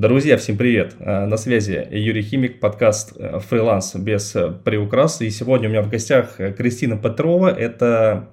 Друзья, 0.00 0.38
всем 0.38 0.56
привет! 0.56 0.96
Э, 0.98 1.26
на 1.26 1.36
связи 1.36 1.86
Юрий 1.90 2.22
Химик, 2.22 2.58
подкаст 2.58 3.12
э, 3.18 3.38
«Фриланс 3.38 3.96
без 3.96 4.34
приукрас». 4.64 5.20
И 5.20 5.28
сегодня 5.28 5.68
у 5.68 5.72
меня 5.72 5.82
в 5.82 5.90
гостях 5.90 6.36
Кристина 6.56 6.96
Петрова, 6.96 7.48
это 7.48 8.30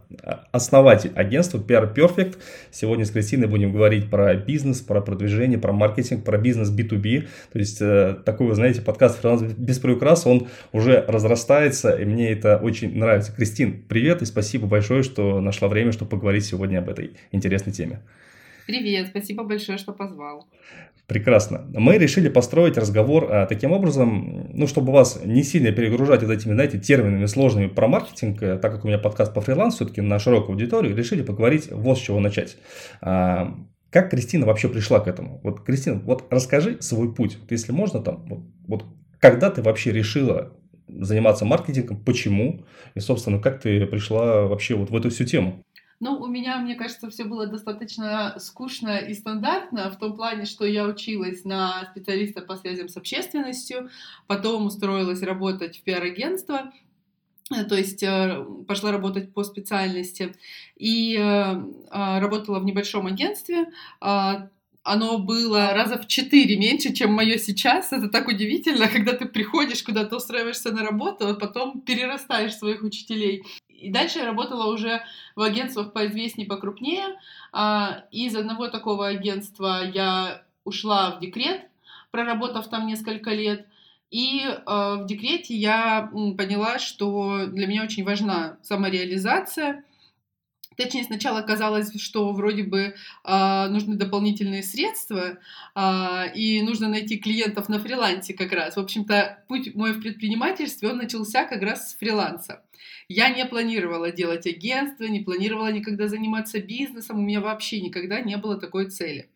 основатель 0.54 1.12
агентства 1.14 1.58
PR 1.58 1.94
Perfect. 1.94 2.38
Сегодня 2.72 3.04
с 3.04 3.12
Кристиной 3.12 3.50
будем 3.50 3.74
говорить 3.74 4.10
про 4.10 4.34
бизнес, 4.36 4.80
про 4.80 5.02
продвижение, 5.02 5.60
про 5.60 5.74
маркетинг, 5.74 6.24
про 6.24 6.38
бизнес 6.38 6.74
B2B. 6.74 7.28
То 7.52 7.60
есть 7.60 7.82
э, 7.82 8.16
такой, 8.24 8.48
вы 8.48 8.56
знаете, 8.56 8.82
подкаст 8.82 9.20
«Фриланс 9.20 9.42
без 9.42 9.78
приукрас», 9.80 10.26
он 10.26 10.48
уже 10.72 11.04
разрастается, 11.06 11.92
и 11.92 12.06
мне 12.06 12.32
это 12.32 12.56
очень 12.56 12.98
нравится. 12.98 13.34
Кристин, 13.34 13.84
привет 13.90 14.22
и 14.22 14.26
спасибо 14.26 14.68
большое, 14.68 15.04
что 15.04 15.42
нашла 15.42 15.68
время, 15.68 15.92
чтобы 15.92 16.12
поговорить 16.12 16.46
сегодня 16.46 16.78
об 16.78 16.88
этой 16.88 17.18
интересной 17.34 17.74
теме. 17.74 18.00
Привет, 18.68 19.08
спасибо 19.08 19.44
большое, 19.44 19.78
что 19.78 19.94
позвал. 19.94 20.46
Прекрасно. 21.08 21.66
Мы 21.74 21.98
решили 21.98 22.28
построить 22.28 22.78
разговор 22.78 23.30
а, 23.32 23.46
таким 23.46 23.72
образом, 23.72 24.50
ну, 24.54 24.68
чтобы 24.68 24.92
вас 24.92 25.22
не 25.24 25.42
сильно 25.42 25.72
перегружать 25.72 26.22
вот 26.22 26.32
этими, 26.32 26.52
знаете, 26.52 26.80
терминами 26.80 27.26
сложными 27.28 27.68
про 27.68 27.88
маркетинг, 27.88 28.44
а, 28.44 28.58
так 28.58 28.74
как 28.74 28.84
у 28.84 28.90
меня 28.90 28.98
подкаст 28.98 29.34
по 29.34 29.40
фрилансу, 29.40 29.78
все-таки 29.78 30.02
на 30.02 30.20
широкую 30.20 30.56
аудиторию, 30.56 30.98
решили 30.98 31.22
поговорить 31.22 31.72
вот 31.72 31.98
с 31.98 32.02
чего 32.02 32.20
начать. 32.20 32.58
А, 33.02 33.56
как 33.90 34.10
Кристина 34.10 34.46
вообще 34.46 34.68
пришла 34.68 35.00
к 35.00 35.08
этому? 35.08 35.40
Вот, 35.44 35.62
Кристина, 35.62 35.98
вот 36.04 36.26
расскажи 36.30 36.82
свой 36.82 37.16
путь, 37.16 37.38
вот, 37.40 37.52
если 37.52 37.72
можно, 37.72 38.02
там, 38.02 38.26
вот, 38.28 38.40
вот 38.68 38.86
когда 39.22 39.50
ты 39.50 39.62
вообще 39.62 39.94
решила 39.94 40.52
заниматься 40.90 41.46
маркетингом, 41.46 42.04
почему, 42.04 42.66
и, 42.96 43.00
собственно, 43.00 43.40
как 43.40 43.62
ты 43.62 43.86
пришла 43.86 44.44
вообще 44.44 44.76
вот 44.76 44.90
в 44.90 44.96
эту 44.96 45.10
всю 45.10 45.24
тему? 45.24 45.64
Ну, 46.00 46.18
у 46.20 46.28
меня, 46.28 46.60
мне 46.60 46.76
кажется, 46.76 47.10
все 47.10 47.24
было 47.24 47.48
достаточно 47.48 48.36
скучно 48.38 48.98
и 48.98 49.16
стандартно 49.16 49.90
в 49.90 49.98
том 49.98 50.16
плане, 50.16 50.46
что 50.46 50.64
я 50.66 50.86
училась 50.86 51.44
на 51.44 51.88
специалиста 51.92 52.42
по 52.42 52.56
связям 52.56 52.88
с 52.88 52.98
общественностью, 52.98 53.90
потом 54.28 54.68
устроилась 54.68 55.24
работать 55.24 55.80
в 55.80 55.82
пиар-агентство, 55.82 56.72
э, 57.52 57.64
то 57.64 57.76
есть 57.76 58.04
э, 58.04 58.46
пошла 58.68 58.92
работать 58.92 59.34
по 59.34 59.44
специальности 59.44 60.36
и 60.76 61.16
э, 61.16 61.22
а, 61.90 62.20
работала 62.20 62.60
в 62.60 62.66
небольшом 62.66 63.08
агентстве. 63.08 63.66
А, 64.00 64.50
оно 64.84 65.18
было 65.18 65.74
раза 65.74 65.98
в 65.98 66.08
четыре 66.08 66.58
меньше, 66.58 66.94
чем 66.94 67.12
мое 67.12 67.38
сейчас. 67.40 67.92
Это 67.92 68.08
так 68.08 68.28
удивительно, 68.28 68.88
когда 68.88 69.14
ты 69.14 69.26
приходишь 69.26 69.84
куда-то, 69.84 70.16
устраиваешься 70.16 70.72
на 70.72 70.84
работу, 70.84 71.28
а 71.28 71.34
потом 71.34 71.82
перерастаешь 71.82 72.56
своих 72.56 72.84
учителей. 72.84 73.44
И 73.78 73.92
дальше 73.92 74.20
я 74.20 74.26
работала 74.26 74.72
уже 74.74 75.02
в 75.36 75.42
агентствах 75.42 75.94
поизвестнее, 75.94 76.48
покрупнее. 76.48 77.20
А, 77.52 78.04
из 78.12 78.36
одного 78.36 78.68
такого 78.68 79.08
агентства 79.08 79.84
я 79.86 80.44
ушла 80.64 81.12
в 81.12 81.20
декрет, 81.20 81.62
проработав 82.12 82.68
там 82.68 82.88
несколько 82.88 83.32
лет. 83.32 83.68
И 84.10 84.42
э, 84.46 84.56
в 84.66 85.06
декрете 85.06 85.54
я 85.54 86.10
поняла, 86.38 86.80
что 86.80 87.46
для 87.48 87.68
меня 87.68 87.84
очень 87.84 88.06
важна 88.06 88.58
самореализация. 88.62 89.84
Точнее, 90.78 91.04
сначала 91.04 91.42
казалось, 91.42 92.00
что 92.00 92.32
вроде 92.34 92.62
бы 92.64 92.94
э, 93.24 93.68
нужны 93.68 93.96
дополнительные 93.96 94.62
средства, 94.62 95.40
э, 95.76 96.34
и 96.36 96.62
нужно 96.62 96.88
найти 96.88 97.18
клиентов 97.18 97.68
на 97.68 97.80
фрилансе 97.80 98.36
как 98.36 98.52
раз. 98.52 98.76
В 98.76 98.80
общем-то, 98.80 99.44
путь 99.48 99.74
мой 99.74 99.94
в 99.94 100.02
предпринимательстве, 100.02 100.90
он 100.90 100.98
начался 100.98 101.46
как 101.46 101.64
раз 101.64 101.92
с 101.92 101.96
фриланса. 101.96 102.64
Я 103.10 103.30
не 103.30 103.44
планировала 103.46 104.12
делать 104.12 104.46
агентство, 104.46 105.06
не 105.06 105.22
планировала 105.22 105.72
никогда 105.72 106.08
заниматься 106.08 106.62
бизнесом, 106.62 107.18
у 107.18 107.22
меня 107.24 107.42
вообще 107.42 107.82
никогда 107.82 108.22
не 108.22 108.38
было 108.38 108.60
такой 108.60 108.92
цели. 108.92 109.30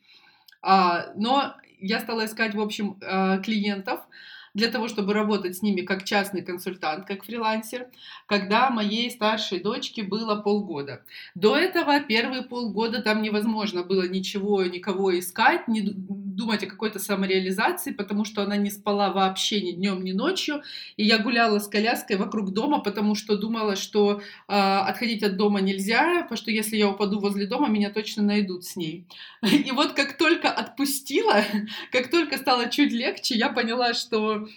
А, 0.62 1.12
но 1.16 1.56
я 1.80 2.00
стала 2.00 2.26
искать, 2.26 2.54
в 2.54 2.62
общем, 2.62 3.00
а, 3.02 3.40
клиентов, 3.40 4.02
для 4.54 4.68
того, 4.68 4.88
чтобы 4.88 5.14
работать 5.14 5.58
с 5.58 5.62
ними 5.62 5.82
как 5.82 6.04
частный 6.04 6.42
консультант, 6.42 7.06
как 7.06 7.24
фрилансер, 7.24 7.88
когда 8.26 8.70
моей 8.70 9.10
старшей 9.10 9.60
дочке 9.60 10.04
было 10.04 10.36
полгода. 10.36 11.04
До 11.36 11.56
этого 11.56 12.00
первые 12.02 12.44
полгода 12.44 13.02
там 13.02 13.22
невозможно 13.22 13.84
было 13.84 14.08
ничего, 14.08 14.64
никого 14.64 15.18
искать, 15.18 15.68
не 15.68 15.82
думать 15.82 16.64
о 16.64 16.68
какой-то 16.68 17.00
самореализации, 17.00 17.92
потому 17.92 18.26
что 18.26 18.42
она 18.42 18.58
не 18.58 18.70
спала 18.70 19.12
вообще 19.12 19.62
ни 19.62 19.72
днем, 19.72 20.04
ни 20.04 20.12
ночью. 20.12 20.62
И 20.98 21.04
я 21.04 21.20
гуляла 21.20 21.60
с 21.60 21.68
коляской 21.68 22.18
вокруг 22.18 22.52
дома, 22.52 22.80
потому 22.80 23.16
что 23.16 23.38
думала, 23.38 23.76
что 23.76 24.22
э, 24.48 24.54
отходить 24.54 25.24
от 25.24 25.38
дома 25.38 25.62
нельзя, 25.62 26.24
потому 26.24 26.38
что 26.38 26.52
если 26.52 26.78
я 26.78 26.90
упаду 26.90 27.20
возле 27.20 27.46
дома, 27.46 27.68
меня 27.68 27.90
точно 27.90 28.24
найдут 28.24 28.66
с 28.66 28.76
ней. 28.76 29.06
И 29.42 29.72
вот 29.72 29.94
как 29.94 30.18
только 30.18 30.50
отпустила, 30.50 31.44
как 31.92 32.10
только 32.10 32.38
стало 32.38 32.70
чуть 32.70 32.92
легче, 32.92 33.36
я 33.36 33.50
поняла, 33.50 33.94
что 33.94 34.48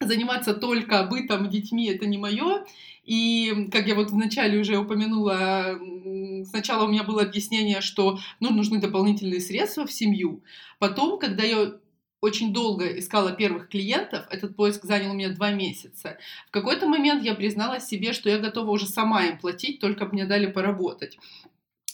заниматься 0.00 0.54
только 0.54 1.04
бытом, 1.04 1.48
детьми 1.48 1.86
это 1.86 2.06
не 2.06 2.18
мое. 2.18 2.64
И, 3.04 3.68
как 3.72 3.86
я 3.86 3.94
вот 3.94 4.10
вначале 4.10 4.58
уже 4.58 4.76
упомянула, 4.76 5.78
сначала 6.44 6.84
у 6.84 6.88
меня 6.88 7.04
было 7.04 7.22
объяснение, 7.22 7.80
что 7.80 8.18
ну, 8.40 8.50
нужны 8.50 8.80
дополнительные 8.80 9.40
средства 9.40 9.86
в 9.86 9.92
семью. 9.92 10.42
Потом, 10.78 11.18
когда 11.18 11.44
я 11.44 11.74
очень 12.20 12.52
долго 12.52 12.98
искала 12.98 13.32
первых 13.32 13.68
клиентов, 13.68 14.26
этот 14.30 14.56
поиск 14.56 14.84
занял 14.84 15.12
у 15.12 15.14
меня 15.14 15.30
два 15.30 15.52
месяца. 15.52 16.18
В 16.48 16.50
какой-то 16.50 16.88
момент 16.88 17.22
я 17.22 17.34
призналась 17.34 17.86
себе, 17.86 18.12
что 18.12 18.28
я 18.28 18.38
готова 18.38 18.70
уже 18.70 18.86
сама 18.86 19.26
им 19.26 19.38
платить, 19.38 19.80
только 19.80 20.06
бы 20.06 20.12
мне 20.12 20.26
дали 20.26 20.46
поработать. 20.46 21.18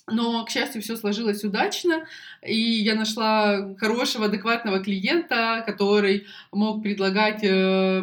Но, 0.09 0.45
к 0.45 0.51
счастью, 0.51 0.83
все 0.83 0.97
сложилось 0.97 1.45
удачно, 1.45 2.07
и 2.45 2.59
я 2.59 2.97
нашла 2.97 3.75
хорошего, 3.77 4.27
адекватного 4.27 4.81
клиента, 4.81 5.63
который 5.65 6.27
мог 6.51 6.83
предлагать 6.83 7.45
э, 7.45 8.03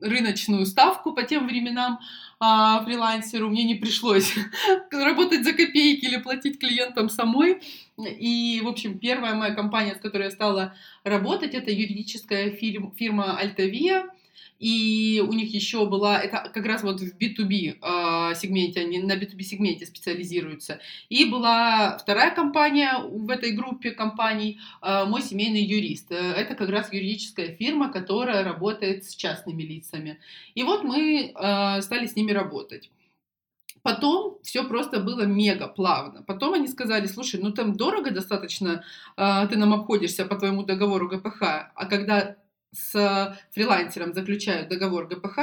рыночную 0.00 0.66
ставку 0.66 1.12
по 1.12 1.22
тем 1.22 1.46
временам 1.46 2.00
а, 2.40 2.84
фрилансеру. 2.84 3.48
Мне 3.50 3.64
не 3.64 3.76
пришлось 3.76 4.34
работать 4.90 5.44
за 5.44 5.52
копейки 5.52 6.04
или 6.04 6.16
платить 6.16 6.58
клиентам 6.58 7.08
самой. 7.08 7.62
И, 7.96 8.60
в 8.64 8.68
общем, 8.68 8.98
первая 8.98 9.34
моя 9.34 9.54
компания, 9.54 9.94
с 9.94 10.00
которой 10.00 10.24
я 10.24 10.30
стала 10.30 10.74
работать, 11.04 11.54
это 11.54 11.70
юридическая 11.70 12.50
фирма 12.50 13.36
Альтавия 13.38 14.08
и 14.58 15.24
у 15.26 15.32
них 15.32 15.54
еще 15.54 15.86
была, 15.86 16.20
это 16.20 16.50
как 16.52 16.66
раз 16.66 16.82
вот 16.82 17.00
в 17.00 17.16
B2B 17.16 17.78
э, 17.80 18.34
сегменте, 18.34 18.80
они 18.80 18.98
на 18.98 19.12
B2B 19.12 19.42
сегменте 19.42 19.86
специализируются. 19.86 20.80
И 21.08 21.24
была 21.26 21.96
вторая 21.98 22.34
компания 22.34 22.98
в 22.98 23.30
этой 23.30 23.52
группе 23.52 23.92
компаний, 23.92 24.58
э, 24.82 25.04
мой 25.04 25.22
семейный 25.22 25.62
юрист. 25.62 26.10
Это 26.10 26.54
как 26.54 26.70
раз 26.70 26.92
юридическая 26.92 27.54
фирма, 27.54 27.92
которая 27.92 28.42
работает 28.42 29.04
с 29.04 29.14
частными 29.14 29.62
лицами. 29.62 30.18
И 30.54 30.62
вот 30.64 30.82
мы 30.82 31.32
э, 31.34 31.82
стали 31.82 32.06
с 32.06 32.16
ними 32.16 32.32
работать. 32.32 32.90
Потом 33.82 34.38
все 34.42 34.64
просто 34.64 35.00
было 35.00 35.22
мега 35.22 35.68
плавно. 35.68 36.22
Потом 36.22 36.54
они 36.54 36.68
сказали, 36.68 37.06
слушай, 37.06 37.40
ну 37.40 37.52
там 37.52 37.76
дорого 37.76 38.10
достаточно, 38.10 38.84
э, 39.16 39.46
ты 39.48 39.56
нам 39.56 39.72
обходишься 39.72 40.24
по 40.24 40.36
твоему 40.36 40.64
договору 40.64 41.08
ГПХ, 41.08 41.42
а 41.74 41.86
когда 41.86 42.36
с 42.72 43.38
фрилансером 43.52 44.12
заключают 44.12 44.68
договор 44.68 45.08
ГПХ, 45.08 45.38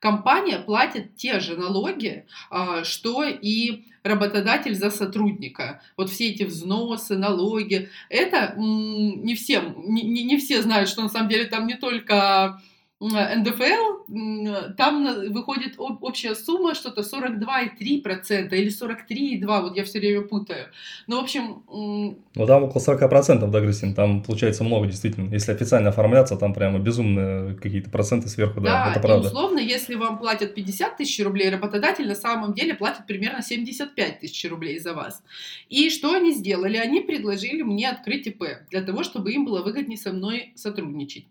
компания 0.00 0.58
платит 0.58 1.16
те 1.16 1.40
же 1.40 1.56
налоги, 1.56 2.26
а, 2.50 2.84
что 2.84 3.24
и 3.24 3.84
работодатель 4.02 4.74
за 4.74 4.90
сотрудника. 4.90 5.82
Вот 5.96 6.10
все 6.10 6.30
эти 6.30 6.44
взносы, 6.44 7.16
налоги, 7.16 7.90
это 8.08 8.54
не 8.56 9.34
всем, 9.34 9.74
не, 9.86 10.24
не 10.24 10.36
все 10.38 10.62
знают, 10.62 10.88
что 10.88 11.02
на 11.02 11.08
самом 11.08 11.28
деле 11.28 11.46
там 11.46 11.66
не 11.66 11.74
только 11.74 12.60
НДФЛ, 12.98 14.72
там 14.78 15.30
выходит 15.30 15.74
общая 15.76 16.34
сумма 16.34 16.74
что-то 16.74 17.02
42,3% 17.02 18.48
или 18.56 18.70
43,2%, 18.70 19.60
вот 19.60 19.76
я 19.76 19.84
все 19.84 19.98
время 19.98 20.22
путаю. 20.22 20.68
Ну, 21.06 21.20
в 21.20 21.24
общем... 21.24 21.62
Ну, 21.68 22.46
там 22.46 22.64
около 22.64 22.80
40%, 22.80 23.50
да, 23.50 23.60
Кристина, 23.60 23.94
там 23.94 24.22
получается 24.22 24.64
много, 24.64 24.86
действительно. 24.86 25.30
Если 25.30 25.52
официально 25.52 25.90
оформляться, 25.90 26.36
там 26.36 26.54
прямо 26.54 26.78
безумные 26.78 27.54
какие-то 27.56 27.90
проценты 27.90 28.28
сверху, 28.28 28.62
да, 28.62 28.86
да 28.86 28.90
это 28.92 29.00
правда. 29.00 29.28
И 29.28 29.30
условно, 29.30 29.58
если 29.58 29.94
вам 29.94 30.18
платят 30.18 30.54
50 30.54 30.96
тысяч 30.96 31.22
рублей, 31.22 31.50
работодатель 31.50 32.08
на 32.08 32.14
самом 32.14 32.54
деле 32.54 32.72
платит 32.72 33.06
примерно 33.06 33.42
75 33.42 34.20
тысяч 34.20 34.50
рублей 34.50 34.78
за 34.78 34.94
вас. 34.94 35.22
И 35.68 35.90
что 35.90 36.14
они 36.14 36.32
сделали? 36.32 36.78
Они 36.78 37.00
предложили 37.02 37.60
мне 37.60 37.90
открыть 37.90 38.26
ИП 38.26 38.42
для 38.70 38.80
того, 38.80 39.02
чтобы 39.02 39.32
им 39.32 39.44
было 39.44 39.60
выгоднее 39.62 39.98
со 39.98 40.12
мной 40.12 40.54
сотрудничать. 40.54 41.26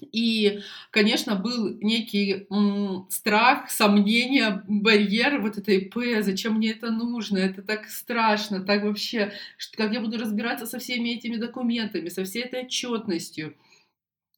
И, 0.00 0.60
конечно, 0.90 1.36
был 1.36 1.78
некий 1.80 2.46
м, 2.50 3.06
страх, 3.08 3.70
сомнение, 3.70 4.62
барьер 4.68 5.40
вот 5.40 5.56
этой 5.56 5.80
П, 5.80 6.22
зачем 6.22 6.56
мне 6.56 6.72
это 6.72 6.90
нужно, 6.90 7.38
это 7.38 7.62
так 7.62 7.86
страшно, 7.88 8.60
так 8.60 8.84
вообще, 8.84 9.32
что, 9.56 9.76
как 9.76 9.92
я 9.92 10.00
буду 10.00 10.18
разбираться 10.18 10.66
со 10.66 10.78
всеми 10.78 11.10
этими 11.10 11.36
документами, 11.36 12.10
со 12.10 12.24
всей 12.24 12.44
этой 12.44 12.64
отчетностью. 12.64 13.56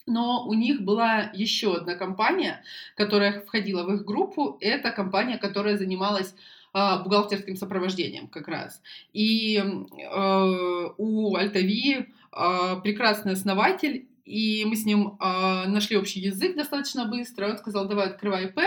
Но 0.07 0.47
у 0.47 0.55
них 0.55 0.83
была 0.83 1.31
еще 1.35 1.77
одна 1.77 1.95
компания, 1.95 2.63
которая 2.97 3.41
входила 3.43 3.83
в 3.85 3.93
их 3.95 4.05
группу, 4.05 4.57
это 4.61 4.91
компания, 4.91 5.39
которая 5.39 5.77
занималась 5.77 6.35
а, 6.73 7.03
бухгалтерским 7.03 7.57
сопровождением 7.57 8.29
как 8.29 8.49
раз. 8.49 8.81
И 9.13 9.57
э, 9.59 10.89
у 10.97 11.37
Альтави 11.37 12.09
прекрасный 12.31 13.33
основатель, 13.33 14.07
и 14.29 14.65
мы 14.67 14.77
с 14.77 14.85
ним 14.85 15.17
э, 15.21 15.69
нашли 15.69 15.97
общий 15.97 16.21
язык 16.21 16.57
достаточно 16.57 17.07
быстро. 17.07 17.49
Он 17.49 17.59
сказал, 17.59 17.89
давай 17.89 18.07
открывай 18.07 18.47
ИП, 18.47 18.61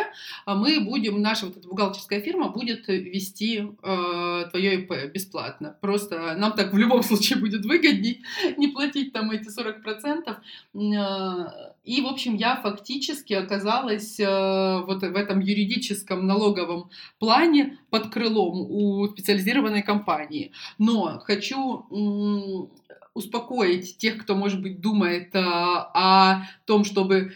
а 0.46 0.56
мы 0.56 0.80
будем, 0.80 1.22
наша 1.22 1.46
вот 1.46 1.58
эта 1.58 1.68
бухгалтерская 1.68 2.22
фирма 2.22 2.50
будет 2.50 2.88
вести 2.88 3.68
э, 3.84 4.46
твое 4.50 4.82
ИП 4.82 5.14
бесплатно. 5.14 5.78
Просто 5.82 6.36
нам 6.36 6.54
так 6.54 6.74
в 6.74 6.78
любом 6.78 7.04
случае 7.10 7.40
будет 7.40 7.66
выгодней 7.66 8.24
не 8.58 8.68
платить 8.68 9.14
там 9.14 9.32
эти 9.32 9.48
40%. 9.48 10.36
Э, 10.74 11.76
и, 11.84 12.02
в 12.02 12.08
общем, 12.08 12.36
я 12.36 12.56
фактически 12.56 13.34
оказалась 13.34 14.20
э, 14.20 14.82
вот 14.86 15.02
в 15.02 15.16
этом 15.16 15.40
юридическом 15.40 16.26
налоговом 16.26 16.90
плане 17.20 17.78
под 17.90 18.10
крылом 18.10 18.66
у 18.70 19.08
специализированной 19.08 19.84
компании. 19.84 20.52
Но 20.78 21.20
хочу 21.20 22.70
успокоить 23.14 23.98
тех, 23.98 24.18
кто, 24.18 24.36
может 24.36 24.62
быть, 24.62 24.80
думает 24.80 25.36
а, 25.36 25.92
о 25.94 26.48
том, 26.66 26.84
чтобы 26.84 27.34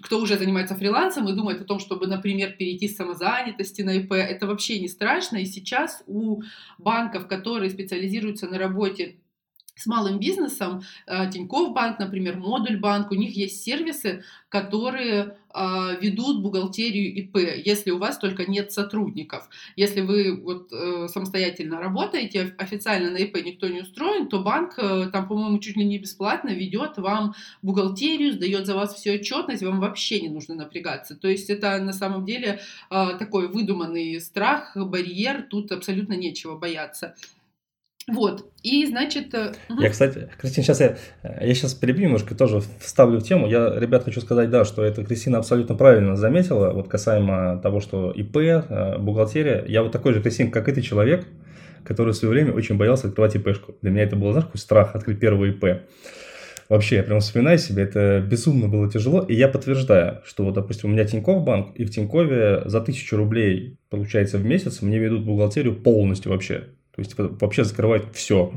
кто 0.00 0.18
уже 0.18 0.38
занимается 0.38 0.74
фрилансом 0.74 1.28
и 1.28 1.34
думает 1.34 1.60
о 1.60 1.64
том, 1.64 1.78
чтобы, 1.78 2.06
например, 2.06 2.52
перейти 2.52 2.88
с 2.88 2.96
самозанятости 2.96 3.82
на 3.82 3.96
ИП, 3.96 4.12
это 4.12 4.46
вообще 4.46 4.80
не 4.80 4.88
страшно. 4.88 5.36
И 5.36 5.44
сейчас 5.44 6.02
у 6.06 6.42
банков, 6.78 7.26
которые 7.26 7.70
специализируются 7.70 8.46
на 8.46 8.58
работе 8.58 9.16
с 9.78 9.86
малым 9.86 10.18
бизнесом, 10.18 10.82
э, 11.06 11.30
Тинькофф 11.30 11.72
банк, 11.72 11.98
например, 11.98 12.36
Модуль 12.36 12.78
банк, 12.78 13.12
у 13.12 13.14
них 13.14 13.36
есть 13.36 13.62
сервисы, 13.62 14.24
которые 14.48 15.36
а, 15.50 15.94
ведут 16.00 16.42
бухгалтерию 16.42 17.14
ИП, 17.14 17.36
если 17.64 17.90
у 17.90 17.98
вас 17.98 18.18
только 18.18 18.44
нет 18.44 18.70
сотрудников. 18.70 19.48
Если 19.76 20.02
вы 20.02 20.40
вот 20.40 20.72
э, 20.72 21.08
самостоятельно 21.08 21.80
работаете, 21.80 22.54
официально 22.58 23.10
на 23.10 23.16
ИП 23.16 23.38
никто 23.44 23.66
не 23.66 23.80
устроен, 23.80 24.28
то 24.28 24.40
банк 24.40 24.74
э, 24.78 25.08
там, 25.12 25.26
по-моему, 25.26 25.58
чуть 25.58 25.76
ли 25.76 25.84
не 25.84 25.98
бесплатно 25.98 26.50
ведет 26.50 26.98
вам 26.98 27.34
бухгалтерию, 27.62 28.32
сдает 28.32 28.66
за 28.66 28.74
вас 28.74 28.94
всю 28.94 29.14
отчетность, 29.14 29.62
вам 29.62 29.80
вообще 29.80 30.20
не 30.20 30.28
нужно 30.28 30.54
напрягаться. 30.54 31.16
То 31.16 31.28
есть 31.28 31.50
это 31.50 31.78
на 31.78 31.92
самом 31.92 32.24
деле 32.24 32.60
такой 32.90 33.48
выдуманный 33.48 34.20
страх, 34.20 34.76
барьер, 34.76 35.42
тут 35.42 35.72
абсолютно 35.72 36.14
нечего 36.14 36.56
бояться. 36.56 37.14
Вот, 38.08 38.50
и 38.62 38.86
значит... 38.86 39.34
Угу. 39.34 39.80
Я, 39.80 39.90
кстати, 39.90 40.30
Кристина, 40.40 40.64
сейчас 40.64 40.80
я, 40.80 40.96
я 41.22 41.54
сейчас 41.54 41.74
перебью 41.74 42.06
немножко, 42.06 42.34
тоже 42.34 42.62
вставлю 42.80 43.20
в 43.20 43.22
тему. 43.22 43.46
Я, 43.46 43.78
ребят, 43.78 44.04
хочу 44.04 44.20
сказать, 44.20 44.48
да, 44.48 44.64
что 44.64 44.82
это 44.82 45.04
Кристина 45.04 45.38
абсолютно 45.38 45.74
правильно 45.74 46.16
заметила, 46.16 46.70
вот 46.70 46.88
касаемо 46.88 47.60
того, 47.62 47.80
что 47.80 48.10
ИП, 48.10 48.36
э, 48.38 48.98
бухгалтерия. 48.98 49.64
Я 49.68 49.82
вот 49.82 49.92
такой 49.92 50.14
же, 50.14 50.22
Кристина, 50.22 50.50
как 50.50 50.68
и 50.68 50.72
ты 50.72 50.80
человек, 50.80 51.26
который 51.84 52.12
в 52.12 52.16
свое 52.16 52.32
время 52.32 52.52
очень 52.52 52.76
боялся 52.76 53.08
открывать 53.08 53.36
ИПшку. 53.36 53.74
Для 53.82 53.90
меня 53.90 54.04
это 54.04 54.16
был, 54.16 54.32
знаешь, 54.32 54.46
какой 54.46 54.58
страх 54.58 54.94
открыть 54.94 55.20
первый 55.20 55.50
ИП. 55.50 55.82
Вообще, 56.68 56.96
я 56.96 57.02
прям 57.02 57.20
вспоминаю 57.20 57.58
себе, 57.58 57.84
это 57.84 58.20
безумно 58.20 58.68
было 58.68 58.90
тяжело. 58.90 59.20
И 59.20 59.34
я 59.34 59.48
подтверждаю, 59.48 60.20
что 60.24 60.44
вот, 60.44 60.54
допустим, 60.54 60.90
у 60.90 60.92
меня 60.92 61.04
Тинькофф 61.04 61.42
банк, 61.42 61.74
и 61.76 61.84
в 61.84 61.90
Тинькове 61.90 62.62
за 62.66 62.80
тысячу 62.80 63.16
рублей, 63.16 63.78
получается, 63.88 64.36
в 64.36 64.44
месяц 64.44 64.82
мне 64.82 64.98
ведут 64.98 65.24
бухгалтерию 65.24 65.74
полностью 65.74 66.32
вообще. 66.32 66.64
То 66.98 67.02
есть 67.02 67.14
вообще 67.16 67.62
закрывает 67.62 68.12
все. 68.12 68.52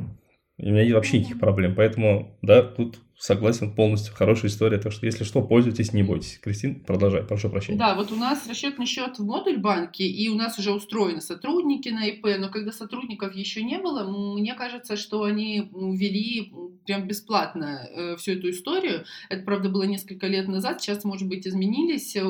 И 0.58 0.68
у 0.68 0.74
меня 0.74 0.84
нет 0.84 0.96
вообще 0.96 1.20
никаких 1.20 1.40
проблем. 1.40 1.76
Поэтому, 1.76 2.40
да, 2.42 2.64
тут 2.64 2.98
согласен 3.22 3.72
полностью. 3.76 4.16
Хорошая 4.16 4.50
история. 4.50 4.80
Так 4.80 4.92
что, 4.92 5.06
если 5.06 5.24
что, 5.24 5.44
пользуйтесь, 5.44 5.94
не 5.94 6.02
бойтесь. 6.02 6.40
Кристин, 6.40 6.80
продолжай. 6.80 7.22
Прошу 7.22 7.50
прощения. 7.50 7.78
Да, 7.78 7.94
вот 7.94 8.12
у 8.12 8.16
нас 8.16 8.48
расчетный 8.48 8.88
счет 8.88 9.20
в 9.20 9.24
модуль 9.24 9.60
банке, 9.60 10.08
и 10.08 10.28
у 10.28 10.36
нас 10.36 10.58
уже 10.58 10.72
устроены 10.72 11.22
сотрудники 11.22 11.90
на 11.90 12.08
ИП, 12.08 12.26
но 12.40 12.50
когда 12.50 12.72
сотрудников 12.72 13.36
еще 13.36 13.64
не 13.64 13.78
было, 13.78 14.10
мне 14.36 14.56
кажется, 14.56 14.98
что 14.98 15.22
они 15.24 15.70
ввели 15.72 16.52
прям 16.88 17.08
бесплатно 17.08 17.88
э, 17.92 18.16
всю 18.16 18.32
эту 18.32 18.50
историю. 18.50 19.06
Это, 19.30 19.44
правда, 19.44 19.70
было 19.70 19.84
несколько 19.84 20.26
лет 20.26 20.48
назад. 20.48 20.82
Сейчас, 20.82 21.04
может 21.04 21.28
быть, 21.28 21.46
изменились 21.48 22.16
э, 22.16 22.24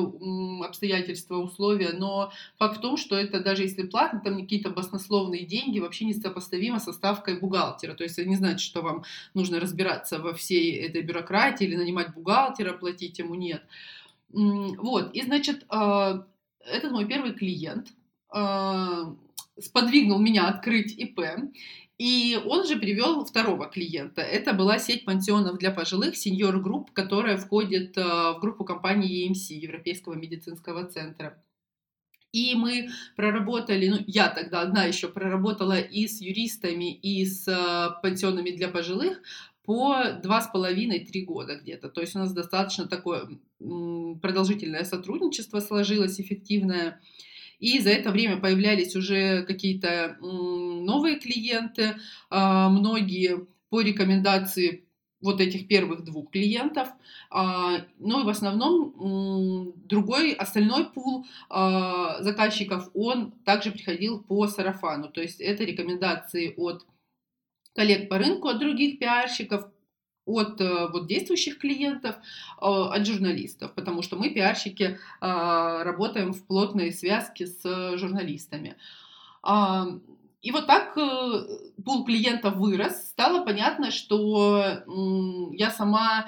обстоятельства, 0.62 1.36
условия, 1.36 1.92
но 1.94 2.32
факт 2.58 2.76
в 2.76 2.80
том, 2.82 2.98
что 2.98 3.16
это 3.16 3.40
даже 3.40 3.62
если 3.62 3.84
платно, 3.84 4.20
там 4.22 4.38
какие-то 4.38 4.68
баснословные 4.68 5.46
деньги 5.46 5.78
вообще 5.78 6.04
не 6.04 6.12
сопоставимо 6.12 6.80
со 6.80 6.92
ставкой 6.92 7.40
бухгалтера. 7.40 7.94
То 7.94 8.04
есть 8.04 8.18
это 8.18 8.28
не 8.28 8.36
значит, 8.36 8.60
что 8.60 8.82
вам 8.82 9.04
нужно 9.32 9.58
разбираться 9.58 10.18
во 10.18 10.34
всей 10.34 10.81
этой 10.86 11.02
бюрократии 11.02 11.64
или 11.64 11.76
нанимать 11.76 12.14
бухгалтера, 12.14 12.72
платить 12.72 13.18
ему 13.18 13.34
нет. 13.34 13.62
Вот, 14.32 15.14
и, 15.14 15.22
значит, 15.22 15.64
а, 15.68 16.26
этот 16.64 16.92
мой 16.92 17.06
первый 17.06 17.34
клиент 17.34 17.88
а, 18.30 19.14
сподвигнул 19.58 20.18
меня 20.18 20.48
открыть 20.48 20.96
ИП, 20.96 21.20
и 21.98 22.40
он 22.46 22.66
же 22.66 22.76
привел 22.76 23.24
второго 23.24 23.66
клиента. 23.68 24.22
Это 24.22 24.54
была 24.54 24.78
сеть 24.78 25.04
пансионов 25.04 25.58
для 25.58 25.70
пожилых, 25.70 26.16
сеньор 26.16 26.58
групп, 26.60 26.90
которая 26.92 27.36
входит 27.36 27.96
а, 27.98 28.32
в 28.32 28.40
группу 28.40 28.64
компании 28.64 29.28
EMC, 29.28 29.54
Европейского 29.54 30.14
медицинского 30.14 30.84
центра. 30.86 31.42
И 32.32 32.54
мы 32.54 32.88
проработали, 33.14 33.88
ну, 33.88 33.98
я 34.06 34.30
тогда 34.30 34.62
одна 34.62 34.84
еще 34.84 35.08
проработала 35.08 35.78
и 35.78 36.08
с 36.08 36.22
юристами, 36.22 36.94
и 36.94 37.26
с 37.26 37.44
пансионами 38.02 38.50
для 38.52 38.68
пожилых 38.68 39.20
по 39.64 40.12
два 40.22 40.40
с 40.42 40.48
половиной-три 40.48 41.24
года 41.24 41.56
где-то. 41.56 41.88
То 41.88 42.00
есть 42.00 42.16
у 42.16 42.18
нас 42.18 42.32
достаточно 42.32 42.86
такое 42.88 43.28
продолжительное 43.58 44.84
сотрудничество 44.84 45.60
сложилось, 45.60 46.20
эффективное. 46.20 47.00
И 47.58 47.78
за 47.78 47.90
это 47.90 48.10
время 48.10 48.38
появлялись 48.38 48.96
уже 48.96 49.44
какие-то 49.44 50.16
новые 50.20 51.20
клиенты, 51.20 51.94
а, 52.28 52.68
многие 52.68 53.46
по 53.70 53.80
рекомендации 53.80 54.84
вот 55.20 55.40
этих 55.40 55.68
первых 55.68 56.02
двух 56.02 56.32
клиентов. 56.32 56.88
А, 57.30 57.86
ну 58.00 58.20
и 58.20 58.24
в 58.24 58.28
основном 58.28 59.72
другой, 59.86 60.32
остальной 60.32 60.90
пул 60.90 61.24
а, 61.48 62.20
заказчиков, 62.22 62.90
он 62.94 63.30
также 63.44 63.70
приходил 63.70 64.20
по 64.20 64.48
сарафану. 64.48 65.08
То 65.08 65.22
есть 65.22 65.40
это 65.40 65.62
рекомендации 65.62 66.52
от 66.56 66.84
коллег 67.74 68.08
по 68.08 68.18
рынку, 68.18 68.48
от 68.48 68.58
других 68.58 68.98
пиарщиков, 68.98 69.66
от 70.24 70.60
э, 70.60 70.88
вот, 70.88 71.06
действующих 71.06 71.58
клиентов, 71.58 72.16
э, 72.16 72.64
от 72.64 73.06
журналистов, 73.06 73.74
потому 73.74 74.02
что 74.02 74.16
мы, 74.16 74.30
пиарщики, 74.30 74.82
э, 74.82 74.96
работаем 75.20 76.32
в 76.32 76.46
плотной 76.46 76.92
связке 76.92 77.46
с 77.46 77.96
журналистами. 77.96 78.76
А, 79.42 79.86
и 80.40 80.50
вот 80.50 80.66
так 80.66 80.94
пул 80.94 82.04
клиентов 82.04 82.56
вырос, 82.56 83.08
стало 83.08 83.44
понятно, 83.44 83.92
что 83.92 84.82
я 85.52 85.70
сама 85.70 86.26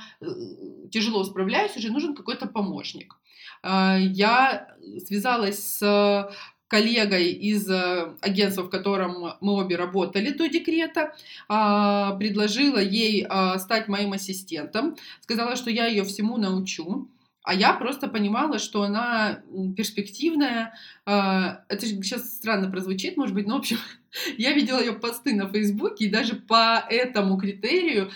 тяжело 0.90 1.24
справляюсь, 1.24 1.76
уже 1.76 1.90
нужен 1.90 2.14
какой-то 2.14 2.46
помощник. 2.46 3.16
Я 3.64 4.68
связалась 5.04 5.78
с 5.78 6.30
коллегой 6.74 7.30
из 7.30 7.70
э, 7.70 8.08
агентства, 8.20 8.64
в 8.64 8.68
котором 8.68 9.34
мы 9.40 9.52
обе 9.52 9.76
работали 9.76 10.30
до 10.30 10.48
декрета, 10.48 11.14
а, 11.48 12.16
предложила 12.16 12.80
ей 12.80 13.24
а, 13.28 13.60
стать 13.60 13.86
моим 13.86 14.12
ассистентом, 14.12 14.96
сказала, 15.20 15.54
что 15.54 15.70
я 15.70 15.86
ее 15.86 16.02
всему 16.02 16.36
научу. 16.36 17.06
А 17.44 17.52
я 17.52 17.74
просто 17.74 18.08
понимала, 18.08 18.58
что 18.58 18.82
она 18.84 19.42
перспективная. 19.76 20.72
А, 21.04 21.60
это 21.68 21.84
сейчас 21.84 22.36
странно 22.36 22.70
прозвучит, 22.70 23.18
может 23.18 23.34
быть, 23.34 23.46
но, 23.46 23.56
в 23.56 23.58
общем, 23.58 23.76
я 24.38 24.52
видела 24.52 24.80
ее 24.80 24.94
посты 24.94 25.34
на 25.34 25.46
Фейсбуке, 25.46 26.06
и 26.06 26.10
даже 26.10 26.36
по 26.36 26.82
этому 26.88 27.36
критерию, 27.36 28.10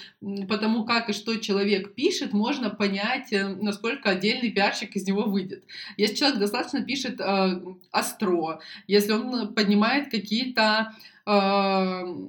по 0.49 0.57
тому, 0.57 0.87
как 0.87 1.11
и 1.11 1.13
что 1.13 1.37
человек 1.37 1.95
пишет, 1.95 2.33
можно 2.33 2.71
понять, 2.71 3.31
э, 3.31 3.47
насколько 3.47 4.09
отдельный 4.09 4.51
пиарщик 4.51 4.97
из 4.97 5.07
него 5.07 5.25
выйдет. 5.25 5.63
Если 5.99 6.17
человек 6.17 6.39
достаточно 6.39 6.83
пишет 6.83 7.21
э, 7.21 7.61
остро, 7.93 8.61
если 8.87 9.13
он 9.13 9.53
поднимает 9.53 10.11
какие-то 10.11 10.95
э, 11.27 12.29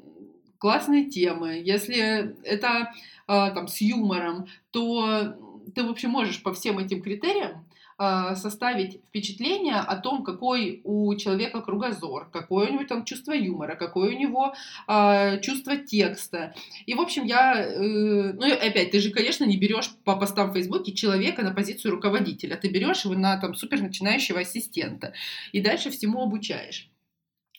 классные 0.58 1.06
темы, 1.06 1.62
если 1.64 2.36
это 2.44 2.92
э, 3.30 3.52
там 3.54 3.70
с 3.70 3.80
юмором, 3.80 4.48
то 4.72 5.38
ты 5.72 5.84
вообще 5.84 6.08
можешь 6.08 6.42
по 6.44 6.54
всем 6.54 6.80
этим 6.80 7.02
критериям 7.02 7.66
а, 8.02 8.34
составить 8.38 9.02
впечатление 9.10 9.76
о 9.76 9.98
том, 9.98 10.24
какой 10.24 10.80
у 10.86 11.14
человека 11.16 11.60
кругозор, 11.60 12.30
какое 12.32 12.70
у 12.70 12.72
него 12.72 12.86
там 12.86 13.04
чувство 13.04 13.34
юмора, 13.34 13.76
какое 13.76 14.16
у 14.16 14.18
него 14.18 14.54
э, 14.88 15.42
чувство 15.42 15.76
текста. 15.76 16.56
И, 16.86 16.94
в 16.94 17.02
общем, 17.02 17.26
я... 17.26 17.62
Э, 17.62 18.32
ну, 18.32 18.48
и 18.48 18.52
опять, 18.52 18.92
ты 18.92 19.02
же, 19.02 19.12
конечно, 19.12 19.44
не 19.44 19.58
берешь 19.58 19.92
по 20.06 20.16
постам 20.16 20.52
в 20.52 20.54
Фейсбуке 20.54 20.94
человека 20.94 21.44
на 21.44 21.52
позицию 21.52 21.92
руководителя, 21.92 22.56
ты 22.56 22.70
берешь 22.70 23.04
его 23.04 23.16
на 23.16 23.36
там 23.36 23.54
супер 23.54 23.82
начинающего 23.82 24.40
ассистента 24.40 25.12
и 25.52 25.60
дальше 25.60 25.92
всему 25.92 26.24
обучаешь. 26.24 26.90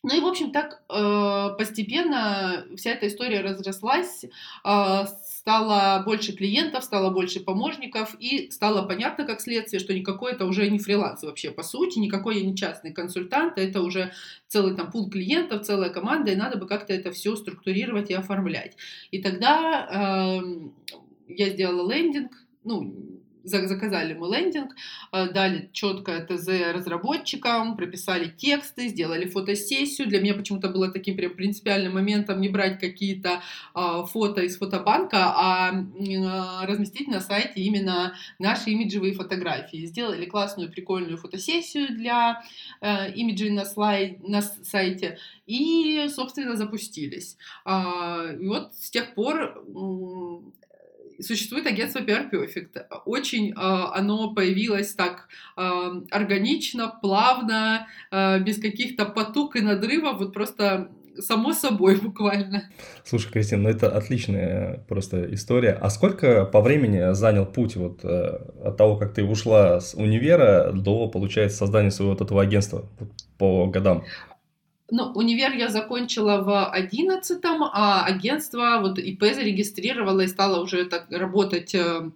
Ну 0.03 0.17
и, 0.17 0.21
в 0.21 0.27
общем, 0.27 0.53
так 0.53 0.83
э, 0.89 1.49
постепенно 1.59 2.65
вся 2.77 2.93
эта 2.93 3.09
история 3.09 3.43
разрослась, 3.43 4.25
э, 4.25 5.05
стало 5.41 6.03
больше 6.05 6.35
клиентов, 6.35 6.85
стало 6.85 7.09
больше 7.09 7.41
помощников, 7.41 8.15
и 8.19 8.51
стало 8.51 8.87
понятно, 8.87 9.25
как 9.25 9.41
следствие, 9.41 9.81
что 9.81 9.95
никакой 9.95 10.33
это 10.33 10.45
уже 10.45 10.69
не 10.69 10.79
фриланс 10.79 11.23
вообще, 11.23 11.51
по 11.51 11.63
сути, 11.63 11.99
никакой 11.99 12.41
я 12.41 12.45
не 12.45 12.55
частный 12.55 12.93
консультант, 12.93 13.57
это 13.57 13.81
уже 13.81 14.13
целый 14.49 14.77
там 14.77 14.91
пул 14.91 15.09
клиентов, 15.09 15.63
целая 15.63 15.89
команда, 15.89 16.31
и 16.31 16.37
надо 16.37 16.59
бы 16.59 16.67
как-то 16.67 16.93
это 16.93 17.11
все 17.11 17.37
структурировать 17.37 18.11
и 18.11 18.15
оформлять. 18.15 18.77
И 19.13 19.23
тогда 19.23 19.89
э, 19.91 20.69
я 21.29 21.49
сделала 21.49 21.91
лендинг, 21.91 22.33
ну, 22.65 22.95
заказали 23.45 24.15
мы 24.15 24.29
лендинг, 24.29 24.75
э, 25.13 25.31
дали 25.31 25.71
четкое 25.73 26.27
ТЗ 26.27 26.73
разработчикам, 26.75 27.77
прописали 27.77 28.29
тексты, 28.29 28.89
сделали 28.89 29.29
фотосессию. 29.29 30.09
Для 30.09 30.21
меня 30.21 30.35
почему-то 30.35 30.69
было 30.69 30.91
таким 30.91 31.17
прям 31.17 31.35
принципиальным 31.35 31.95
моментом 31.95 32.41
не 32.41 32.49
брать 32.49 32.79
какие-то 32.79 33.43
а, 33.75 34.05
фото 34.05 34.43
из 34.43 34.57
фотобанка, 34.59 35.33
а 35.37 35.73
э, 35.73 36.67
разместить 36.67 37.09
на 37.09 37.21
сайте 37.21 37.61
именно 37.61 38.15
наши 38.39 38.71
имиджевые 38.71 39.15
фотографии. 39.15 39.87
Сделали 39.87 40.27
классную, 40.27 40.71
прикольную 40.71 41.17
фотосессию 41.17 41.89
для 41.89 42.43
э, 42.81 43.13
имиджей 43.13 43.51
на, 43.51 43.65
слайд, 43.65 44.27
на 44.27 44.43
сайте 44.43 45.19
и, 45.47 46.09
собственно, 46.09 46.57
запустились. 46.57 47.37
А, 47.65 48.27
и 48.39 48.47
вот 48.47 48.75
с 48.75 48.91
тех 48.91 49.15
пор 49.15 49.65
существует 51.23 51.67
агентство 51.67 52.01
PR 52.01 52.31
Perfect. 52.31 52.83
Очень 53.05 53.51
э, 53.51 53.55
оно 53.55 54.35
появилось 54.35 54.95
так 54.95 55.29
э, 55.57 55.61
органично, 56.11 56.93
плавно, 57.01 57.87
э, 58.11 58.41
без 58.41 58.61
каких-то 58.61 59.05
потуг 59.07 59.57
и 59.57 59.61
надрывов, 59.61 60.19
вот 60.19 60.33
просто 60.33 60.91
само 61.19 61.53
собой 61.53 61.97
буквально. 62.03 62.65
Слушай, 63.05 63.33
Кристина, 63.33 63.63
ну 63.63 63.69
это 63.69 63.95
отличная 63.97 64.85
просто 64.89 65.33
история. 65.35 65.73
А 65.81 65.91
сколько 65.91 66.45
по 66.45 66.61
времени 66.61 67.13
занял 67.15 67.47
путь 67.47 67.77
вот 67.77 68.05
э, 68.05 68.41
от 68.65 68.77
того, 68.77 68.97
как 68.97 69.15
ты 69.15 69.25
ушла 69.25 69.81
с 69.81 69.95
универа 69.95 70.73
до, 70.73 71.09
получается, 71.09 71.59
создания 71.59 71.91
своего 71.91 72.13
вот 72.13 72.21
этого 72.21 72.43
агентства 72.43 72.89
по 73.39 73.67
годам? 73.67 74.05
Ну, 74.91 75.13
универ 75.15 75.53
я 75.53 75.69
закончила 75.69 76.43
в 76.43 76.71
одиннадцатом, 76.71 77.63
а 77.63 78.05
агентство, 78.05 78.79
вот 78.81 78.99
ИП 78.99 79.23
зарегистрировала 79.23 80.21
и 80.21 80.27
стала 80.27 80.63
уже 80.63 80.85
так 80.85 81.07
работать 81.11 81.75
э, 81.75 82.11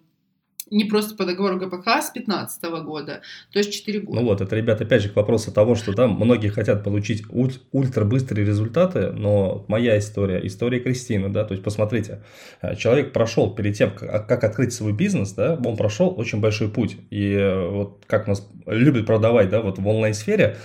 не 0.71 0.85
просто 0.85 1.14
по 1.14 1.25
договору 1.25 1.59
ГПХ 1.59 2.02
с 2.02 2.11
15 2.11 2.64
года, 2.85 3.21
то 3.52 3.59
есть 3.59 3.73
4 3.73 4.00
года. 4.00 4.21
Ну 4.21 4.26
вот, 4.26 4.40
это, 4.40 4.57
ребят, 4.57 4.81
опять 4.81 5.02
же 5.02 5.09
к 5.09 5.16
вопросу 5.16 5.52
того, 5.52 5.75
что 5.75 5.93
да, 5.93 6.07
многие 6.07 6.49
хотят 6.49 6.83
получить 6.83 7.23
уль- 7.31 7.61
ультрабыстрые 7.73 8.47
результаты, 8.47 9.12
но 9.12 9.64
моя 9.69 9.99
история, 9.99 10.40
история 10.47 10.81
Кристины, 10.81 11.28
да, 11.28 11.45
то 11.45 11.52
есть 11.52 11.62
посмотрите, 11.62 12.23
э, 12.62 12.76
человек 12.76 13.12
прошел 13.12 13.54
перед 13.54 13.76
тем, 13.76 13.93
как, 13.95 14.43
открыть 14.43 14.73
свой 14.73 14.93
бизнес, 14.93 15.33
да, 15.33 15.59
он 15.64 15.76
прошел 15.76 16.14
очень 16.16 16.40
большой 16.40 16.69
путь, 16.69 16.97
и 17.11 17.33
э, 17.33 17.69
вот 17.69 18.04
как 18.07 18.26
нас 18.26 18.49
любят 18.66 19.07
продавать, 19.07 19.50
да, 19.50 19.61
вот 19.61 19.78
в 19.78 19.87
онлайн-сфере, 19.87 20.57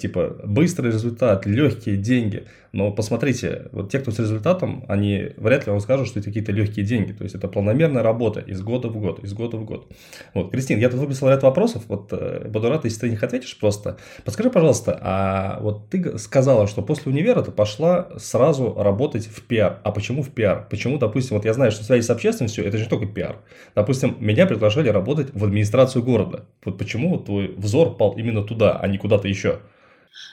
типа 0.00 0.40
быстрый 0.44 0.92
результат, 0.92 1.46
легкие 1.46 1.96
деньги. 1.96 2.44
Но 2.72 2.92
посмотрите, 2.92 3.68
вот 3.72 3.90
те, 3.90 3.98
кто 3.98 4.10
с 4.10 4.18
результатом, 4.18 4.84
они 4.88 5.30
вряд 5.36 5.66
ли 5.66 5.72
вам 5.72 5.80
скажут, 5.80 6.08
что 6.08 6.20
это 6.20 6.28
какие-то 6.28 6.52
легкие 6.52 6.84
деньги. 6.84 7.12
То 7.12 7.24
есть 7.24 7.34
это 7.34 7.48
планомерная 7.48 8.02
работа 8.02 8.40
из 8.40 8.60
года 8.60 8.88
в 8.88 8.98
год, 8.98 9.24
из 9.24 9.32
года 9.32 9.56
в 9.56 9.64
год. 9.64 9.90
Вот, 10.34 10.50
Кристина, 10.50 10.78
я 10.78 10.90
тут 10.90 11.00
выписал 11.00 11.28
ряд 11.28 11.42
вопросов. 11.42 11.84
Вот 11.88 12.08
э, 12.12 12.46
буду 12.48 12.68
рад, 12.68 12.84
если 12.84 13.00
ты 13.00 13.06
на 13.06 13.10
них 13.12 13.22
ответишь 13.22 13.58
просто. 13.58 13.96
Подскажи, 14.24 14.50
пожалуйста, 14.50 14.98
а 15.00 15.60
вот 15.60 15.88
ты 15.88 16.18
сказала, 16.18 16.66
что 16.66 16.82
после 16.82 17.12
универа 17.12 17.42
ты 17.42 17.50
пошла 17.50 18.08
сразу 18.16 18.74
работать 18.74 19.26
в 19.26 19.42
пиар. 19.42 19.80
А 19.84 19.92
почему 19.92 20.22
в 20.22 20.30
пиар? 20.30 20.66
Почему, 20.68 20.98
допустим, 20.98 21.36
вот 21.36 21.44
я 21.44 21.54
знаю, 21.54 21.72
что 21.72 21.84
связи 21.84 22.04
с 22.04 22.10
общественностью 22.10 22.64
это 22.64 22.76
же 22.76 22.84
не 22.84 22.90
только 22.90 23.06
пиар. 23.06 23.38
Допустим, 23.74 24.16
меня 24.20 24.46
предложили 24.46 24.88
работать 24.88 25.28
в 25.32 25.44
администрацию 25.44 26.02
города. 26.02 26.44
Вот 26.64 26.78
почему 26.78 27.18
твой 27.18 27.54
взор 27.56 27.96
пал 27.96 28.12
именно 28.16 28.42
туда, 28.42 28.78
а 28.78 28.86
не 28.88 28.98
куда-то 28.98 29.28
еще? 29.28 29.60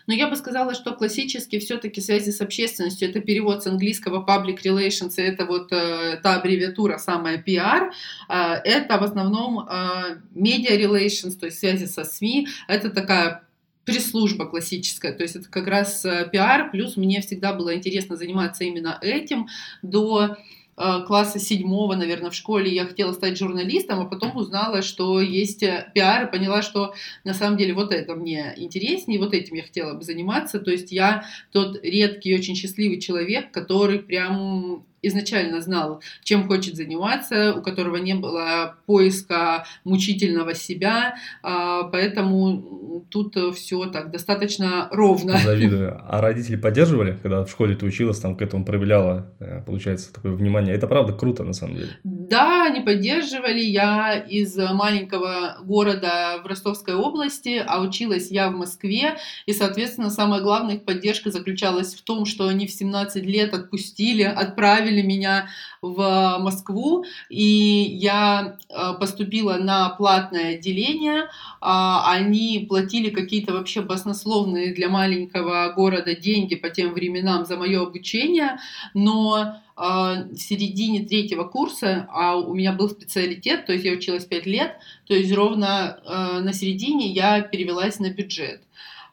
Но 0.07 0.13
я 0.13 0.27
бы 0.27 0.35
сказала, 0.35 0.73
что 0.73 0.93
классически 0.93 1.59
все-таки 1.59 2.01
связи 2.01 2.31
с 2.31 2.41
общественностью 2.41 3.09
это 3.09 3.19
перевод 3.21 3.63
с 3.63 3.67
английского 3.67 4.25
public 4.25 4.59
relations, 4.63 5.13
это 5.17 5.45
вот 5.45 5.71
э, 5.71 6.19
та 6.21 6.35
аббревиатура 6.35 6.97
самая 6.97 7.41
PR. 7.41 7.91
Э, 8.29 8.55
это 8.63 8.97
в 8.97 9.03
основном 9.03 9.59
э, 9.59 10.17
media 10.35 10.77
relations, 10.77 11.37
то 11.39 11.45
есть 11.45 11.59
связи 11.59 11.85
со 11.85 12.03
СМИ. 12.03 12.47
Это 12.67 12.89
такая 12.89 13.45
пресс-служба 13.85 14.45
классическая, 14.45 15.13
то 15.13 15.23
есть 15.23 15.35
это 15.35 15.49
как 15.49 15.67
раз 15.67 16.03
э, 16.05 16.27
пиар, 16.31 16.71
плюс 16.71 16.97
мне 16.97 17.21
всегда 17.21 17.53
было 17.53 17.75
интересно 17.75 18.15
заниматься 18.15 18.63
именно 18.63 18.97
этим 19.01 19.47
до 19.83 20.37
класса 20.75 21.39
седьмого, 21.39 21.95
наверное, 21.95 22.31
в 22.31 22.35
школе 22.35 22.73
я 22.73 22.85
хотела 22.85 23.13
стать 23.13 23.37
журналистом, 23.37 24.01
а 24.01 24.05
потом 24.05 24.35
узнала, 24.35 24.81
что 24.81 25.21
есть 25.21 25.63
э, 25.63 25.89
пиар, 25.93 26.27
и 26.27 26.31
поняла, 26.31 26.61
что 26.61 26.93
на 27.23 27.33
самом 27.33 27.57
деле 27.57 27.73
вот 27.73 27.93
это 27.93 28.15
мне 28.15 28.53
интереснее, 28.57 29.19
вот 29.19 29.33
этим 29.33 29.55
я 29.55 29.63
хотела 29.63 29.93
бы 29.93 30.03
заниматься. 30.03 30.59
То 30.59 30.71
есть 30.71 30.91
я 30.91 31.25
тот 31.51 31.79
редкий, 31.81 32.35
очень 32.35 32.55
счастливый 32.55 32.99
человек, 32.99 33.51
который 33.51 33.99
прям 33.99 34.85
изначально 35.07 35.61
знал, 35.61 36.01
чем 36.23 36.47
хочет 36.47 36.75
заниматься, 36.75 37.53
у 37.55 37.61
которого 37.61 37.97
не 37.97 38.15
было 38.15 38.75
поиска 38.85 39.65
мучительного 39.83 40.53
себя, 40.53 41.15
а, 41.43 41.83
поэтому 41.83 43.05
тут 43.09 43.35
все 43.55 43.85
так 43.85 44.11
достаточно 44.11 44.87
ровно. 44.91 45.37
Завидую. 45.37 46.01
А 46.07 46.21
родители 46.21 46.55
поддерживали, 46.55 47.17
когда 47.21 47.43
в 47.43 47.49
школе 47.49 47.75
ты 47.75 47.85
училась, 47.85 48.19
там 48.19 48.35
к 48.35 48.41
этому 48.41 48.65
проявляла, 48.65 49.31
э, 49.39 49.61
получается, 49.65 50.13
такое 50.13 50.33
внимание? 50.33 50.75
Это 50.75 50.87
правда 50.87 51.13
круто, 51.13 51.43
на 51.43 51.53
самом 51.53 51.75
деле. 51.75 51.89
Да, 52.03 52.65
они 52.65 52.81
поддерживали. 52.81 53.59
Я 53.59 54.13
из 54.15 54.55
маленького 54.57 55.57
города 55.63 56.41
в 56.43 56.47
Ростовской 56.47 56.95
области, 56.95 57.61
а 57.65 57.81
училась 57.81 58.31
я 58.31 58.49
в 58.49 58.55
Москве, 58.55 59.17
и, 59.45 59.53
соответственно, 59.53 60.09
самая 60.09 60.41
главная 60.41 60.75
их 60.75 60.83
поддержка 60.83 61.31
заключалась 61.31 61.93
в 61.93 62.01
том, 62.03 62.25
что 62.25 62.47
они 62.47 62.67
в 62.67 62.71
17 62.71 63.23
лет 63.25 63.53
отпустили, 63.53 64.23
отправили 64.23 64.94
отправили 64.95 65.01
меня 65.01 65.49
в 65.81 66.37
Москву, 66.39 67.05
и 67.29 67.97
я 68.01 68.57
э, 68.69 68.93
поступила 68.99 69.55
на 69.57 69.89
платное 69.89 70.55
отделение. 70.55 71.29
А, 71.61 72.11
они 72.11 72.65
платили 72.67 73.09
какие-то 73.09 73.53
вообще 73.53 73.81
баснословные 73.81 74.73
для 74.73 74.89
маленького 74.89 75.73
города 75.75 76.15
деньги 76.15 76.55
по 76.55 76.69
тем 76.69 76.93
временам 76.93 77.45
за 77.45 77.57
мое 77.57 77.81
обучение, 77.81 78.57
но 78.93 79.37
э, 79.77 79.81
в 79.81 80.37
середине 80.37 81.05
третьего 81.05 81.43
курса, 81.43 82.07
а 82.11 82.35
у 82.37 82.53
меня 82.53 82.73
был 82.73 82.89
специалитет, 82.89 83.65
то 83.65 83.73
есть 83.73 83.85
я 83.85 83.93
училась 83.93 84.25
пять 84.25 84.45
лет, 84.45 84.77
то 85.07 85.13
есть 85.13 85.33
ровно 85.33 85.99
э, 86.03 86.39
на 86.39 86.53
середине 86.53 87.07
я 87.07 87.41
перевелась 87.41 87.99
на 87.99 88.09
бюджет. 88.09 88.61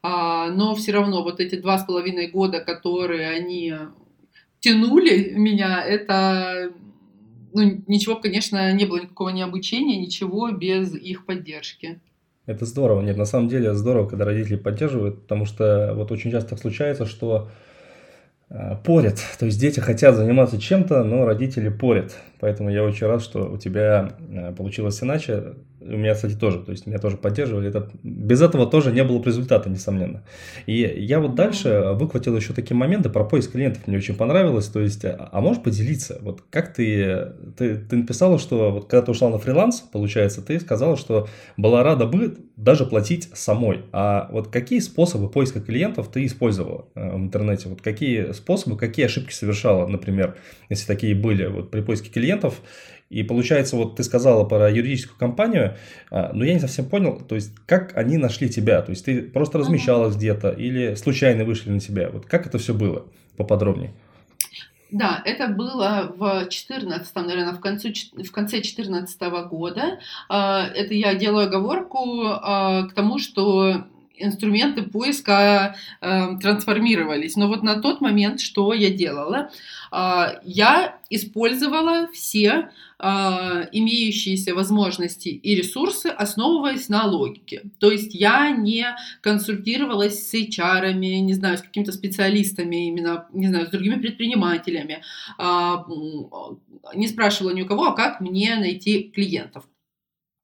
А, 0.04 0.50
но 0.50 0.74
все 0.74 0.92
равно 0.92 1.22
вот 1.22 1.38
эти 1.38 1.54
два 1.54 1.78
с 1.78 1.84
половиной 1.84 2.26
года, 2.28 2.58
которые 2.60 3.28
они 3.28 3.72
тянули 4.62 5.34
меня, 5.34 5.84
это 5.84 6.72
ну, 7.52 7.82
ничего, 7.86 8.16
конечно, 8.16 8.72
не 8.72 8.86
было 8.86 9.00
никакого 9.00 9.28
необучения, 9.28 9.98
ничего 9.98 10.50
без 10.50 10.94
их 10.94 11.26
поддержки. 11.26 12.00
Это 12.46 12.64
здорово. 12.64 13.02
Нет, 13.02 13.16
на 13.16 13.24
самом 13.24 13.48
деле 13.48 13.74
здорово, 13.74 14.08
когда 14.08 14.24
родители 14.24 14.56
поддерживают, 14.56 15.22
потому 15.22 15.44
что 15.44 15.92
вот 15.94 16.10
очень 16.10 16.30
часто 16.30 16.50
так 16.50 16.60
случается, 16.60 17.06
что 17.06 17.50
э, 18.48 18.76
порят. 18.84 19.20
То 19.38 19.46
есть 19.46 19.60
дети 19.60 19.80
хотят 19.80 20.16
заниматься 20.16 20.60
чем-то, 20.60 21.04
но 21.04 21.24
родители 21.24 21.68
порят. 21.68 22.16
Поэтому 22.42 22.70
я 22.70 22.82
очень 22.82 23.06
рад, 23.06 23.22
что 23.22 23.48
у 23.48 23.56
тебя 23.56 24.14
э, 24.18 24.52
получилось 24.52 25.00
иначе. 25.00 25.54
У 25.78 25.96
меня, 25.96 26.14
кстати, 26.14 26.34
тоже, 26.34 26.58
то 26.58 26.72
есть 26.72 26.86
меня 26.88 26.98
тоже 26.98 27.16
поддерживали. 27.16 27.68
Это, 27.68 27.88
без 28.02 28.42
этого 28.42 28.66
тоже 28.66 28.90
не 28.90 29.04
было 29.04 29.20
бы 29.20 29.26
результата, 29.26 29.70
несомненно. 29.70 30.24
И 30.66 30.72
я 30.74 31.20
вот 31.20 31.36
дальше 31.36 31.92
выхватил 31.94 32.36
еще 32.36 32.52
такие 32.52 32.76
моменты 32.76 33.10
про 33.10 33.24
поиск 33.24 33.52
клиентов, 33.52 33.86
мне 33.86 33.96
очень 33.96 34.16
понравилось. 34.16 34.66
То 34.66 34.80
есть, 34.80 35.04
а, 35.04 35.28
а 35.30 35.40
можешь 35.40 35.62
поделиться, 35.62 36.18
вот 36.20 36.42
как 36.50 36.74
ты, 36.74 37.32
ты, 37.56 37.76
ты 37.76 37.96
написала, 37.96 38.40
что 38.40 38.72
вот 38.72 38.88
когда 38.88 39.06
ты 39.06 39.12
ушла 39.12 39.30
на 39.30 39.38
фриланс, 39.38 39.80
получается, 39.80 40.42
ты 40.42 40.58
сказала, 40.58 40.96
что 40.96 41.28
была 41.56 41.84
рада 41.84 42.06
бы 42.06 42.38
даже 42.56 42.86
платить 42.86 43.28
самой. 43.34 43.82
А 43.92 44.28
вот 44.32 44.48
какие 44.48 44.80
способы 44.80 45.28
поиска 45.28 45.60
клиентов 45.60 46.08
ты 46.08 46.26
использовала 46.26 46.86
э, 46.96 47.12
в 47.12 47.16
интернете? 47.16 47.68
Вот 47.68 47.82
какие 47.82 48.32
способы, 48.32 48.76
какие 48.76 49.06
ошибки 49.06 49.32
совершала, 49.32 49.86
например, 49.86 50.36
если 50.68 50.86
такие 50.86 51.14
были 51.14 51.46
вот 51.46 51.70
при 51.70 51.80
поиске 51.80 52.10
клиентов? 52.10 52.31
И 53.12 53.22
получается, 53.22 53.76
вот 53.76 53.96
ты 53.96 54.04
сказала 54.04 54.44
про 54.44 54.70
юридическую 54.70 55.18
компанию, 55.18 55.76
а, 56.10 56.30
но 56.32 56.44
я 56.44 56.54
не 56.54 56.60
совсем 56.60 56.86
понял, 56.86 57.20
то 57.20 57.34
есть 57.34 57.52
как 57.66 57.94
они 57.94 58.16
нашли 58.16 58.48
тебя? 58.48 58.80
То 58.80 58.90
есть 58.90 59.04
ты 59.04 59.20
просто 59.20 59.58
размещалась 59.58 60.16
где-то 60.16 60.50
или 60.50 60.94
случайно 60.94 61.44
вышли 61.44 61.68
на 61.68 61.78
тебя? 61.78 62.08
Вот 62.08 62.24
как 62.24 62.46
это 62.46 62.56
все 62.56 62.72
было 62.72 63.04
поподробнее? 63.36 63.92
Да, 64.90 65.22
это 65.26 65.48
было 65.48 66.14
в 66.16 66.48
14 66.48 67.14
наверное, 67.16 67.52
в, 67.52 67.60
конце 67.60 67.92
в 67.92 68.30
конце 68.30 68.62
14 68.62 69.20
года. 69.50 69.98
А, 70.30 70.66
это 70.66 70.94
я 70.94 71.14
делаю 71.14 71.48
оговорку 71.48 72.22
а, 72.24 72.88
к 72.88 72.94
тому, 72.94 73.18
что 73.18 73.84
инструменты 74.22 74.82
поиска 74.82 75.76
э, 76.00 76.38
трансформировались. 76.40 77.36
Но 77.36 77.48
вот 77.48 77.62
на 77.62 77.80
тот 77.80 78.00
момент, 78.00 78.40
что 78.40 78.72
я 78.72 78.90
делала, 78.90 79.50
э, 79.90 80.24
я 80.44 80.98
использовала 81.10 82.08
все 82.12 82.70
э, 82.98 83.04
имеющиеся 83.72 84.54
возможности 84.54 85.28
и 85.28 85.54
ресурсы, 85.54 86.06
основываясь 86.06 86.88
на 86.88 87.04
логике. 87.06 87.62
То 87.78 87.90
есть 87.90 88.14
я 88.14 88.50
не 88.50 88.86
консультировалась 89.20 90.28
с 90.28 90.34
HR, 90.34 90.92
не 90.94 91.34
знаю, 91.34 91.58
с 91.58 91.62
какими-то 91.62 91.92
специалистами, 91.92 92.88
именно, 92.88 93.26
не 93.32 93.48
знаю, 93.48 93.66
с 93.66 93.70
другими 93.70 93.96
предпринимателями, 93.96 95.02
э, 95.38 95.74
не 96.94 97.08
спрашивала 97.08 97.52
ни 97.52 97.62
у 97.62 97.66
кого, 97.66 97.86
а 97.86 97.96
как 97.96 98.20
мне 98.20 98.56
найти 98.56 99.10
клиентов. 99.14 99.64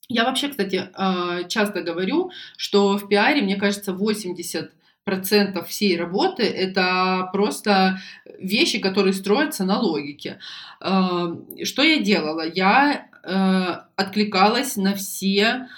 Я 0.08 0.24
вообще, 0.24 0.48
кстати, 0.48 0.88
а, 0.94 1.44
часто 1.44 1.82
говорю, 1.82 2.30
что 2.56 2.96
в 2.96 3.08
пиаре, 3.08 3.42
мне 3.42 3.56
кажется, 3.56 3.92
80 3.92 4.72
процентов 5.04 5.68
всей 5.68 5.98
работы 5.98 6.44
это 6.44 7.28
просто 7.32 8.00
вещи, 8.38 8.78
которые 8.78 9.12
строятся 9.12 9.64
на 9.64 9.78
логике. 9.78 10.38
А, 10.80 11.36
что 11.62 11.82
я 11.82 12.00
делала? 12.00 12.46
Я 12.46 13.08
э, 13.22 13.82
откликалась 13.96 14.76
на 14.76 14.94
все 14.94 15.68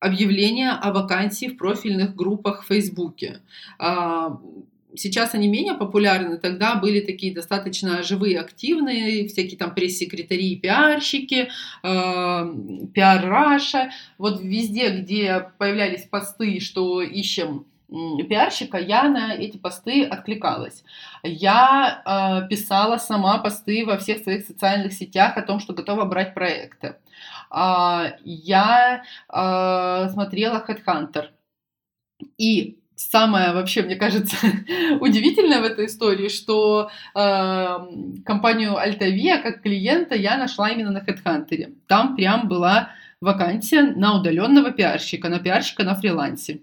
объявления 0.00 0.72
о 0.72 0.92
вакансии 0.92 1.46
в 1.46 1.56
профильных 1.56 2.14
группах 2.14 2.64
в 2.64 2.66
Фейсбуке. 2.66 3.40
Сейчас 4.96 5.34
они 5.34 5.48
менее 5.48 5.74
популярны, 5.74 6.38
тогда 6.38 6.76
были 6.76 7.00
такие 7.00 7.34
достаточно 7.34 8.02
живые, 8.02 8.40
активные, 8.40 9.28
всякие 9.28 9.58
там 9.58 9.74
пресс-секретари 9.74 10.52
и 10.52 10.60
пиарщики, 10.60 11.48
э, 11.82 12.54
пиар 12.94 13.26
Раша. 13.26 13.90
Вот 14.18 14.40
везде, 14.40 14.90
где 14.90 15.50
появлялись 15.58 16.06
посты, 16.06 16.60
что 16.60 17.02
ищем 17.02 17.66
пиарщика, 18.28 18.78
я 18.78 19.08
на 19.08 19.34
эти 19.34 19.56
посты 19.56 20.04
откликалась. 20.04 20.84
Я 21.22 22.02
э, 22.44 22.48
писала 22.48 22.98
сама 22.98 23.38
посты 23.38 23.84
во 23.84 23.98
всех 23.98 24.22
своих 24.22 24.46
социальных 24.46 24.92
сетях 24.92 25.36
о 25.36 25.42
том, 25.42 25.60
что 25.60 25.74
готова 25.74 26.04
брать 26.04 26.34
проекты. 26.34 26.96
Э, 27.54 28.16
я 28.24 29.04
э, 29.28 30.08
смотрела 30.10 30.64
Headhunter. 30.66 31.28
И 32.38 32.78
самое 32.96 33.52
вообще, 33.52 33.82
мне 33.82 33.96
кажется, 33.96 34.36
удивительное 35.00 35.60
в 35.60 35.64
этой 35.64 35.86
истории, 35.86 36.28
что 36.28 36.90
э, 37.14 37.78
компанию 38.24 38.76
Альтавия 38.76 39.42
как 39.42 39.62
клиента 39.62 40.14
я 40.14 40.36
нашла 40.36 40.70
именно 40.70 40.90
на 40.90 40.98
HeadHunter. 40.98 41.74
Там 41.86 42.16
прям 42.16 42.48
была 42.48 42.90
вакансия 43.20 43.82
на 43.82 44.18
удаленного 44.18 44.70
пиарщика, 44.70 45.28
на 45.28 45.38
пиарщика 45.38 45.84
на 45.84 45.94
фрилансе. 45.94 46.60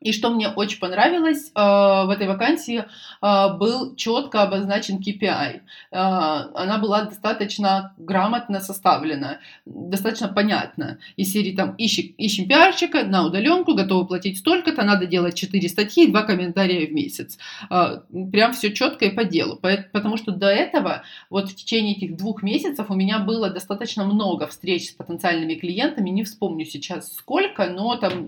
И 0.00 0.12
что 0.12 0.30
мне 0.30 0.48
очень 0.48 0.78
понравилось, 0.78 1.50
э, 1.54 1.60
в 1.60 2.10
этой 2.10 2.28
вакансии 2.28 2.84
э, 3.20 3.56
был 3.58 3.96
четко 3.96 4.42
обозначен 4.42 4.98
KPI. 4.98 5.56
Э, 5.56 5.60
она 5.90 6.78
была 6.78 7.02
достаточно 7.02 7.94
грамотно 7.98 8.60
составлена, 8.60 9.38
достаточно 9.66 10.28
понятна. 10.28 10.98
Из 11.16 11.32
серии 11.32 11.54
там 11.56 11.74
ищем, 11.74 12.14
ищем 12.16 12.46
пиарщика 12.46 13.02
на 13.02 13.26
удаленку, 13.26 13.74
готовы 13.74 14.06
платить 14.06 14.38
столько-то, 14.38 14.84
надо 14.84 15.06
делать 15.06 15.34
4 15.34 15.68
статьи 15.68 16.04
и 16.04 16.10
2 16.10 16.22
комментария 16.22 16.86
в 16.86 16.92
месяц. 16.92 17.36
Прям 17.68 18.52
все 18.52 18.72
четко 18.72 19.06
и 19.06 19.10
по 19.10 19.24
делу. 19.24 19.60
Потому 19.92 20.16
что 20.16 20.30
до 20.30 20.46
этого, 20.46 21.02
вот 21.28 21.50
в 21.50 21.56
течение 21.56 21.96
этих 21.96 22.16
двух 22.16 22.44
месяцев 22.44 22.86
у 22.88 22.94
меня 22.94 23.18
было 23.18 23.50
достаточно 23.50 24.04
много 24.04 24.46
встреч 24.46 24.90
с 24.90 24.92
потенциальными 24.92 25.54
клиентами, 25.54 26.10
не 26.10 26.22
вспомню 26.22 26.64
сейчас 26.66 27.14
сколько, 27.14 27.66
но 27.66 27.96
там 27.96 28.24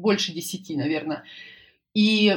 больше 0.00 0.32
10 0.32 0.75
наверное. 0.76 1.24
И 1.96 2.30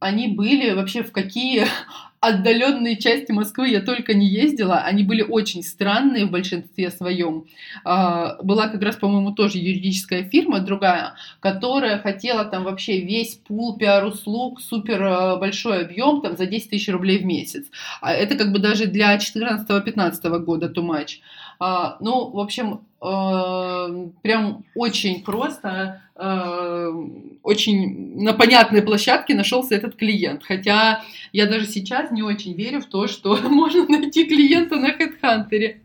они 0.00 0.28
были 0.28 0.72
вообще 0.72 1.02
в 1.02 1.10
какие 1.10 1.64
отдаленные 2.20 2.98
части 2.98 3.32
Москвы 3.32 3.70
я 3.70 3.80
только 3.80 4.12
не 4.12 4.28
ездила. 4.28 4.80
Они 4.80 5.02
были 5.02 5.22
очень 5.22 5.62
странные 5.62 6.26
в 6.26 6.30
большинстве 6.30 6.90
своем. 6.90 7.46
А, 7.84 8.36
была 8.42 8.68
как 8.68 8.82
раз, 8.82 8.96
по-моему, 8.96 9.32
тоже 9.32 9.56
юридическая 9.56 10.24
фирма 10.24 10.60
другая, 10.60 11.14
которая 11.40 11.98
хотела 12.00 12.44
там 12.44 12.64
вообще 12.64 13.00
весь 13.00 13.36
пул 13.36 13.78
пиар-услуг, 13.78 14.60
супер 14.60 15.02
а, 15.02 15.36
большой 15.36 15.86
объем, 15.86 16.20
там 16.20 16.36
за 16.36 16.44
10 16.44 16.68
тысяч 16.68 16.90
рублей 16.90 17.20
в 17.20 17.24
месяц. 17.24 17.64
А 18.02 18.12
это 18.12 18.36
как 18.36 18.52
бы 18.52 18.58
даже 18.58 18.86
для 18.86 19.16
14-15 19.16 20.38
года 20.40 20.66
too 20.66 20.86
much. 20.86 21.20
Ну, 21.58 22.30
в 22.30 22.38
общем, 22.38 22.80
прям 23.00 24.64
очень 24.74 25.22
просто 25.22 26.00
Э, 26.18 26.90
очень 27.42 28.22
на 28.22 28.32
понятной 28.32 28.80
площадке 28.80 29.34
нашелся 29.34 29.74
этот 29.74 29.96
клиент. 29.96 30.42
Хотя 30.44 31.02
я 31.32 31.46
даже 31.46 31.66
сейчас 31.66 32.10
не 32.10 32.22
очень 32.22 32.54
верю 32.54 32.80
в 32.80 32.86
то, 32.86 33.06
что 33.06 33.36
можно 33.48 33.86
найти 33.86 34.24
клиента 34.24 34.76
на 34.76 34.92
HeadHunter. 34.92 35.76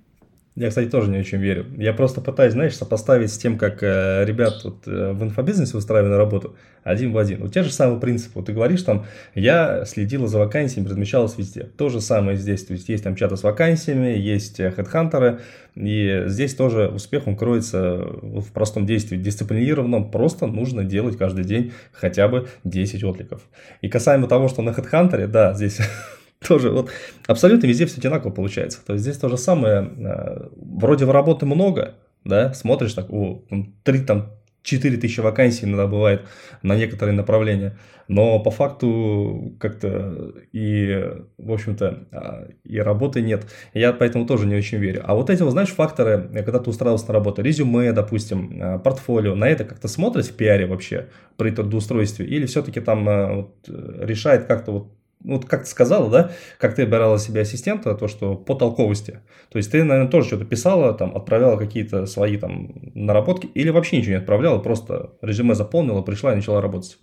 Я, 0.56 0.68
кстати, 0.68 0.90
тоже 0.90 1.10
не 1.10 1.18
очень 1.18 1.38
верю. 1.38 1.66
Я 1.78 1.94
просто 1.94 2.20
пытаюсь, 2.20 2.52
знаешь, 2.52 2.76
сопоставить 2.76 3.32
с 3.32 3.38
тем, 3.38 3.58
как 3.58 3.82
э, 3.82 4.26
ребят 4.26 4.62
вот, 4.66 4.86
э, 4.86 5.14
в 5.14 5.24
инфобизнесе 5.24 5.78
устраивали 5.78 6.14
работу 6.14 6.58
один 6.84 7.14
в 7.14 7.18
один. 7.18 7.42
У 7.42 7.48
тебя 7.48 7.64
же 7.64 7.72
самый 7.72 8.02
принцип. 8.02 8.36
Вот 8.36 8.48
ты 8.48 8.54
говоришь 8.54 8.82
там, 8.82 9.06
я 9.34 9.86
следила 9.86 10.28
за 10.28 10.40
вакансиями, 10.40 10.90
размещалась 10.90 11.38
везде. 11.38 11.64
То 11.64 11.88
же 11.88 12.02
самое 12.02 12.36
здесь. 12.36 12.66
То 12.66 12.74
есть 12.74 12.90
есть 12.90 13.02
там 13.02 13.16
чаты 13.16 13.38
с 13.38 13.44
вакансиями, 13.44 14.18
есть 14.18 14.60
э, 14.60 14.72
хедхантеры. 14.72 15.40
И 15.76 16.24
здесь 16.26 16.54
тоже 16.54 16.90
успех, 16.90 17.28
он 17.28 17.38
кроется 17.38 18.00
в 18.22 18.52
простом 18.52 18.86
действии, 18.86 19.16
дисциплинированном. 19.16 20.12
Просто 20.12 20.48
нужно 20.48 20.84
делать 20.84 21.18
каждый 21.18 21.46
день 21.46 21.72
хотя 21.94 22.28
бы 22.28 22.50
10 22.66 23.06
откликов. 23.06 23.42
И 23.80 23.88
касаемо 23.88 24.28
того, 24.28 24.50
что 24.50 24.62
на 24.62 24.74
хедхантере, 24.74 25.28
да, 25.28 25.54
здесь 25.54 25.80
тоже 26.48 26.72
вот 26.72 26.92
абсолютно 27.28 27.68
везде 27.68 27.86
все 27.86 28.00
одинаково 28.00 28.32
получается. 28.32 28.80
То 28.86 28.94
есть 28.94 29.04
здесь 29.04 29.18
то 29.18 29.30
же 29.30 29.38
самое, 29.38 29.90
э, 29.98 30.48
вроде 30.56 31.06
работы 31.06 31.46
много, 31.46 31.96
да, 32.24 32.54
смотришь 32.54 32.94
так, 32.94 33.12
о, 33.12 33.44
три 33.84 34.00
там, 34.00 34.32
четыре 34.64 34.98
тысячи 34.98 35.20
вакансий 35.20 35.66
иногда 35.66 35.88
бывает 35.88 36.22
на 36.62 36.76
некоторые 36.76 37.16
направления, 37.16 37.78
но 38.08 38.40
по 38.40 38.52
факту 38.52 39.56
как-то 39.60 40.34
и, 40.52 41.14
в 41.38 41.52
общем-то, 41.52 42.08
а, 42.12 42.48
и 42.64 42.78
работы 42.78 43.22
нет. 43.22 43.48
Я 43.74 43.94
поэтому 43.94 44.28
тоже 44.28 44.46
не 44.46 44.56
очень 44.56 44.78
верю. 44.78 45.02
А 45.06 45.16
вот 45.16 45.30
эти, 45.30 45.42
вот, 45.42 45.52
знаешь, 45.52 45.70
факторы, 45.70 46.30
когда 46.34 46.60
ты 46.60 46.70
устраивался 46.70 47.08
на 47.08 47.14
работу, 47.14 47.42
резюме, 47.42 47.92
допустим, 47.94 48.60
а, 48.62 48.78
портфолио, 48.80 49.34
на 49.34 49.48
это 49.48 49.64
как-то 49.64 49.88
смотришь 49.88 50.28
в 50.28 50.36
пиаре 50.36 50.68
вообще 50.68 51.08
при 51.38 51.52
трудоустройстве 51.52 52.26
или 52.26 52.46
все-таки 52.46 52.82
там 52.82 53.08
а, 53.10 53.34
вот, 53.34 53.68
решает 53.68 54.46
как-то 54.46 54.72
вот 54.72 55.01
вот 55.24 55.46
как 55.46 55.64
ты 55.64 55.70
сказала, 55.70 56.10
да, 56.10 56.32
как 56.58 56.76
ты 56.76 56.86
брала 56.86 57.18
себе 57.18 57.42
ассистента, 57.42 57.96
то, 57.96 58.08
что 58.08 58.36
по 58.36 58.56
толковости. 58.56 59.20
То 59.52 59.58
есть 59.58 59.72
ты, 59.72 59.84
наверное, 59.84 60.10
тоже 60.10 60.28
что-то 60.28 60.46
писала, 60.46 60.94
там, 60.94 61.16
отправляла 61.16 61.58
какие-то 61.58 62.06
свои 62.06 62.38
там 62.38 62.74
наработки 62.94 63.48
или 63.48 63.70
вообще 63.70 63.98
ничего 63.98 64.12
не 64.12 64.20
отправляла, 64.20 64.60
просто 64.60 65.12
резюме 65.22 65.56
заполнила, 65.56 66.02
пришла 66.02 66.34
и 66.34 66.36
начала 66.36 66.62
работать. 66.62 66.98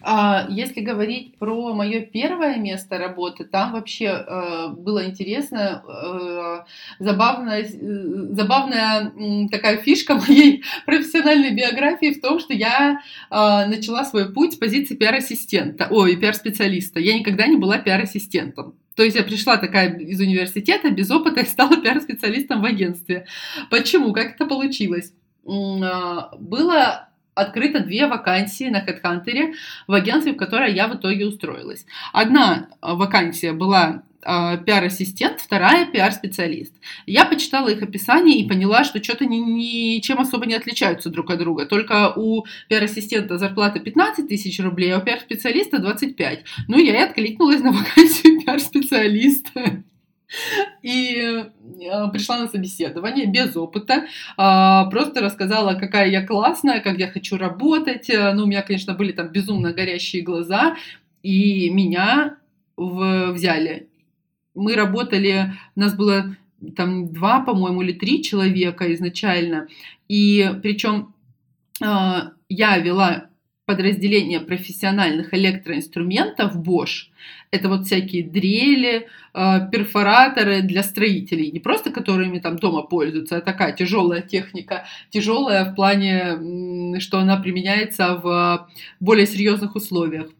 А 0.00 0.46
если 0.48 0.80
говорить 0.80 1.36
про 1.38 1.74
мое 1.74 2.00
первое 2.00 2.56
место 2.56 2.98
работы, 2.98 3.44
там 3.44 3.72
вообще 3.72 4.06
э, 4.06 4.68
было 4.68 5.04
интересно, 5.04 5.82
э, 5.88 7.04
забавная, 7.04 7.62
э, 7.62 7.66
забавная 8.30 9.12
такая 9.50 9.78
фишка 9.78 10.14
моей 10.28 10.62
профессиональной 10.86 11.50
биографии 11.50 12.12
в 12.12 12.20
том, 12.20 12.38
что 12.38 12.54
я 12.54 13.00
начала 13.30 14.04
свой 14.04 14.32
путь 14.32 14.54
с 14.54 14.56
позиции 14.56 14.94
пиар-ассистента, 14.94 15.88
ой, 15.90 16.16
пиар-специалиста. 16.16 17.00
Я 17.00 17.18
никогда 17.18 17.46
не 17.46 17.56
была 17.56 17.78
пиар-ассистентом. 17.78 18.74
То 18.94 19.04
есть 19.04 19.16
я 19.16 19.22
пришла 19.22 19.56
такая 19.58 19.96
из 19.96 20.20
университета 20.20 20.90
без 20.90 21.10
опыта 21.10 21.40
и 21.40 21.46
стала 21.46 21.76
пиар-специалистом 21.76 22.62
в 22.62 22.64
агентстве. 22.64 23.26
Почему? 23.70 24.12
Как 24.12 24.34
это 24.34 24.44
получилось? 24.46 25.12
А, 25.48 26.30
было 26.38 27.07
открыто 27.38 27.80
две 27.80 28.06
вакансии 28.06 28.64
на 28.64 28.84
HeadHunter 28.84 29.54
в 29.86 29.92
агентстве, 29.94 30.32
в 30.32 30.36
которое 30.36 30.70
я 30.70 30.88
в 30.88 30.96
итоге 30.96 31.26
устроилась. 31.26 31.86
Одна 32.12 32.68
а, 32.80 32.94
вакансия 32.94 33.52
была 33.52 34.02
э, 34.22 34.58
пиар-ассистент, 34.66 35.40
вторая 35.40 35.86
пиар-специалист. 35.86 36.74
Я 37.06 37.24
почитала 37.24 37.68
их 37.68 37.82
описание 37.82 38.38
и 38.38 38.48
поняла, 38.48 38.84
что 38.84 39.02
что-то 39.02 39.26
ни, 39.26 39.36
ничем 39.36 40.18
особо 40.20 40.46
не 40.46 40.54
отличаются 40.54 41.10
друг 41.10 41.30
от 41.30 41.38
друга. 41.38 41.66
Только 41.66 42.12
у 42.14 42.44
пиар-ассистента 42.68 43.38
зарплата 43.38 43.80
15 43.80 44.28
тысяч 44.28 44.60
рублей, 44.60 44.92
а 44.92 44.98
у 44.98 45.02
пиар-специалиста 45.02 45.78
25. 45.78 46.44
Ну, 46.68 46.78
я 46.78 47.00
и 47.00 47.08
откликнулась 47.08 47.60
на 47.60 47.72
вакансию 47.72 48.40
пиар-специалиста. 48.40 49.82
И 50.82 51.16
э, 51.16 51.50
пришла 52.12 52.38
на 52.38 52.48
собеседование 52.48 53.26
без 53.26 53.56
опыта, 53.56 54.06
а, 54.36 54.86
просто 54.86 55.20
рассказала, 55.20 55.74
какая 55.74 56.08
я 56.08 56.26
классная, 56.26 56.80
как 56.80 56.98
я 56.98 57.08
хочу 57.08 57.36
работать. 57.36 58.10
Э, 58.10 58.32
ну, 58.32 58.44
у 58.44 58.46
меня, 58.46 58.62
конечно, 58.62 58.94
были 58.94 59.12
там 59.12 59.28
безумно 59.28 59.72
горящие 59.72 60.22
глаза, 60.22 60.76
и 61.22 61.70
меня 61.70 62.36
в... 62.76 63.32
взяли. 63.32 63.88
Мы 64.54 64.74
работали, 64.74 65.54
нас 65.76 65.94
было 65.94 66.36
там 66.76 67.12
два, 67.12 67.40
по-моему, 67.40 67.82
или 67.82 67.92
три 67.92 68.22
человека 68.22 68.92
изначально, 68.94 69.68
и 70.08 70.50
причем 70.62 71.14
а, 71.82 72.32
я 72.48 72.78
вела 72.78 73.27
подразделение 73.68 74.40
профессиональных 74.40 75.34
электроинструментов 75.34 76.56
Bosch. 76.56 77.10
Это 77.50 77.68
вот 77.68 77.84
всякие 77.84 78.22
дрели, 78.22 79.06
э, 79.34 79.70
перфораторы 79.70 80.62
для 80.62 80.82
строителей, 80.82 81.50
не 81.50 81.60
просто 81.60 81.90
которыми 81.90 82.38
там 82.38 82.56
дома 82.56 82.82
пользуются, 82.82 83.36
а 83.36 83.40
такая 83.42 83.72
тяжелая 83.72 84.22
техника, 84.22 84.86
тяжелая 85.10 85.66
в 85.66 85.74
плане, 85.74 86.98
что 86.98 87.18
она 87.18 87.36
применяется 87.36 88.14
в 88.14 88.70
более 89.00 89.26
серьезных 89.26 89.76
условиях. 89.76 90.30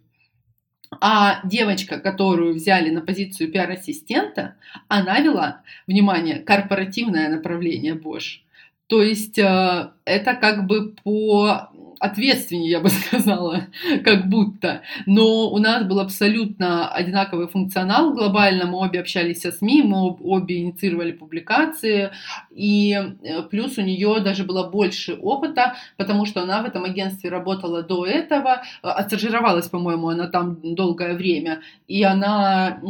А 0.98 1.46
девочка, 1.46 2.00
которую 2.00 2.54
взяли 2.54 2.88
на 2.88 3.02
позицию 3.02 3.52
пиар-ассистента, 3.52 4.54
она 4.88 5.20
вела, 5.20 5.60
внимание, 5.86 6.38
корпоративное 6.38 7.28
направление 7.28 7.92
Bosch. 7.92 8.40
То 8.86 9.02
есть 9.02 9.38
э, 9.38 9.90
это 10.06 10.34
как 10.34 10.66
бы 10.66 10.94
по 11.04 11.68
ответственнее, 12.00 12.70
я 12.70 12.80
бы 12.80 12.88
сказала, 12.88 13.66
как 14.04 14.28
будто. 14.28 14.82
Но 15.06 15.50
у 15.50 15.58
нас 15.58 15.84
был 15.84 16.00
абсолютно 16.00 16.88
одинаковый 16.88 17.48
функционал 17.48 18.12
глобально. 18.12 18.66
Мы 18.66 18.78
обе 18.78 19.00
общались 19.00 19.42
со 19.42 19.52
СМИ, 19.52 19.82
мы 19.82 20.16
обе 20.20 20.58
инициировали 20.58 21.12
публикации. 21.12 22.10
И 22.50 22.92
э, 22.92 23.42
плюс 23.50 23.78
у 23.78 23.82
нее 23.82 24.20
даже 24.20 24.44
было 24.44 24.68
больше 24.68 25.14
опыта, 25.14 25.74
потому 25.96 26.26
что 26.26 26.42
она 26.42 26.62
в 26.62 26.66
этом 26.66 26.84
агентстве 26.84 27.30
работала 27.30 27.82
до 27.82 28.06
этого, 28.06 28.62
э, 28.82 28.88
отстажировалась, 28.88 29.68
по-моему, 29.68 30.08
она 30.08 30.28
там 30.28 30.58
долгое 30.62 31.14
время. 31.14 31.60
И 31.86 32.02
она 32.02 32.80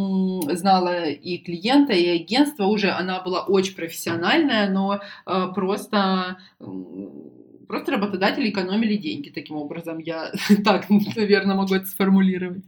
знала 0.53 1.05
и 1.09 1.39
клиента, 1.39 1.93
и 1.93 2.09
агентство 2.09 2.65
уже. 2.65 2.91
Она 2.91 3.21
была 3.21 3.43
очень 3.43 3.75
профессиональная, 3.75 4.69
но 4.71 5.01
э, 5.27 5.47
просто 5.55 6.37
Просто 7.69 7.93
работодатели 7.93 8.51
экономили 8.51 8.97
деньги 8.97 9.29
таким 9.29 9.57
образом. 9.57 9.99
Я 9.99 10.33
так, 10.65 10.89
наверное, 10.89 11.55
могу 11.55 11.75
это 11.75 11.85
сформулировать. 11.85 12.65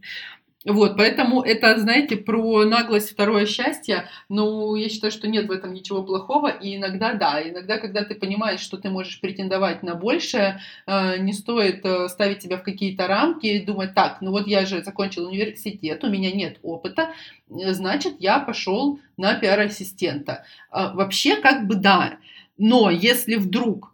Вот, 0.63 0.95
поэтому 0.95 1.41
это, 1.41 1.79
знаете, 1.79 2.17
про 2.17 2.65
наглость 2.65 3.09
второе 3.09 3.47
счастье, 3.47 4.05
но 4.29 4.75
я 4.75 4.89
считаю, 4.89 5.11
что 5.11 5.27
нет 5.27 5.47
в 5.47 5.51
этом 5.51 5.73
ничего 5.73 6.03
плохого, 6.03 6.49
и 6.49 6.75
иногда 6.75 7.15
да, 7.15 7.41
иногда, 7.41 7.79
когда 7.79 8.03
ты 8.03 8.13
понимаешь, 8.13 8.59
что 8.59 8.77
ты 8.77 8.91
можешь 8.91 9.19
претендовать 9.19 9.81
на 9.81 9.95
большее, 9.95 10.61
э, 10.85 11.17
не 11.17 11.33
стоит 11.33 11.83
э, 11.83 12.07
ставить 12.09 12.43
себя 12.43 12.57
в 12.57 12.63
какие-то 12.63 13.07
рамки 13.07 13.47
и 13.47 13.65
думать, 13.65 13.95
так, 13.95 14.21
ну 14.21 14.29
вот 14.29 14.45
я 14.45 14.67
же 14.67 14.83
закончил 14.83 15.25
университет, 15.25 16.03
у 16.03 16.09
меня 16.11 16.31
нет 16.31 16.59
опыта, 16.61 17.09
значит, 17.49 18.17
я 18.19 18.37
пошел 18.37 18.99
на 19.17 19.33
пиар-ассистента. 19.33 20.45
Вообще, 20.71 21.37
как 21.37 21.65
бы 21.65 21.73
да, 21.73 22.17
но 22.59 22.91
если 22.91 23.35
вдруг 23.35 23.90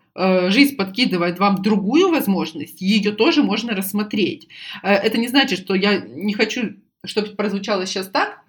жизнь 0.49 0.75
подкидывает 0.75 1.39
вам 1.39 1.61
другую 1.61 2.09
возможность, 2.09 2.81
ее 2.81 3.11
тоже 3.11 3.43
можно 3.43 3.75
рассмотреть. 3.75 4.47
Э, 4.83 4.93
это 4.93 5.17
не 5.17 5.27
значит, 5.27 5.59
что 5.59 5.75
я 5.75 5.99
не 5.99 6.33
хочу, 6.33 6.75
чтобы 7.05 7.35
прозвучало 7.35 7.85
сейчас 7.85 8.07
так, 8.07 8.41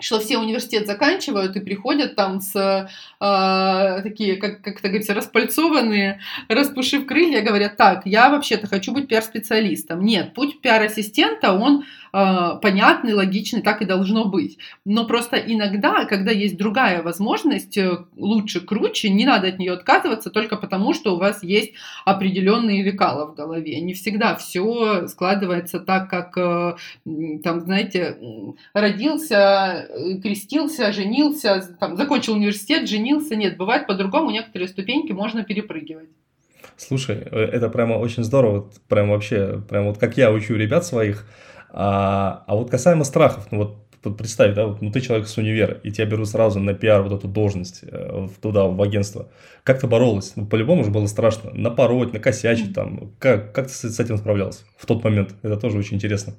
что 0.00 0.18
все 0.18 0.38
университет 0.38 0.86
заканчивают 0.86 1.56
и 1.56 1.60
приходят 1.60 2.16
там 2.16 2.40
с 2.40 2.56
э, 3.20 4.02
такие, 4.02 4.36
как, 4.36 4.62
как 4.62 4.78
это 4.78 4.88
говорится, 4.88 5.14
распальцованные, 5.14 6.20
распушив 6.48 7.06
крылья, 7.06 7.42
говорят, 7.42 7.76
так, 7.76 8.02
я 8.06 8.30
вообще-то 8.30 8.66
хочу 8.66 8.92
быть 8.92 9.08
пиар-специалистом. 9.08 10.02
Нет, 10.02 10.34
путь 10.34 10.60
пиар-ассистента, 10.60 11.52
он 11.52 11.84
э, 12.12 12.50
понятный, 12.62 13.12
логичный, 13.12 13.62
так 13.62 13.82
и 13.82 13.84
должно 13.84 14.24
быть. 14.24 14.58
Но 14.84 15.04
просто 15.04 15.36
иногда, 15.36 16.04
когда 16.06 16.30
есть 16.30 16.56
другая 16.56 17.02
возможность, 17.02 17.76
э, 17.76 17.98
лучше, 18.16 18.60
круче, 18.60 19.10
не 19.10 19.26
надо 19.26 19.48
от 19.48 19.58
нее 19.58 19.72
отказываться 19.72 20.30
только 20.30 20.56
потому, 20.56 20.94
что 20.94 21.14
у 21.14 21.18
вас 21.18 21.42
есть 21.42 21.72
определенные 22.04 22.82
лекала 22.82 23.26
в 23.26 23.34
голове. 23.34 23.80
Не 23.80 23.94
всегда 23.94 24.34
все 24.34 25.06
складывается 25.08 25.78
так, 25.78 26.08
как, 26.08 26.36
э, 26.38 26.76
там, 27.44 27.60
знаете, 27.60 28.16
родился 28.72 29.89
крестился, 30.22 30.92
женился, 30.92 31.76
там, 31.78 31.96
закончил 31.96 32.34
университет, 32.34 32.88
женился. 32.88 33.36
Нет, 33.36 33.56
бывает 33.56 33.86
по-другому, 33.86 34.30
некоторые 34.30 34.68
ступеньки 34.68 35.12
можно 35.12 35.44
перепрыгивать. 35.44 36.08
Слушай, 36.76 37.16
э, 37.30 37.38
это 37.38 37.68
прямо 37.68 37.94
очень 37.94 38.24
здорово, 38.24 38.70
прям 38.88 39.10
вообще, 39.10 39.62
прям 39.68 39.86
вот 39.86 39.98
как 39.98 40.16
я 40.16 40.30
учу 40.32 40.54
ребят 40.54 40.84
своих. 40.84 41.26
А, 41.72 42.44
а 42.46 42.56
вот 42.56 42.70
касаемо 42.70 43.04
страхов, 43.04 43.46
ну 43.50 43.58
вот 43.58 43.76
вот 44.02 44.16
представь, 44.16 44.54
да, 44.54 44.66
вот, 44.66 44.80
ну 44.80 44.90
ты 44.90 45.00
человек 45.00 45.28
с 45.28 45.36
универа, 45.36 45.74
и 45.82 45.90
тебя 45.90 46.06
берут 46.06 46.28
сразу 46.28 46.58
на 46.58 46.72
пиар 46.72 47.02
вот 47.02 47.12
эту 47.12 47.28
должность 47.28 47.80
э, 47.82 48.28
туда, 48.40 48.64
в 48.64 48.80
агентство. 48.80 49.28
Как 49.62 49.78
ты 49.78 49.86
боролась? 49.86 50.32
Ну, 50.36 50.46
по-любому 50.46 50.84
же 50.84 50.90
было 50.90 51.06
страшно. 51.06 51.50
Напороть, 51.52 52.12
накосячить 52.14 52.74
там. 52.74 53.12
Как, 53.18 53.52
как 53.52 53.66
ты 53.66 53.72
с 53.74 54.00
этим 54.00 54.16
справлялась 54.16 54.64
в 54.78 54.86
тот 54.86 55.04
момент? 55.04 55.34
Это 55.42 55.58
тоже 55.58 55.76
очень 55.78 55.96
интересно. 55.96 56.34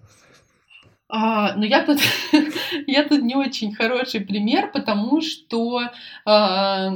А, 1.13 1.55
но 1.57 1.65
я 1.65 1.83
тут, 1.83 1.99
я 2.87 3.03
тут 3.03 3.21
не 3.21 3.35
очень 3.35 3.75
хороший 3.75 4.21
пример, 4.21 4.71
потому 4.71 5.19
что 5.19 5.81
а, 6.25 6.93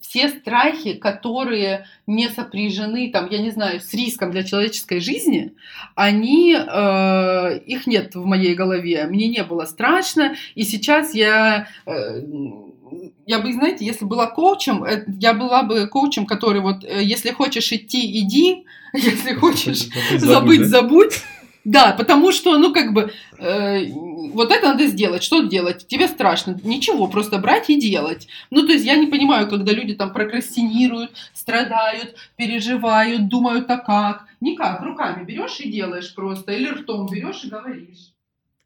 все 0.00 0.30
страхи, 0.30 0.94
которые 0.94 1.86
не 2.06 2.30
сопряжены, 2.30 3.10
там, 3.12 3.28
я 3.30 3.42
не 3.42 3.50
знаю, 3.50 3.80
с 3.80 3.92
риском 3.92 4.30
для 4.30 4.42
человеческой 4.42 5.00
жизни, 5.00 5.52
они, 5.94 6.54
э, 6.54 7.58
их 7.66 7.86
нет 7.86 8.14
в 8.14 8.24
моей 8.24 8.54
голове. 8.54 9.04
Мне 9.04 9.28
не 9.28 9.44
было 9.44 9.66
страшно, 9.66 10.34
и 10.54 10.62
сейчас 10.62 11.14
я, 11.14 11.68
э, 11.84 12.22
я 13.26 13.38
бы, 13.40 13.52
знаете, 13.52 13.84
если 13.84 14.06
была 14.06 14.28
коучем, 14.28 14.82
э, 14.84 15.04
я 15.20 15.34
была 15.34 15.62
бы 15.62 15.86
коучем, 15.88 16.24
который 16.24 16.62
вот, 16.62 16.84
э, 16.84 17.02
если 17.02 17.32
хочешь 17.32 17.70
идти, 17.70 18.20
иди, 18.20 18.64
если 18.94 19.34
хочешь 19.34 19.88
забыть, 20.16 20.66
забудь. 20.66 21.22
Да, 21.64 21.94
потому 21.96 22.30
что, 22.30 22.58
ну, 22.58 22.72
как 22.74 22.92
бы, 22.92 23.12
э, 23.38 23.86
вот 24.32 24.50
это 24.52 24.68
надо 24.68 24.86
сделать. 24.86 25.22
Что 25.22 25.42
делать? 25.42 25.86
Тебе 25.88 26.08
страшно. 26.08 26.58
Ничего, 26.62 27.06
просто 27.06 27.38
брать 27.38 27.70
и 27.70 27.80
делать. 27.80 28.28
Ну, 28.50 28.66
то 28.66 28.72
есть 28.72 28.84
я 28.84 28.96
не 28.96 29.06
понимаю, 29.06 29.48
когда 29.48 29.72
люди 29.72 29.94
там 29.94 30.12
прокрастинируют, 30.12 31.12
страдают, 31.32 32.16
переживают, 32.36 33.28
думают, 33.28 33.70
а 33.70 33.78
как. 33.78 34.26
Никак, 34.40 34.82
руками 34.82 35.24
берешь 35.24 35.58
и 35.60 35.70
делаешь 35.70 36.14
просто. 36.14 36.52
Или 36.52 36.68
ртом 36.68 37.06
берешь 37.10 37.44
и 37.44 37.48
говоришь. 37.48 38.13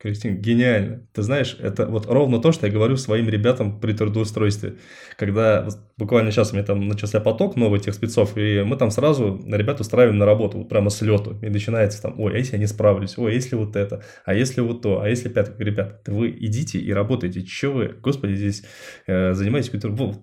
Кристина, 0.00 0.36
гениально. 0.36 1.02
Ты 1.12 1.22
знаешь, 1.22 1.56
это 1.60 1.86
вот 1.86 2.06
ровно 2.06 2.40
то, 2.40 2.52
что 2.52 2.68
я 2.68 2.72
говорю 2.72 2.96
своим 2.96 3.28
ребятам 3.28 3.80
при 3.80 3.92
трудоустройстве. 3.92 4.76
Когда 5.16 5.66
буквально 5.96 6.30
сейчас 6.30 6.52
у 6.52 6.54
меня 6.54 6.64
там 6.64 6.86
начался 6.86 7.18
поток 7.18 7.56
новых 7.56 7.82
тех 7.82 7.94
спецов, 7.94 8.36
и 8.36 8.62
мы 8.62 8.76
там 8.76 8.92
сразу 8.92 9.44
ребят 9.44 9.80
устраиваем 9.80 10.18
на 10.18 10.24
работу, 10.24 10.58
вот 10.58 10.68
прямо 10.68 10.90
с 10.90 11.00
лету. 11.02 11.36
И 11.42 11.48
начинается 11.48 12.00
там, 12.00 12.14
ой, 12.20 12.34
а 12.34 12.38
если 12.38 12.56
не 12.58 12.66
справлюсь, 12.66 13.18
ой, 13.18 13.32
а 13.32 13.34
если 13.34 13.56
вот 13.56 13.74
это, 13.74 14.04
а 14.24 14.34
если 14.34 14.60
вот 14.60 14.82
то, 14.82 15.02
а 15.02 15.08
если 15.08 15.28
пятое. 15.30 15.56
Ребят, 15.58 16.02
вы 16.06 16.30
идите 16.30 16.78
и 16.78 16.92
работайте. 16.92 17.42
Че 17.42 17.72
вы, 17.72 17.88
господи, 18.00 18.34
здесь 18.34 18.62
э, 19.08 19.34
занимаетесь. 19.34 19.72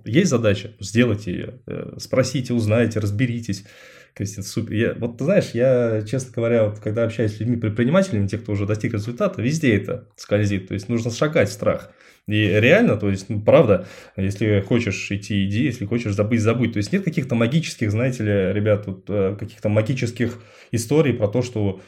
Есть 0.05 0.29
задача, 0.29 0.71
сделайте 0.79 1.31
ее, 1.33 1.53
э, 1.67 1.95
спросите, 1.97 2.53
узнайте, 2.53 3.01
разберитесь. 3.01 3.65
Кристина, 4.15 4.45
супер. 4.45 4.73
Я, 4.73 4.93
вот 4.93 5.17
ты 5.17 5.25
знаешь, 5.25 5.51
я, 5.53 6.01
честно 6.07 6.31
говоря, 6.33 6.69
вот, 6.69 6.79
когда 6.79 7.03
общаюсь 7.03 7.35
с 7.35 7.39
людьми, 7.41 7.57
предпринимателями, 7.57 8.27
те, 8.27 8.37
кто 8.37 8.53
уже 8.53 8.65
достиг 8.65 8.93
результата, 8.93 9.41
везде 9.41 9.75
это 9.75 10.07
скользит. 10.15 10.69
То 10.69 10.73
есть 10.73 10.87
нужно 10.87 11.11
шагать 11.11 11.51
страх. 11.51 11.91
И 12.25 12.33
реально, 12.33 12.95
то 12.95 13.09
есть, 13.09 13.29
ну, 13.29 13.41
правда, 13.41 13.87
если 14.15 14.61
хочешь 14.61 15.11
идти, 15.11 15.45
иди, 15.45 15.65
если 15.65 15.85
хочешь 15.85 16.13
забыть, 16.13 16.41
забудь. 16.41 16.73
То 16.73 16.77
есть 16.77 16.93
нет 16.93 17.03
каких-то 17.03 17.35
магических, 17.35 17.91
знаете 17.91 18.23
ли, 18.23 18.53
ребят, 18.53 18.87
вот, 18.87 19.03
э, 19.09 19.35
каких-то 19.37 19.67
магических 19.67 20.39
историй 20.71 21.13
про 21.13 21.27
то, 21.27 21.41
что 21.41 21.81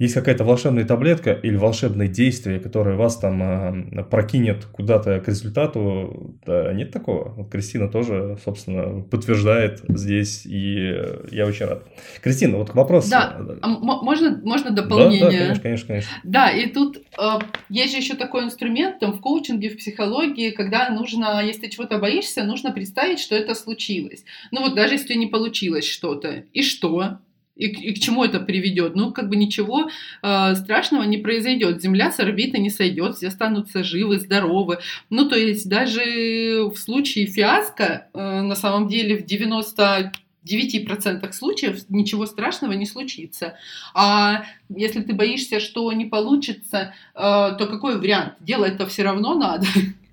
есть 0.00 0.14
какая-то 0.14 0.42
волшебная 0.42 0.84
таблетка 0.84 1.32
или 1.32 1.54
волшебное 1.56 2.08
действие, 2.08 2.58
которое 2.58 2.96
вас 2.96 3.16
там 3.16 3.42
э, 3.42 4.02
прокинет 4.04 4.64
куда-то 4.64 5.20
к 5.20 5.28
результату, 5.28 6.36
да, 6.44 6.72
нет 6.72 6.90
такого. 6.90 7.28
Вот 7.34 7.50
Кристина 7.50 7.88
тоже, 7.88 8.36
собственно, 8.44 9.02
подтверждает 9.02 9.82
здесь, 9.88 10.46
и 10.46 11.00
я 11.30 11.46
очень 11.46 11.66
рад. 11.66 11.84
Кристина, 12.22 12.58
вот 12.58 12.70
к 12.70 12.74
вопросу. 12.74 13.08
Да, 13.10 13.40
а 13.62 13.68
можно, 13.68 14.40
можно 14.42 14.72
дополнение? 14.72 15.20
Да, 15.20 15.30
да, 15.30 15.38
конечно, 15.38 15.62
конечно, 15.62 15.86
конечно. 15.86 16.10
Да, 16.24 16.50
и 16.50 16.66
тут 16.66 16.98
э, 17.16 17.38
есть 17.68 17.92
же 17.92 17.98
еще 17.98 18.14
такой 18.14 18.44
инструмент 18.44 18.98
там, 18.98 19.12
в 19.12 19.20
коучинге, 19.20 19.70
в 19.70 19.76
психологии, 19.76 20.50
когда 20.50 20.90
нужно, 20.90 21.40
если 21.44 21.68
чего-то 21.68 21.98
боишься, 21.98 22.42
нужно 22.42 22.72
представить, 22.72 23.20
что 23.20 23.36
это 23.36 23.54
случилось. 23.54 24.24
Ну 24.50 24.62
вот 24.62 24.74
даже 24.74 24.94
если 24.94 25.14
не 25.14 25.28
получилось 25.28 25.84
что-то, 25.84 26.42
и 26.52 26.62
что? 26.62 27.18
И, 27.56 27.66
и 27.66 27.94
к 27.94 27.98
чему 28.00 28.24
это 28.24 28.40
приведет? 28.40 28.96
Ну, 28.96 29.12
как 29.12 29.28
бы 29.28 29.36
ничего 29.36 29.88
э, 30.22 30.54
страшного 30.56 31.04
не 31.04 31.18
произойдет. 31.18 31.80
Земля 31.80 32.10
с 32.10 32.18
орбиты 32.18 32.58
не 32.58 32.70
сойдет, 32.70 33.16
все 33.16 33.28
останутся 33.28 33.84
живы, 33.84 34.18
здоровы. 34.18 34.78
Ну, 35.10 35.28
то 35.28 35.36
есть 35.36 35.68
даже 35.68 36.64
в 36.64 36.76
случае 36.76 37.26
фиаско, 37.26 38.08
э, 38.12 38.40
на 38.40 38.56
самом 38.56 38.88
деле 38.88 39.16
в 39.16 39.24
90 39.24 40.12
9% 40.44 41.32
случаев 41.32 41.88
ничего 41.88 42.26
страшного 42.26 42.72
не 42.72 42.86
случится. 42.86 43.54
А 43.94 44.44
если 44.68 45.00
ты 45.00 45.14
боишься, 45.14 45.58
что 45.58 45.90
не 45.92 46.04
получится, 46.04 46.92
э, 47.14 47.18
то 47.18 47.66
какой 47.66 47.98
вариант? 47.98 48.34
Делать-то 48.40 48.86
все 48.86 49.04
равно 49.04 49.34
надо. 49.34 49.66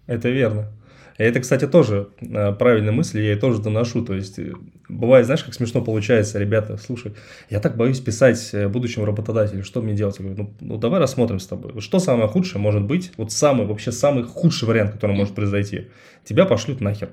Это 0.08 0.30
верно. 0.30 0.72
Это, 1.18 1.40
кстати, 1.40 1.68
тоже 1.68 2.10
э, 2.20 2.54
правильная 2.54 2.94
мысль, 2.94 3.20
я 3.20 3.32
ее 3.32 3.36
тоже 3.36 3.62
доношу. 3.62 4.04
То 4.04 4.16
есть, 4.16 4.40
э, 4.40 4.54
бывает, 4.92 5.26
знаешь, 5.26 5.44
как 5.44 5.54
смешно 5.54 5.82
получается, 5.82 6.38
ребята, 6.38 6.78
слушай, 6.78 7.14
я 7.50 7.60
так 7.60 7.78
боюсь 7.78 8.00
писать 8.00 8.50
э, 8.54 8.68
будущему 8.68 9.06
работодателю, 9.06 9.64
что 9.64 9.82
мне 9.82 9.94
делать? 9.94 10.18
Я 10.20 10.26
говорю, 10.26 10.44
ну, 10.44 10.54
ну 10.60 10.78
давай 10.78 11.00
рассмотрим 11.00 11.40
с 11.40 11.48
тобой. 11.48 11.80
Что 11.82 12.00
самое 12.00 12.28
худшее 12.28 12.62
может 12.62 12.84
быть? 12.84 13.12
Вот 13.18 13.32
самый, 13.32 13.66
вообще 13.66 13.92
самый 13.92 14.24
худший 14.24 14.68
вариант, 14.68 14.92
который 14.92 15.16
может 15.16 15.34
произойти. 15.34 15.88
Тебя 16.24 16.46
пошлют 16.46 16.82
нахер. 16.82 17.10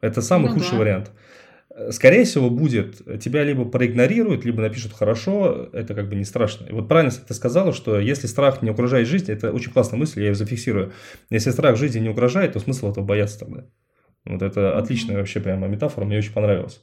Это 0.00 0.20
самый 0.20 0.48
ну, 0.48 0.54
худший 0.54 0.72
да. 0.72 0.78
вариант. 0.78 1.10
Скорее 1.90 2.24
всего, 2.24 2.50
будет, 2.50 3.20
тебя 3.20 3.42
либо 3.42 3.64
проигнорируют, 3.64 4.44
либо 4.44 4.62
напишут 4.62 4.92
хорошо, 4.92 5.70
это 5.72 5.94
как 5.94 6.08
бы 6.08 6.14
не 6.14 6.24
страшно. 6.24 6.66
И 6.66 6.72
вот 6.72 6.86
правильно 6.86 7.10
ты 7.10 7.34
сказала, 7.34 7.72
что 7.72 7.98
если 7.98 8.28
страх 8.28 8.62
не 8.62 8.70
угрожает 8.70 9.08
жизни, 9.08 9.34
это 9.34 9.50
очень 9.50 9.72
классная 9.72 9.98
мысль, 9.98 10.20
я 10.20 10.28
ее 10.28 10.34
зафиксирую. 10.36 10.92
Если 11.30 11.50
страх 11.50 11.76
жизни 11.76 11.98
не 11.98 12.08
угрожает, 12.08 12.52
то 12.52 12.60
смысл 12.60 12.92
этого 12.92 13.04
бояться 13.04 13.40
тогда. 13.40 13.64
Вот 14.26 14.40
это 14.40 14.78
отличная 14.78 15.18
вообще 15.18 15.40
прямо 15.40 15.66
метафора, 15.68 16.06
мне 16.06 16.18
очень 16.18 16.32
понравилась. 16.32 16.80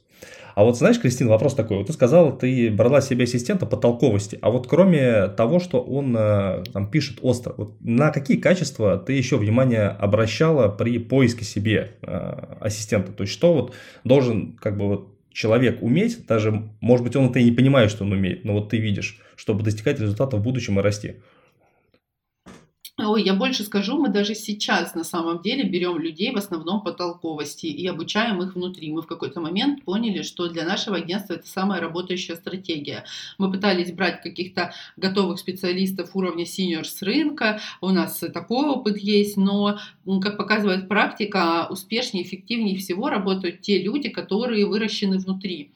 А 0.54 0.64
вот 0.64 0.76
знаешь, 0.76 1.00
Кристина, 1.00 1.30
вопрос 1.30 1.54
такой. 1.54 1.78
Вот 1.78 1.86
ты 1.86 1.92
сказала, 1.92 2.30
ты 2.32 2.70
брала 2.70 3.00
себе 3.00 3.24
ассистента 3.24 3.66
по 3.66 3.76
толковости. 3.76 4.38
А 4.42 4.50
вот 4.50 4.68
кроме 4.68 5.28
того, 5.28 5.58
что 5.58 5.80
он 5.80 6.14
э, 6.16 6.62
там 6.72 6.90
пишет 6.90 7.18
остро, 7.22 7.54
вот 7.56 7.80
на 7.80 8.10
какие 8.10 8.36
качества 8.36 8.98
ты 8.98 9.14
еще 9.14 9.38
внимание 9.38 9.88
обращала 9.88 10.68
при 10.68 10.98
поиске 10.98 11.44
себе 11.44 11.92
э, 12.02 12.56
ассистента? 12.60 13.12
То 13.12 13.22
есть 13.22 13.32
что 13.32 13.54
вот 13.54 13.74
должен 14.04 14.52
как 14.52 14.76
бы 14.76 14.86
вот 14.86 15.08
человек 15.32 15.82
уметь, 15.82 16.26
даже, 16.26 16.68
может 16.80 17.04
быть, 17.04 17.16
он 17.16 17.30
это 17.30 17.38
и 17.38 17.44
не 17.44 17.52
понимает, 17.52 17.90
что 17.90 18.04
он 18.04 18.12
умеет, 18.12 18.44
но 18.44 18.52
вот 18.52 18.68
ты 18.68 18.76
видишь, 18.76 19.18
чтобы 19.34 19.62
достигать 19.62 19.98
результата 19.98 20.36
в 20.36 20.42
будущем 20.42 20.78
и 20.78 20.82
расти. 20.82 21.16
Я 23.16 23.34
больше 23.34 23.64
скажу, 23.64 23.98
мы 23.98 24.08
даже 24.08 24.34
сейчас 24.34 24.94
на 24.94 25.04
самом 25.04 25.42
деле 25.42 25.64
берем 25.64 25.98
людей 25.98 26.32
в 26.32 26.36
основном 26.36 26.82
по 26.82 26.92
толковости 26.92 27.66
и 27.66 27.86
обучаем 27.86 28.42
их 28.42 28.54
внутри. 28.54 28.92
Мы 28.92 29.02
в 29.02 29.06
какой-то 29.06 29.40
момент 29.40 29.84
поняли, 29.84 30.22
что 30.22 30.48
для 30.48 30.64
нашего 30.64 30.96
агентства 30.96 31.34
это 31.34 31.46
самая 31.46 31.80
работающая 31.80 32.36
стратегия. 32.36 33.04
Мы 33.38 33.50
пытались 33.50 33.92
брать 33.92 34.22
каких-то 34.22 34.72
готовых 34.96 35.38
специалистов 35.38 36.10
уровня 36.14 36.44
senior 36.44 36.84
с 36.84 37.02
рынка, 37.02 37.60
у 37.80 37.90
нас 37.90 38.18
такой 38.32 38.68
опыт 38.68 38.98
есть, 38.98 39.36
но, 39.36 39.78
как 40.20 40.36
показывает 40.36 40.88
практика, 40.88 41.66
успешнее, 41.70 42.24
эффективнее 42.24 42.78
всего 42.78 43.08
работают 43.08 43.60
те 43.60 43.82
люди, 43.82 44.08
которые 44.08 44.66
выращены 44.66 45.18
внутри. 45.18 45.72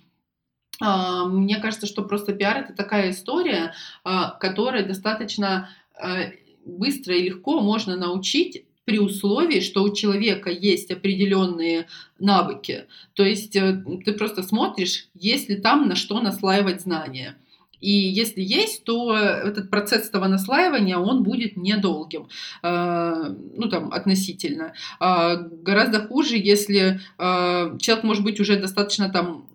А, 0.81 1.25
мне 1.25 1.59
кажется, 1.59 1.87
что 1.87 2.03
просто 2.03 2.33
пиар 2.33 2.59
это 2.59 2.75
такая 2.75 3.11
история, 3.11 3.73
а, 4.05 4.31
которая 4.33 4.87
достаточно 4.87 5.71
а, 5.95 6.31
быстро 6.67 7.15
и 7.17 7.23
легко 7.23 7.61
можно 7.61 7.97
научить 7.97 8.65
при 8.85 8.99
условии, 8.99 9.61
что 9.61 9.83
у 9.83 9.93
человека 9.93 10.49
есть 10.51 10.91
определенные 10.91 11.87
навыки. 12.19 12.85
То 13.15 13.25
есть 13.25 13.57
э, 13.57 13.83
ты 14.05 14.13
просто 14.13 14.43
смотришь, 14.43 15.09
есть 15.15 15.49
ли 15.49 15.57
там 15.57 15.89
на 15.89 15.97
что 15.97 16.21
наслаивать 16.21 16.83
знания. 16.83 17.37
И 17.81 17.91
если 17.91 18.41
есть, 18.41 18.85
то 18.85 19.15
этот 19.17 19.71
процесс 19.71 20.09
этого 20.09 20.29
наслаивания, 20.29 20.97
он 20.97 21.25
будет 21.25 21.57
недолгим, 21.57 22.29
э, 22.63 23.35
ну 23.57 23.69
там 23.69 23.93
относительно. 23.93 24.73
А 25.01 25.37
гораздо 25.37 26.07
хуже, 26.07 26.37
если 26.37 27.01
э, 27.19 27.79
человек 27.79 28.05
может 28.05 28.25
быть 28.25 28.41
уже 28.41 28.57
достаточно 28.57 29.11
там 29.11 29.47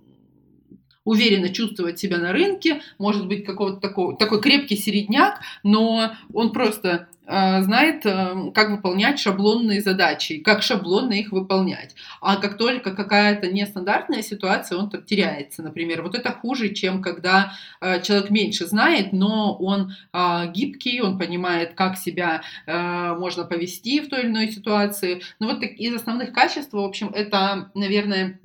уверенно 1.04 1.50
чувствовать 1.50 2.00
себя 2.00 2.18
на 2.18 2.32
рынке, 2.32 2.82
может 2.98 3.28
быть 3.28 3.46
какой-то 3.46 3.80
такой, 3.80 4.16
такой 4.18 4.42
крепкий 4.42 4.78
середняк, 4.78 5.40
но 5.64 6.12
он 6.34 6.52
просто 6.52 7.08
э, 7.26 7.62
знает, 7.64 8.06
э, 8.06 8.52
как 8.54 8.70
выполнять 8.70 9.20
шаблонные 9.20 9.82
задачи, 9.82 10.38
как 10.38 10.62
шаблонно 10.62 11.14
их 11.14 11.32
выполнять. 11.32 11.96
А 12.22 12.36
как 12.36 12.58
только 12.58 12.92
какая-то 12.96 13.52
нестандартная 13.52 14.22
ситуация, 14.22 14.78
он 14.78 14.90
так 14.90 15.06
теряется, 15.06 15.64
например. 15.64 16.04
Вот 16.04 16.14
это 16.14 16.32
хуже, 16.32 16.70
чем 16.70 17.02
когда 17.02 17.54
э, 17.82 18.02
человек 18.02 18.30
меньше 18.30 18.68
знает, 18.68 19.12
но 19.12 19.56
он 19.56 19.94
э, 20.14 20.52
гибкий, 20.54 21.02
он 21.02 21.18
понимает, 21.18 21.74
как 21.74 21.98
себя 21.98 22.44
э, 22.68 23.16
можно 23.18 23.44
повести 23.44 24.02
в 24.02 24.10
той 24.10 24.22
или 24.22 24.28
иной 24.28 24.52
ситуации. 24.52 25.24
Ну 25.40 25.48
вот 25.48 25.62
так, 25.62 25.72
из 25.72 25.96
основных 25.96 26.32
качеств, 26.32 26.74
в 26.74 26.80
общем, 26.80 27.10
это, 27.10 27.72
наверное, 27.74 28.40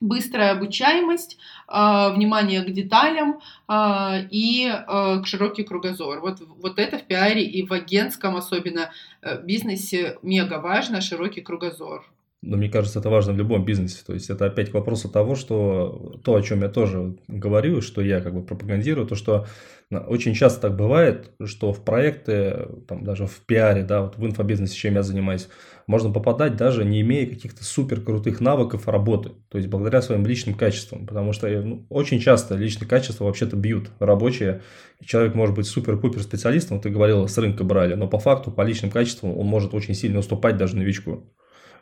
быстрая 0.00 0.52
обучаемость, 0.52 1.38
а, 1.68 2.10
внимание 2.10 2.62
к 2.62 2.70
деталям 2.70 3.40
а, 3.68 4.18
и 4.30 4.66
а, 4.66 5.20
к 5.20 5.26
широкий 5.26 5.64
кругозор. 5.64 6.20
Вот, 6.20 6.40
вот 6.40 6.78
это 6.78 6.98
в 6.98 7.04
пиаре 7.04 7.44
и 7.44 7.66
в 7.66 7.72
агентском 7.72 8.36
особенно 8.36 8.92
э, 9.22 9.42
бизнесе 9.42 10.18
мега 10.22 10.60
важно, 10.60 11.00
широкий 11.00 11.40
кругозор. 11.40 12.04
Но 12.42 12.56
мне 12.56 12.68
кажется, 12.68 13.00
это 13.00 13.10
важно 13.10 13.32
в 13.32 13.38
любом 13.38 13.64
бизнесе. 13.64 14.02
То 14.06 14.12
есть 14.14 14.30
это 14.30 14.46
опять 14.46 14.70
к 14.70 14.74
вопросу 14.74 15.08
того, 15.08 15.34
что 15.34 16.20
то, 16.22 16.34
о 16.34 16.42
чем 16.42 16.62
я 16.62 16.68
тоже 16.68 17.16
говорю, 17.28 17.80
что 17.80 18.02
я 18.02 18.20
как 18.20 18.34
бы 18.34 18.44
пропагандирую, 18.44 19.06
то, 19.06 19.14
что 19.14 19.46
очень 19.90 20.34
часто 20.34 20.62
так 20.62 20.76
бывает, 20.76 21.30
что 21.44 21.72
в 21.72 21.84
проекты, 21.84 22.68
там, 22.88 23.04
даже 23.04 23.26
в 23.26 23.40
пиаре, 23.46 23.84
да, 23.84 24.02
вот 24.02 24.18
в 24.18 24.26
инфобизнесе, 24.26 24.74
чем 24.74 24.94
я 24.94 25.02
занимаюсь, 25.02 25.48
можно 25.86 26.12
попадать 26.12 26.56
даже 26.56 26.84
не 26.84 27.00
имея 27.02 27.26
каких-то 27.26 27.62
супер 27.62 28.00
крутых 28.00 28.40
навыков 28.40 28.88
работы, 28.88 29.30
то 29.48 29.58
есть 29.58 29.70
благодаря 29.70 30.02
своим 30.02 30.26
личным 30.26 30.56
качествам, 30.56 31.06
потому 31.06 31.32
что 31.32 31.48
ну, 31.62 31.86
очень 31.88 32.18
часто 32.18 32.56
личные 32.56 32.88
качества 32.88 33.24
вообще-то 33.24 33.54
бьют 33.54 33.90
рабочие, 34.00 34.62
человек 35.04 35.36
может 35.36 35.54
быть 35.54 35.66
супер-пупер 35.66 36.22
специалистом, 36.22 36.80
ты 36.80 36.90
говорил, 36.90 37.28
с 37.28 37.38
рынка 37.38 37.62
брали, 37.62 37.94
но 37.94 38.08
по 38.08 38.18
факту 38.18 38.50
по 38.50 38.62
личным 38.62 38.90
качествам 38.90 39.38
он 39.38 39.46
может 39.46 39.72
очень 39.72 39.94
сильно 39.94 40.18
уступать 40.18 40.56
даже 40.56 40.76
новичку. 40.76 41.32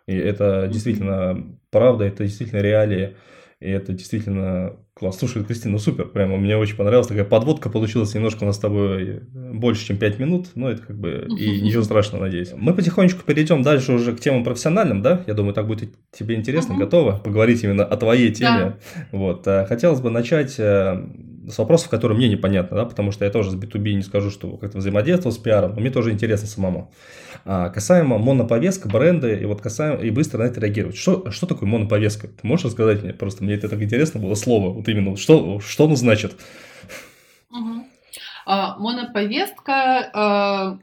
И 0.07 0.17
это 0.17 0.69
действительно 0.69 1.59
правда, 1.71 2.05
это 2.05 2.25
действительно 2.25 2.61
реалии. 2.61 3.17
И 3.61 3.71
это 3.71 3.93
действительно 3.93 4.77
класс. 4.95 5.19
Слушай, 5.19 5.45
Кристина, 5.45 5.73
ну 5.73 5.79
супер, 5.79 6.07
прямо 6.07 6.37
мне 6.37 6.57
очень 6.57 6.77
понравилась. 6.77 7.09
Такая 7.09 7.25
подводка 7.25 7.69
получилась 7.69 8.15
немножко 8.15 8.45
у 8.45 8.47
нас 8.47 8.57
с 8.57 8.61
тобой 8.61 9.03
э, 9.03 9.21
больше, 9.53 9.85
чем 9.87 9.97
5 9.97 10.19
минут, 10.21 10.49
но 10.55 10.71
это 10.71 10.83
как 10.83 10.97
бы 10.97 11.27
и 11.37 11.61
ничего 11.63 11.83
страшного, 11.83 12.25
надеюсь. 12.25 12.53
Мы 12.57 12.75
потихонечку 12.75 13.23
перейдем 13.25 13.63
дальше 13.63 13.93
уже 13.93 14.15
к 14.15 14.21
темам 14.21 14.45
профессиональным, 14.45 15.03
да? 15.03 15.25
Я 15.27 15.35
думаю, 15.35 15.53
так 15.53 15.67
будет 15.67 15.91
тебе 16.13 16.37
интересно, 16.37 16.77
готова 16.77 17.19
поговорить 17.19 17.65
именно 17.65 17.85
о 17.85 17.97
твоей 17.97 18.33
теме. 18.33 18.51
Да. 18.51 18.77
Вот. 19.11 19.47
Э, 19.49 19.67
хотелось 19.67 20.01
бы 20.01 20.11
начать 20.11 20.55
э, 20.59 21.05
с 21.49 21.59
вопросов, 21.59 21.89
которые 21.89 22.17
мне 22.17 22.29
непонятны, 22.29 22.77
да, 22.77 22.85
потому 22.85 23.11
что 23.11 23.25
я 23.25 23.31
тоже 23.31 23.51
с 23.51 23.55
B2B 23.55 23.95
не 23.95 24.03
скажу, 24.03 24.31
что 24.31 24.57
как-то 24.57 24.79
взаимодействовал 24.79 25.35
с 25.35 25.39
пиаром, 25.39 25.75
но 25.75 25.81
мне 25.81 25.91
тоже 25.91 26.11
интересно 26.11 26.47
самому. 26.49 26.91
А, 27.45 27.69
касаемо 27.69 28.19
моноповестка, 28.19 28.89
бренды, 28.89 29.39
и 29.41 29.45
вот 29.45 29.61
касаемо, 29.61 30.01
и 30.01 30.11
быстро 30.11 30.39
на 30.39 30.45
это 30.45 30.61
реагировать. 30.61 30.97
Что, 30.97 31.31
что 31.31 31.47
такое 31.47 31.69
моноповестка? 31.69 32.29
Ты 32.29 32.47
можешь 32.47 32.67
рассказать 32.67 33.03
мне? 33.03 33.13
Просто 33.13 33.45
мне 33.45 33.55
это 33.55 33.69
так 33.69 33.83
интересно 33.83 34.21
было 34.21 34.35
слово, 34.35 34.73
вот 34.85 34.89
именно, 34.89 35.17
что, 35.17 35.61
что 35.61 35.85
оно 35.85 35.97
значит? 35.97 36.39
Угу. 37.51 37.87
А, 38.47 38.77
моноповестка, 38.79 40.11
а 40.13 40.79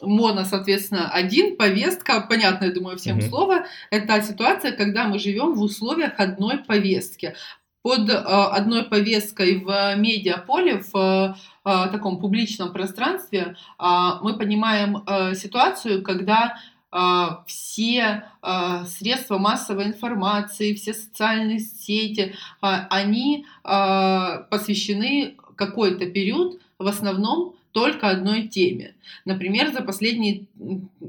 моно, 0.00 0.44
соответственно, 0.44 1.10
один, 1.10 1.56
повестка, 1.56 2.24
понятно, 2.28 2.66
я 2.66 2.72
думаю, 2.72 2.96
всем 2.96 3.18
угу. 3.18 3.26
слово, 3.26 3.66
это 3.90 4.22
ситуация, 4.22 4.72
когда 4.72 5.04
мы 5.04 5.18
живем 5.18 5.54
в 5.54 5.60
условиях 5.60 6.14
одной 6.18 6.58
повестки 6.58 7.34
под 7.82 8.08
э, 8.08 8.14
одной 8.14 8.84
повесткой 8.84 9.58
в 9.58 9.96
медиаполе, 9.96 10.82
в 10.90 11.36
э, 11.64 11.86
таком 11.92 12.18
публичном 12.18 12.72
пространстве, 12.72 13.56
э, 13.78 13.84
мы 14.22 14.38
понимаем 14.38 15.04
ситуацию, 15.34 16.02
когда 16.02 16.56
все 17.46 18.24
средства 18.86 19.38
массовой 19.38 19.86
информации, 19.86 20.74
все 20.74 20.94
социальные 20.94 21.58
сети, 21.58 22.34
они 22.60 23.46
посвящены 23.62 25.36
какой-то 25.56 26.06
период 26.06 26.60
в 26.78 26.86
основном 26.86 27.56
только 27.72 28.10
одной 28.10 28.46
теме. 28.46 28.94
Например, 29.24 29.72
за 29.72 29.82
последние, 29.82 30.46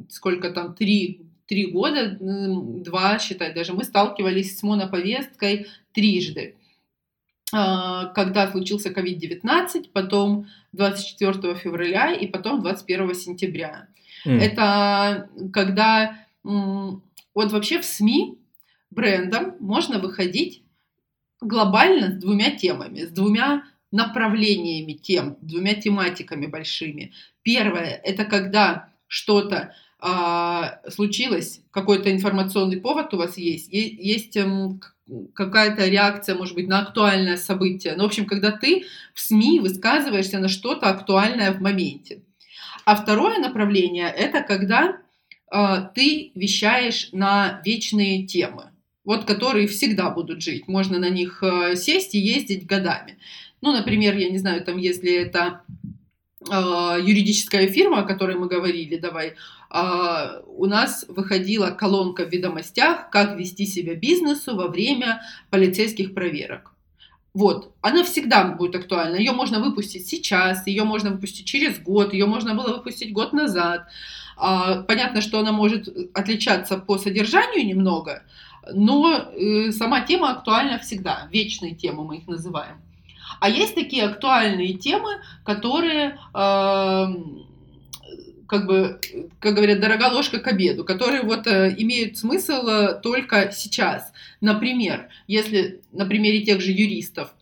сколько 0.10 0.50
там, 0.50 0.74
три 0.74 1.21
три 1.48 1.67
года, 1.67 2.17
два 2.19 3.19
считать 3.19 3.54
даже, 3.54 3.74
мы 3.74 3.84
сталкивались 3.84 4.58
с 4.58 4.63
моноповесткой 4.63 5.67
трижды. 5.93 6.56
А, 7.54 8.06
когда 8.08 8.52
случился 8.52 8.89
COVID-19, 8.89 9.89
потом 9.93 10.48
24 10.74 11.56
февраля 11.56 12.13
и 12.13 12.28
потом 12.28 12.62
21 12.62 13.13
сентября. 13.13 13.88
Mm. 14.25 14.39
Это 14.39 15.29
когда 15.53 16.17
вот 16.43 17.51
вообще 17.51 17.79
в 17.79 17.85
СМИ 17.85 18.38
брендом 18.91 19.55
можно 19.59 19.99
выходить 19.99 20.63
глобально 21.41 22.11
с 22.11 22.15
двумя 22.15 22.51
темами, 22.51 23.01
с 23.01 23.09
двумя 23.09 23.63
направлениями 23.91 24.93
тем, 24.93 25.38
двумя 25.41 25.75
тематиками 25.75 26.47
большими. 26.47 27.13
Первое– 27.43 27.99
это 28.03 28.25
когда 28.25 28.89
что-то 29.07 29.73
а, 29.99 30.81
случилось, 30.89 31.61
какой-то 31.71 32.11
информационный 32.11 32.77
повод 32.77 33.13
у 33.13 33.17
вас 33.17 33.38
есть, 33.38 33.71
есть 33.71 34.35
эм, 34.38 34.81
какая-то 35.33 35.88
реакция, 35.88 36.35
может 36.35 36.55
быть, 36.55 36.67
на 36.67 36.79
актуальное 36.81 37.38
событие. 37.38 37.95
Ну, 37.95 38.03
в 38.03 38.07
общем, 38.07 38.25
когда 38.25 38.51
ты 38.51 38.85
в 39.13 39.19
СМИ 39.19 39.59
высказываешься 39.61 40.39
на 40.39 40.47
что-то 40.47 40.89
актуальное 40.89 41.53
в 41.53 41.61
моменте. 41.61 42.21
А 42.86 42.95
второе 42.95 43.39
направление– 43.39 44.08
это 44.17 44.41
когда 44.41 44.98
э, 45.52 45.89
ты 45.95 46.32
вещаешь 46.36 47.10
на 47.12 47.62
вечные 47.65 48.26
темы. 48.26 48.71
вот 49.06 49.26
которые 49.26 49.67
всегда 49.67 50.10
будут 50.10 50.41
жить. 50.41 50.67
Можно 50.67 51.00
на 51.00 51.10
них 51.10 51.43
э, 51.43 51.76
сесть 51.76 52.15
и 52.15 52.19
ездить 52.19 52.65
годами. 52.65 53.17
Ну, 53.62 53.71
например, 53.71 54.17
я 54.17 54.30
не 54.30 54.39
знаю, 54.39 54.63
там, 54.63 54.78
если 54.78 55.13
это 55.13 55.62
э, 56.41 56.54
юридическая 57.02 57.67
фирма, 57.67 58.00
о 58.00 58.04
которой 58.04 58.36
мы 58.36 58.48
говорили, 58.48 58.98
давай, 58.98 59.34
э, 59.71 60.41
у 60.48 60.65
нас 60.65 61.06
выходила 61.08 61.69
колонка 61.69 62.26
в 62.26 62.32
ведомостях, 62.32 63.10
как 63.12 63.38
вести 63.38 63.65
себя 63.65 63.95
бизнесу 63.95 64.56
во 64.56 64.67
время 64.67 65.21
полицейских 65.52 66.13
проверок. 66.13 66.74
Вот, 67.36 67.74
она 67.82 68.06
всегда 68.06 68.45
будет 68.45 68.78
актуальна. 68.78 69.17
Ее 69.17 69.34
можно 69.34 69.60
выпустить 69.60 70.08
сейчас, 70.08 70.65
ее 70.67 70.86
можно 70.86 71.12
выпустить 71.12 71.45
через 71.45 71.78
год, 71.80 72.13
ее 72.13 72.28
можно 72.28 72.56
было 72.56 72.78
выпустить 72.78 73.12
год 73.12 73.34
назад. 73.34 73.88
А, 74.38 74.84
понятно, 74.84 75.19
что 75.19 75.39
она 75.39 75.52
может 75.52 75.89
отличаться 76.13 76.78
по 76.78 76.98
содержанию 76.98 77.65
немного, 77.65 78.24
но 78.74 79.17
э, 79.17 79.71
сама 79.74 80.02
тема 80.02 80.32
актуальна 80.32 80.80
всегда. 80.80 81.28
Вечные 81.30 81.76
темы 81.76 82.06
мы 82.06 82.17
их 82.19 82.28
называем. 82.28 82.78
А 83.41 83.50
есть 83.50 83.76
такие 83.76 84.06
актуальные 84.06 84.76
темы, 84.76 85.17
которые 85.43 86.17
э, 86.34 87.06
как 88.47 88.65
бы, 88.65 88.99
как 89.39 89.55
говорят, 89.55 89.79
дорога 89.79 90.10
ложка 90.10 90.39
к 90.39 90.47
обеду, 90.47 90.84
которые 90.84 91.21
вот 91.21 91.47
э, 91.47 91.73
имеют 91.77 92.17
смысл 92.17 92.67
э, 92.67 92.99
только 93.01 93.51
сейчас. 93.51 94.13
Например, 94.41 95.10
если 95.27 95.81
на 95.91 96.05
примере 96.05 96.41
тех 96.41 96.62
же 96.62 96.71
юристов, 96.71 97.34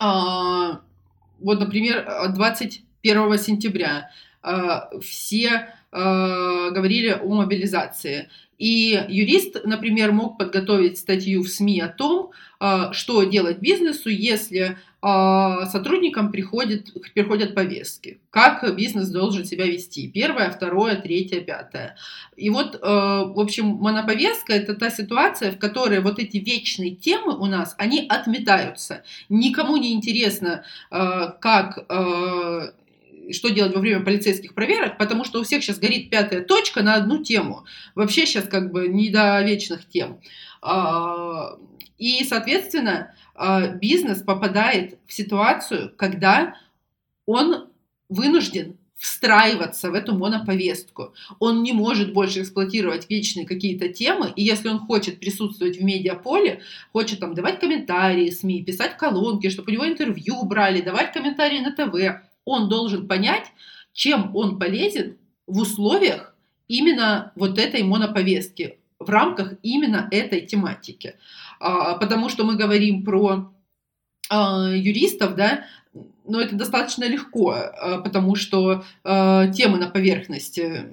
э, 0.00 0.04
вот, 0.04 1.60
например, 1.60 2.32
21 2.34 3.38
сентября 3.38 4.10
э, 4.42 5.00
все 5.00 5.74
э, 5.92 6.70
говорили 6.70 7.10
о 7.10 7.34
мобилизации. 7.34 8.28
И 8.62 9.06
юрист, 9.08 9.64
например, 9.64 10.12
мог 10.12 10.38
подготовить 10.38 10.96
статью 10.96 11.42
в 11.42 11.48
СМИ 11.48 11.80
о 11.80 11.88
том, 11.88 12.30
а, 12.60 12.92
что 12.92 13.24
делать 13.24 13.58
бизнесу, 13.58 14.08
если 14.08 14.78
а, 15.00 15.66
сотрудникам 15.66 16.30
приходят, 16.30 16.94
приходят 17.12 17.56
повестки, 17.56 18.20
как 18.30 18.76
бизнес 18.76 19.08
должен 19.08 19.44
себя 19.44 19.66
вести. 19.66 20.06
Первое, 20.06 20.48
второе, 20.48 20.94
третье, 20.94 21.40
пятое. 21.40 21.96
И 22.36 22.50
вот, 22.50 22.78
а, 22.80 23.24
в 23.24 23.40
общем, 23.40 23.66
моноповестка– 23.66 24.52
это 24.54 24.74
та 24.74 24.90
ситуация, 24.90 25.50
в 25.50 25.58
которой 25.58 25.98
вот 25.98 26.20
эти 26.20 26.36
вечные 26.36 26.94
темы 26.94 27.36
у 27.36 27.46
нас, 27.46 27.74
они 27.78 28.06
отметаются. 28.08 29.02
Никому 29.28 29.76
не 29.76 29.92
интересно, 29.92 30.62
как 30.88 31.84
что 33.32 33.50
делать 33.50 33.74
во 33.74 33.80
время 33.80 34.04
полицейских 34.04 34.54
проверок, 34.54 34.98
потому 34.98 35.24
что 35.24 35.40
у 35.40 35.44
всех 35.44 35.62
сейчас 35.62 35.78
горит 35.78 36.10
пятая 36.10 36.42
точка 36.42 36.82
на 36.82 36.94
одну 36.94 37.22
тему. 37.22 37.64
Вообще 37.94 38.26
сейчас 38.26 38.44
как 38.48 38.72
бы 38.72 38.88
не 38.88 39.10
до 39.10 39.42
вечных 39.42 39.88
тем. 39.88 40.20
А, 40.60 41.56
и, 41.98 42.24
соответственно, 42.24 43.14
а, 43.34 43.68
бизнес 43.68 44.22
попадает 44.22 44.98
в 45.06 45.12
ситуацию, 45.12 45.92
когда 45.96 46.56
он 47.26 47.68
вынужден 48.08 48.76
встраиваться 49.02 49.90
в 49.90 49.94
эту 49.94 50.14
моноповестку. 50.14 51.12
Он 51.40 51.64
не 51.64 51.72
может 51.72 52.12
больше 52.12 52.42
эксплуатировать 52.42 53.10
вечные 53.10 53.44
какие-то 53.44 53.88
темы, 53.88 54.32
и 54.36 54.44
если 54.44 54.68
он 54.68 54.78
хочет 54.78 55.18
присутствовать 55.18 55.78
в 55.78 55.82
медиаполе, 55.82 56.60
хочет 56.92 57.18
там 57.18 57.34
давать 57.34 57.58
комментарии 57.58 58.30
СМИ, 58.30 58.62
писать 58.62 58.96
колонки, 58.96 59.48
чтобы 59.48 59.70
у 59.70 59.74
него 59.74 59.88
интервью 59.88 60.44
брали, 60.44 60.82
давать 60.82 61.12
комментарии 61.12 61.58
на 61.58 61.72
ТВ, 61.72 62.22
он 62.44 62.68
должен 62.68 63.08
понять, 63.08 63.46
чем 63.92 64.34
он 64.34 64.58
полезен 64.58 65.16
в 65.46 65.58
условиях 65.58 66.34
именно 66.68 67.32
вот 67.34 67.58
этой 67.58 67.82
моноповестки, 67.82 68.78
в 68.98 69.10
рамках 69.10 69.54
именно 69.62 70.08
этой 70.10 70.40
тематики. 70.42 71.16
А, 71.60 71.94
потому 71.94 72.28
что 72.28 72.44
мы 72.44 72.56
говорим 72.56 73.04
про 73.04 73.52
а, 74.30 74.70
юристов, 74.70 75.34
да, 75.34 75.64
но 76.24 76.40
это 76.40 76.54
достаточно 76.54 77.04
легко, 77.04 77.50
а, 77.52 77.98
потому 78.00 78.36
что 78.36 78.84
темы 79.02 79.78
на 79.78 79.88
поверхности, 79.88 80.86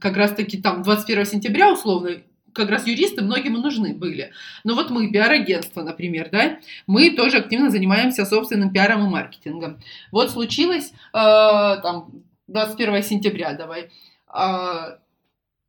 как 0.00 0.16
раз-таки 0.16 0.58
там 0.58 0.82
21 0.82 1.26
сентября 1.26 1.72
условно 1.72 2.22
как 2.54 2.70
раз 2.70 2.86
юристы 2.86 3.22
многим 3.22 3.54
нужны 3.54 3.94
были. 3.94 4.32
Но 4.64 4.74
вот 4.74 4.90
мы, 4.90 5.10
пиар-агентство, 5.10 5.82
например, 5.82 6.28
да, 6.30 6.58
мы 6.86 7.10
тоже 7.10 7.38
активно 7.38 7.70
занимаемся 7.70 8.24
собственным 8.24 8.72
пиаром 8.72 9.06
и 9.06 9.10
маркетингом. 9.10 9.80
Вот 10.12 10.30
случилось 10.30 10.92
э, 10.92 11.12
там 11.12 12.10
21 12.48 13.02
сентября, 13.02 13.54
давай. 13.54 13.90
Э, 14.32 14.96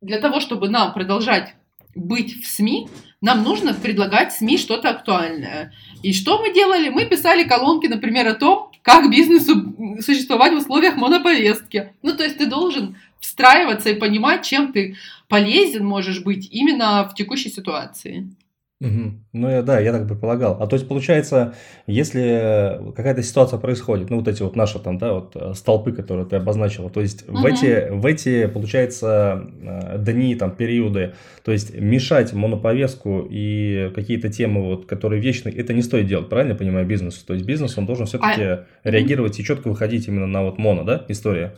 для 0.00 0.18
того, 0.20 0.40
чтобы 0.40 0.68
нам 0.68 0.92
продолжать 0.92 1.54
быть 1.94 2.42
в 2.42 2.46
СМИ, 2.46 2.88
нам 3.20 3.42
нужно 3.42 3.74
предлагать 3.74 4.32
СМИ 4.32 4.58
что-то 4.58 4.90
актуальное. 4.90 5.72
И 6.02 6.12
что 6.12 6.38
мы 6.38 6.52
делали? 6.52 6.90
Мы 6.90 7.06
писали 7.06 7.44
колонки, 7.44 7.86
например, 7.86 8.28
о 8.28 8.34
том, 8.34 8.70
как 8.82 9.10
бизнесу 9.10 9.74
существовать 10.00 10.52
в 10.52 10.58
условиях 10.58 10.96
моноповестки. 10.96 11.94
Ну, 12.02 12.16
то 12.16 12.22
есть 12.22 12.38
ты 12.38 12.46
должен 12.46 12.96
встраиваться 13.20 13.90
и 13.90 13.98
понимать, 13.98 14.44
чем 14.44 14.72
ты 14.72 14.96
полезен 15.28 15.84
можешь 15.84 16.22
быть 16.22 16.48
именно 16.50 17.08
в 17.08 17.14
текущей 17.14 17.50
ситуации. 17.50 18.28
Угу. 18.78 19.12
Ну, 19.32 19.48
я, 19.48 19.62
да, 19.62 19.80
я 19.80 19.90
так 19.90 20.06
предполагал. 20.06 20.58
А 20.60 20.66
то 20.66 20.76
есть, 20.76 20.86
получается, 20.86 21.54
если 21.86 22.78
какая-то 22.94 23.22
ситуация 23.22 23.58
происходит, 23.58 24.10
ну, 24.10 24.18
вот 24.18 24.28
эти 24.28 24.42
вот 24.42 24.54
наши 24.54 24.78
там, 24.78 24.98
да, 24.98 25.14
вот 25.14 25.34
э, 25.34 25.54
столпы, 25.54 25.92
которые 25.92 26.26
ты 26.26 26.36
обозначила, 26.36 26.90
то 26.90 27.00
есть 27.00 27.26
угу. 27.26 27.38
в, 27.38 27.46
эти, 27.46 27.88
в 27.90 28.04
эти, 28.04 28.46
получается, 28.46 29.48
э, 29.62 29.96
дни, 29.98 30.34
там, 30.34 30.54
периоды, 30.54 31.14
то 31.42 31.52
есть 31.52 31.74
мешать 31.74 32.34
моноповестку 32.34 33.26
и 33.30 33.90
какие-то 33.94 34.28
темы, 34.28 34.62
вот, 34.62 34.84
которые 34.84 35.22
вечные, 35.22 35.54
это 35.54 35.72
не 35.72 35.80
стоит 35.80 36.06
делать, 36.06 36.28
правильно 36.28 36.52
я 36.52 36.58
понимаю, 36.58 36.86
бизнесу? 36.86 37.24
То 37.26 37.32
есть 37.32 37.46
бизнес, 37.46 37.78
он 37.78 37.86
должен 37.86 38.04
все-таки 38.04 38.42
а... 38.42 38.66
реагировать 38.84 39.40
и 39.40 39.44
четко 39.44 39.68
выходить 39.68 40.06
именно 40.06 40.26
на 40.26 40.42
вот 40.42 40.58
моно, 40.58 40.84
да, 40.84 41.02
история? 41.08 41.54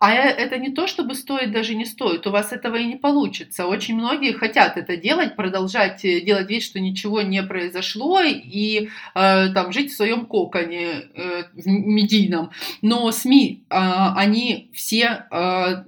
А 0.00 0.12
это 0.12 0.58
не 0.58 0.70
то, 0.70 0.86
чтобы 0.86 1.14
стоит, 1.14 1.52
даже 1.52 1.74
не 1.74 1.84
стоит. 1.84 2.26
У 2.26 2.30
вас 2.30 2.52
этого 2.52 2.76
и 2.76 2.84
не 2.84 2.96
получится. 2.96 3.66
Очень 3.66 3.96
многие 3.96 4.32
хотят 4.32 4.76
это 4.76 4.96
делать, 4.96 5.36
продолжать 5.36 6.04
э, 6.04 6.20
делать 6.20 6.48
вид, 6.48 6.62
что 6.62 6.80
ничего 6.80 7.22
не 7.22 7.42
произошло, 7.42 8.20
и 8.22 8.88
э, 9.14 9.48
там 9.54 9.72
жить 9.72 9.92
в 9.92 9.96
своем 9.96 10.26
коконе 10.26 10.86
э, 11.14 11.44
в 11.52 11.66
медийном. 11.66 12.50
Но 12.82 13.10
СМИ, 13.12 13.64
э, 13.68 13.74
они 14.16 14.70
все, 14.72 15.26
э, 15.30 15.84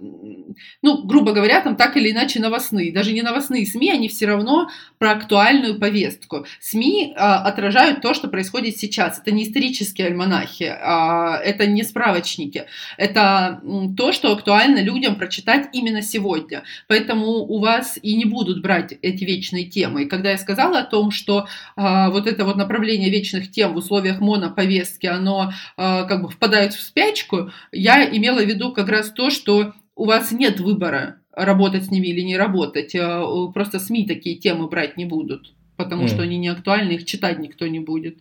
ну, 0.83 1.03
грубо 1.05 1.33
говоря, 1.33 1.61
там 1.61 1.77
так 1.77 1.97
или 1.97 2.11
иначе 2.11 2.40
новостные. 2.40 2.92
Даже 2.92 3.12
не 3.12 3.23
новостные 3.23 3.66
СМИ, 3.66 3.90
они 3.90 4.09
все 4.09 4.27
равно 4.27 4.69
про 4.99 5.12
актуальную 5.12 5.79
повестку. 5.79 6.47
СМИ 6.61 7.12
э, 7.14 7.19
отражают 7.19 8.01
то, 8.01 8.14
что 8.14 8.29
происходит 8.29 8.77
сейчас. 8.77 9.19
Это 9.19 9.31
не 9.31 9.45
исторические 9.45 10.09
альманахи, 10.09 10.64
э, 10.64 11.42
это 11.45 11.66
не 11.66 11.83
справочники. 11.83 12.66
Это 12.97 13.61
то, 13.97 14.06
что 14.12 14.33
актуально 14.33 14.83
людям 14.83 15.16
прочитать 15.16 15.69
именно 15.73 16.03
сегодня. 16.03 16.64
Поэтому 16.88 17.27
у 17.27 17.59
вас 17.59 17.99
и 18.01 18.16
не 18.16 18.25
будут 18.25 18.62
брать 18.62 18.97
эти 19.03 19.25
вечные 19.25 19.64
темы. 19.64 20.03
И 20.03 20.09
когда 20.09 20.31
я 20.31 20.38
сказала 20.38 20.81
о 20.81 20.85
том, 20.85 21.11
что 21.11 21.47
э, 21.77 22.09
вот 22.11 22.27
это 22.27 22.45
вот 22.45 22.57
направление 22.57 23.11
вечных 23.11 23.51
тем 23.51 23.75
в 23.75 23.77
условиях 23.77 24.21
моноповестки, 24.21 25.07
оно 25.07 25.53
э, 25.77 26.07
как 26.07 26.23
бы 26.23 26.29
впадает 26.29 26.75
в 26.75 26.81
спячку, 26.81 27.51
я 27.73 28.05
имела 28.09 28.40
в 28.40 28.47
виду 28.47 28.73
как 28.73 28.88
раз 28.88 29.11
то, 29.11 29.31
что 29.31 29.73
у 29.95 30.05
вас 30.05 30.31
нет 30.31 30.61
выбора 30.61 31.16
работать 31.33 31.85
с 31.85 31.90
ними 31.90 32.09
или 32.09 32.21
не 32.21 32.37
работать. 32.37 32.95
Э, 32.95 33.23
просто 33.53 33.79
СМИ 33.79 34.07
такие 34.07 34.37
темы 34.37 34.69
брать 34.69 34.97
не 34.97 35.05
будут, 35.05 35.55
потому 35.77 36.05
mm. 36.05 36.09
что 36.09 36.23
они 36.23 36.38
не 36.38 36.49
актуальны, 36.49 36.92
их 36.92 37.05
читать 37.05 37.38
никто 37.38 37.66
не 37.66 37.81
будет. 37.81 38.19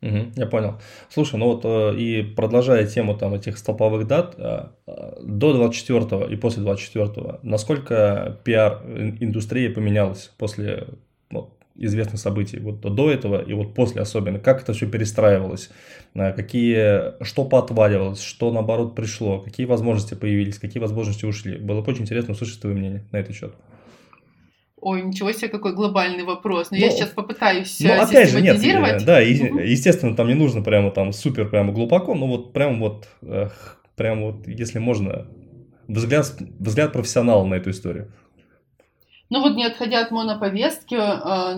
Угу, 0.00 0.32
я 0.36 0.46
понял. 0.46 0.80
Слушай, 1.08 1.40
ну 1.40 1.46
вот 1.46 1.64
э, 1.64 1.96
и 1.96 2.22
продолжая 2.22 2.86
тему 2.86 3.16
там 3.16 3.34
этих 3.34 3.58
столповых 3.58 4.06
дат, 4.06 4.34
э, 4.38 4.66
до 5.20 5.52
24 5.52 6.32
и 6.32 6.36
после 6.36 6.62
24, 6.62 7.40
насколько 7.42 8.38
пиар-индустрия 8.44 9.70
поменялась 9.70 10.30
после 10.38 10.86
вот, 11.30 11.50
известных 11.74 12.20
событий, 12.20 12.60
вот 12.60 12.80
до 12.80 13.10
этого 13.10 13.42
и 13.42 13.52
вот 13.54 13.74
после 13.74 14.00
особенно, 14.02 14.38
как 14.38 14.62
это 14.62 14.72
все 14.72 14.86
перестраивалось, 14.86 15.68
э, 16.14 16.32
какие, 16.32 17.24
что 17.24 17.44
поотваливалось, 17.44 18.22
что 18.22 18.52
наоборот 18.52 18.94
пришло, 18.94 19.40
какие 19.40 19.66
возможности 19.66 20.14
появились, 20.14 20.60
какие 20.60 20.80
возможности 20.80 21.24
ушли. 21.24 21.56
Было 21.56 21.80
бы 21.82 21.90
очень 21.90 22.02
интересно 22.02 22.34
услышать 22.34 22.60
твое 22.60 22.76
мнение 22.76 23.04
на 23.10 23.16
этот 23.16 23.34
счет. 23.34 23.52
Ой, 24.80 25.02
ничего 25.02 25.32
себе, 25.32 25.48
какой 25.48 25.74
глобальный 25.74 26.24
вопрос. 26.24 26.70
Но 26.70 26.76
ну, 26.76 26.84
я 26.84 26.90
сейчас 26.90 27.10
попытаюсь 27.10 27.78
ну, 27.80 28.00
опять 28.00 28.30
же, 28.30 28.40
нет, 28.40 28.60
да, 29.04 29.22
и, 29.22 29.50
угу. 29.50 29.58
естественно, 29.58 30.14
там 30.14 30.28
не 30.28 30.34
нужно 30.34 30.62
прямо 30.62 30.90
там 30.90 31.12
супер 31.12 31.48
прямо 31.48 31.72
глубоко, 31.72 32.14
но 32.14 32.26
вот 32.26 32.52
прям 32.52 32.78
вот, 32.78 33.08
эх, 33.22 33.80
прям 33.96 34.22
вот, 34.22 34.46
если 34.46 34.78
можно, 34.78 35.26
взгляд, 35.88 36.26
взгляд 36.58 36.92
профессионала 36.92 37.44
на 37.44 37.54
эту 37.54 37.70
историю. 37.70 38.12
Ну 39.30 39.42
вот 39.42 39.56
не 39.56 39.66
отходя 39.66 40.00
от 40.00 40.10
моноповестки, 40.10 40.96
а, 40.98 41.54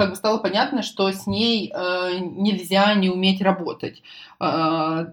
как 0.00 0.10
бы 0.10 0.16
стало 0.16 0.38
понятно, 0.38 0.82
что 0.82 1.12
с 1.12 1.26
ней 1.26 1.70
э, 1.70 2.20
нельзя 2.20 2.94
не 2.94 3.10
уметь 3.10 3.42
работать. 3.42 4.02
Э, 4.40 5.04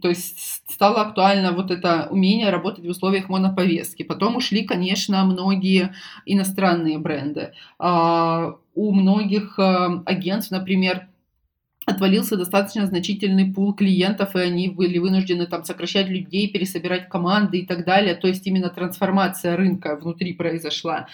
то 0.00 0.08
есть 0.08 0.62
стало 0.68 1.00
актуально 1.02 1.50
вот 1.50 1.72
это 1.72 2.06
умение 2.12 2.50
работать 2.50 2.86
в 2.86 2.88
условиях 2.88 3.28
моноповестки. 3.28 4.04
Потом 4.04 4.36
ушли, 4.36 4.62
конечно, 4.62 5.24
многие 5.24 5.94
иностранные 6.26 6.98
бренды. 6.98 7.54
Э, 7.80 8.52
у 8.76 8.92
многих 8.92 9.58
э, 9.58 10.02
агентств, 10.06 10.52
например, 10.52 11.08
отвалился 11.86 12.36
достаточно 12.36 12.86
значительный 12.86 13.52
пул 13.52 13.74
клиентов, 13.74 14.36
и 14.36 14.38
они 14.38 14.68
были 14.68 14.98
вынуждены 14.98 15.48
там 15.48 15.64
сокращать 15.64 16.08
людей, 16.08 16.46
пересобирать 16.46 17.08
команды 17.08 17.58
и 17.58 17.66
так 17.66 17.84
далее. 17.84 18.14
То 18.14 18.28
есть 18.28 18.46
именно 18.46 18.68
трансформация 18.68 19.56
рынка 19.56 19.96
внутри 19.96 20.34
произошла. 20.34 21.08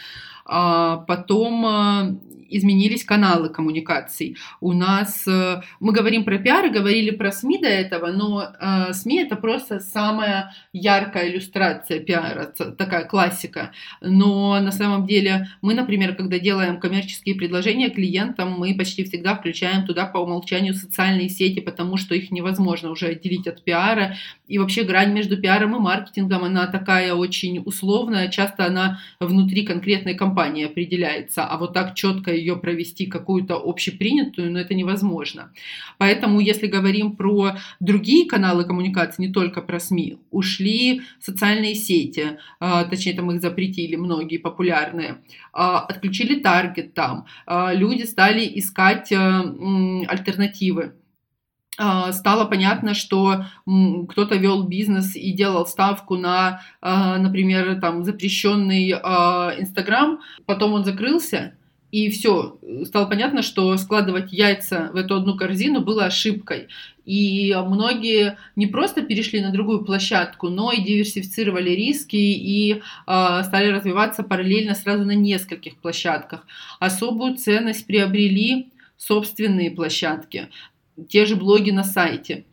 А 0.45 0.99
потом 0.99 1.67
э, 1.67 2.36
изменились 2.51 3.05
каналы 3.05 3.49
коммуникаций. 3.49 4.37
У 4.61 4.73
нас, 4.73 5.27
э, 5.27 5.63
мы 5.81 5.93
говорим 5.93 6.25
про 6.25 6.39
пиар 6.39 6.71
говорили 6.71 7.11
про 7.11 7.33
СМИ 7.33 7.59
до 7.59 7.69
этого, 7.69 8.09
но 8.09 8.43
э, 8.61 8.93
СМИ 8.93 9.23
это 9.23 9.37
просто 9.37 9.81
самая 9.81 10.55
яркая 10.73 11.31
иллюстрация 11.31 12.01
пиара, 12.01 12.47
такая 12.47 13.05
классика. 13.05 13.73
Но 14.01 14.61
на 14.61 14.73
самом 14.73 15.07
деле 15.07 15.49
мы, 15.63 15.75
например, 15.75 16.15
когда 16.15 16.39
делаем 16.39 16.79
коммерческие 16.81 17.35
предложения 17.35 17.91
клиентам, 17.91 18.53
мы 18.59 18.75
почти 18.75 19.05
всегда 19.05 19.35
включаем 19.35 19.87
туда 19.87 20.07
по 20.07 20.19
умолчанию 20.19 20.75
социальные 20.75 21.29
сети, 21.29 21.61
потому 21.61 21.97
что 21.97 22.15
их 22.15 22.31
невозможно 22.31 22.91
уже 22.91 23.07
отделить 23.07 23.47
от 23.47 23.63
пиара. 23.65 24.17
И 24.47 24.59
вообще 24.59 24.85
грань 24.85 25.13
между 25.13 25.37
пиаром 25.37 25.77
и 25.77 25.81
маркетингом, 25.81 26.45
она 26.45 26.67
такая 26.67 27.15
очень 27.15 27.63
условная, 27.65 28.29
часто 28.29 28.67
она 28.67 29.01
внутри 29.21 29.65
конкретной 29.65 30.15
компании 30.15 30.67
определяется, 30.67 31.45
а 31.45 31.57
вот 31.59 31.73
так 31.73 31.95
четко 31.95 32.31
ее 32.37 32.57
провести 32.57 33.07
какую-то 33.07 33.57
общепринятую, 33.57 34.53
но 34.53 34.61
это 34.61 34.75
невозможно. 34.75 35.53
Поэтому, 35.99 36.41
если 36.41 36.67
говорим 36.67 37.17
про 37.17 37.57
другие 37.81 38.29
каналы 38.29 38.65
коммуникации, 38.65 39.23
не 39.23 39.33
только 39.33 39.63
про 39.63 39.81
СМИ, 39.81 40.19
ушли 40.31 41.03
социальные 41.21 41.75
сети, 41.75 42.39
а, 42.61 42.85
точнее, 42.85 43.15
там 43.15 43.31
их 43.31 43.41
запретили 43.41 43.97
многие 43.97 44.39
популярные, 44.39 45.19
а, 45.53 45.81
отключили 45.81 46.41
таргет 46.41 46.95
там, 46.95 47.27
а, 47.47 47.73
люди 47.73 48.05
стали 48.05 48.51
искать 48.59 49.13
альтернативы 49.13 50.93
стало 52.13 52.47
понятно, 52.47 52.95
что 52.95 53.45
кто-то 54.09 54.37
вел 54.37 54.63
бизнес 54.63 55.15
и 55.15 55.33
делал 55.33 55.67
ставку 55.67 56.17
на, 56.17 56.63
например, 56.81 57.79
там 57.81 58.03
запрещенный 58.03 58.93
Инстаграм, 58.93 60.21
потом 60.47 60.73
он 60.73 60.85
закрылся, 60.85 61.53
и 61.97 62.11
все, 62.11 62.59
стало 62.85 63.07
понятно, 63.07 63.41
что 63.41 63.75
складывать 63.79 64.31
яйца 64.31 64.91
в 64.93 64.97
эту 64.97 65.17
одну 65.17 65.35
корзину 65.35 65.81
было 65.81 66.05
ошибкой. 66.05 66.69
И 67.07 67.57
многие 67.67 68.37
не 68.55 68.67
просто 68.67 69.01
перешли 69.01 69.41
на 69.41 69.51
другую 69.51 69.83
площадку, 69.83 70.51
но 70.51 70.73
и 70.73 70.83
диверсифицировали 70.83 71.71
риски 71.71 72.17
и 72.17 72.75
э, 72.75 72.81
стали 73.07 73.69
развиваться 73.69 74.23
параллельно 74.25 74.75
сразу 74.75 75.07
на 75.07 75.15
нескольких 75.15 75.79
площадках. 75.79 76.47
Особую 76.81 77.37
ценность 77.37 77.87
приобрели 77.87 78.69
собственные 78.99 79.71
площадки, 79.71 80.49
те 81.09 81.25
же 81.25 81.35
блоги 81.35 81.71
на 81.71 81.83
сайте 81.83 82.45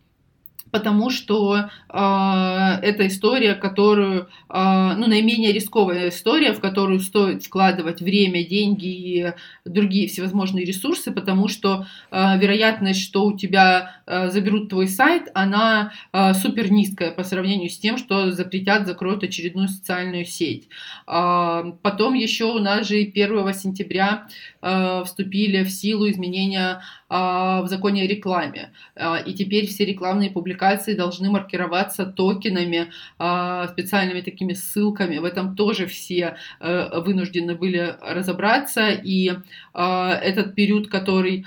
потому 0.74 1.12
что 1.12 1.56
э, 1.56 1.66
это 1.94 3.06
история, 3.06 3.54
которую, 3.54 4.28
э, 4.50 4.94
ну, 4.98 5.08
наименее 5.08 5.54
рисковая 5.54 6.10
история, 6.10 6.52
в 6.52 6.60
которую 6.60 7.00
стоит 7.00 7.44
вкладывать 7.44 8.02
время, 8.02 8.44
деньги 8.44 8.88
и 8.88 9.34
другие 9.66 10.08
всевозможные 10.08 10.66
ресурсы, 10.66 11.12
потому 11.12 11.48
что 11.48 11.86
э, 12.10 12.40
вероятность, 12.40 13.04
что 13.04 13.24
у 13.26 13.38
тебя 13.38 13.98
э, 14.08 14.32
заберут 14.32 14.70
твой 14.70 14.88
сайт, 14.88 15.30
она 15.36 15.94
э, 16.12 16.34
супер 16.34 16.72
низкая 16.72 17.12
по 17.12 17.24
сравнению 17.24 17.70
с 17.70 17.78
тем, 17.78 18.00
что 18.00 18.32
запретят, 18.32 18.88
закроют 18.88 19.24
очередную 19.24 19.68
социальную 19.68 20.26
сеть. 20.26 20.70
Э, 21.08 21.72
потом 21.84 22.16
еще 22.16 22.46
у 22.46 22.58
нас 22.58 22.88
же 22.88 22.96
1 22.96 23.54
сентября 23.54 24.26
э, 24.64 25.04
вступили 25.06 25.64
в 25.64 25.70
силу 25.70 26.10
изменения 26.10 26.82
в 27.14 27.68
законе 27.68 28.04
о 28.04 28.08
рекламе. 28.08 28.72
А, 28.96 29.18
и 29.18 29.34
теперь 29.34 29.68
все 29.68 29.86
рекламные 29.86 30.32
публикации 30.32 30.96
должны 30.96 31.30
маркироваться 31.30 32.06
токенами, 32.06 32.92
а, 33.20 33.68
специальными 33.68 34.22
такими 34.22 34.54
ссылками. 34.54 35.18
В 35.18 35.26
этом 35.26 35.56
тоже 35.56 35.86
все 35.86 36.38
э, 36.60 37.00
вынуждены 37.00 37.56
были 37.56 37.96
разобраться. 38.02 38.90
И 38.90 39.32
этот 39.74 40.56
период, 40.56 40.88
который 40.88 41.46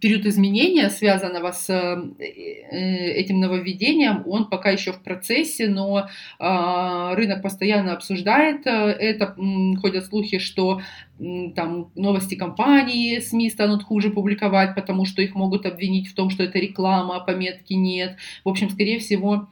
период 0.00 0.26
изменения, 0.26 0.88
связанного 0.88 1.52
с 1.52 1.68
э, 1.68 2.00
этим 2.18 3.40
нововведением, 3.40 4.22
он 4.26 4.48
пока 4.48 4.70
еще 4.70 4.92
в 4.92 5.02
процессе, 5.02 5.68
но 5.68 6.08
рынок 6.38 7.42
постоянно 7.42 7.92
обсуждает 7.92 8.66
э, 8.66 8.70
это. 8.70 9.36
Ходят 9.80 10.06
слухи, 10.06 10.38
что 10.38 10.80
там 11.54 11.90
новости 11.94 12.34
компании, 12.34 13.18
СМИ 13.18 13.50
станут 13.50 13.82
хуже 13.82 14.10
публиковать, 14.10 14.74
потому 14.74 15.04
что 15.04 15.22
их 15.22 15.34
могут 15.34 15.66
обвинить 15.66 16.08
в 16.08 16.14
том, 16.14 16.30
что 16.30 16.42
это 16.42 16.58
реклама, 16.58 17.16
а 17.16 17.20
пометки 17.20 17.74
нет. 17.74 18.16
В 18.44 18.48
общем, 18.48 18.70
скорее 18.70 18.98
всего, 18.98 19.48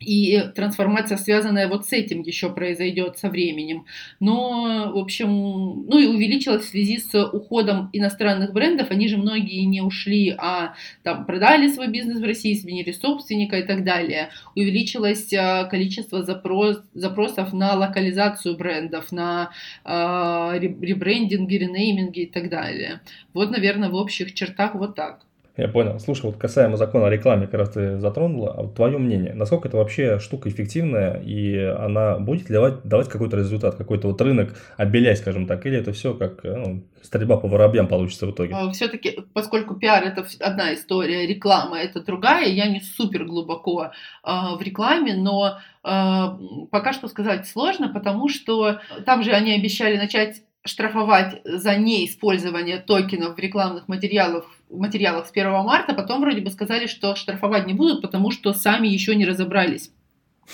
и 0.00 0.42
трансформация, 0.54 1.16
связанная 1.16 1.68
вот 1.68 1.86
с 1.86 1.92
этим, 1.92 2.22
еще 2.22 2.50
произойдет 2.52 3.18
со 3.18 3.28
временем. 3.28 3.86
Но, 4.20 4.92
в 4.94 4.98
общем, 4.98 5.28
ну 5.28 5.98
и 5.98 6.06
увеличилась 6.06 6.64
в 6.64 6.68
связи 6.68 6.98
с 6.98 7.14
уходом 7.24 7.90
иностранных 7.92 8.52
брендов. 8.52 8.90
Они 8.90 9.08
же 9.08 9.16
многие 9.16 9.64
не 9.64 9.80
ушли, 9.80 10.34
а 10.36 10.74
там 11.02 11.26
продали 11.26 11.68
свой 11.68 11.88
бизнес 11.88 12.20
в 12.20 12.24
России, 12.24 12.54
сменили 12.54 12.92
собственника 12.92 13.58
и 13.58 13.62
так 13.62 13.84
далее. 13.84 14.30
Увеличилось 14.54 15.32
а, 15.32 15.64
количество 15.64 16.22
запрос, 16.22 16.82
запросов 16.94 17.52
на 17.52 17.74
локализацию 17.74 18.56
брендов, 18.56 19.12
на 19.12 19.50
э, 19.84 20.58
ребрендинги, 20.58 21.56
ренейминги 21.56 22.20
и 22.20 22.26
так 22.26 22.48
далее. 22.48 23.00
Вот, 23.32 23.50
наверное, 23.50 23.90
в 23.90 23.94
общих 23.94 24.34
чертах 24.34 24.74
вот 24.74 24.94
так. 24.94 25.24
Я 25.56 25.68
понял. 25.68 26.00
Слушай, 26.00 26.26
вот 26.26 26.36
касаемо 26.36 26.76
закона 26.76 27.06
о 27.06 27.10
рекламе, 27.10 27.46
как 27.46 27.60
раз 27.60 27.70
ты 27.70 28.00
затронула, 28.00 28.52
а 28.52 28.62
вот 28.62 28.74
твое 28.74 28.98
мнение, 28.98 29.34
насколько 29.34 29.68
это 29.68 29.76
вообще 29.76 30.18
штука 30.18 30.48
эффективная, 30.48 31.22
и 31.24 31.56
она 31.56 32.18
будет 32.18 32.48
давать, 32.48 32.82
давать 32.82 33.08
какой-то 33.08 33.36
результат, 33.36 33.76
какой-то 33.76 34.08
вот 34.08 34.20
рынок 34.20 34.52
обелять, 34.76 35.18
скажем 35.18 35.46
так, 35.46 35.64
или 35.64 35.78
это 35.78 35.92
все 35.92 36.12
как 36.14 36.42
ну, 36.42 36.82
стрельба 37.02 37.36
по 37.36 37.46
воробьям 37.46 37.86
получится 37.86 38.26
в 38.26 38.32
итоге? 38.32 38.52
А, 38.52 38.72
Все-таки, 38.72 39.20
поскольку 39.32 39.76
пиар 39.76 40.02
это 40.02 40.26
одна 40.40 40.74
история, 40.74 41.24
реклама 41.24 41.78
это 41.78 42.00
другая, 42.00 42.48
я 42.48 42.66
не 42.66 42.80
супер 42.80 43.24
глубоко 43.24 43.84
э, 43.84 44.30
в 44.58 44.60
рекламе, 44.60 45.14
но 45.14 45.58
э, 45.84 46.24
пока 46.72 46.92
что 46.92 47.06
сказать 47.06 47.46
сложно, 47.46 47.90
потому 47.90 48.28
что 48.28 48.80
там 49.06 49.22
же 49.22 49.30
они 49.30 49.52
обещали 49.52 49.96
начать 49.98 50.42
штрафовать 50.64 51.42
за 51.44 51.76
неиспользование 51.76 52.78
токенов 52.78 53.36
в 53.36 53.38
рекламных 53.38 53.86
материалах 53.86 54.46
материалах 54.78 55.26
с 55.26 55.30
1 55.30 55.50
марта, 55.64 55.94
потом 55.94 56.20
вроде 56.20 56.40
бы 56.40 56.50
сказали, 56.50 56.86
что 56.86 57.16
штрафовать 57.16 57.66
не 57.66 57.74
будут, 57.74 58.02
потому 58.02 58.30
что 58.30 58.52
сами 58.52 58.88
еще 58.88 59.14
не 59.14 59.24
разобрались. 59.24 59.90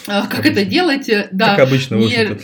А, 0.06 0.26
как 0.26 0.46
это 0.46 0.64
делать? 0.64 1.10
Да, 1.32 1.56
как 1.56 1.68
обычно, 1.68 1.96
не, 1.96 2.38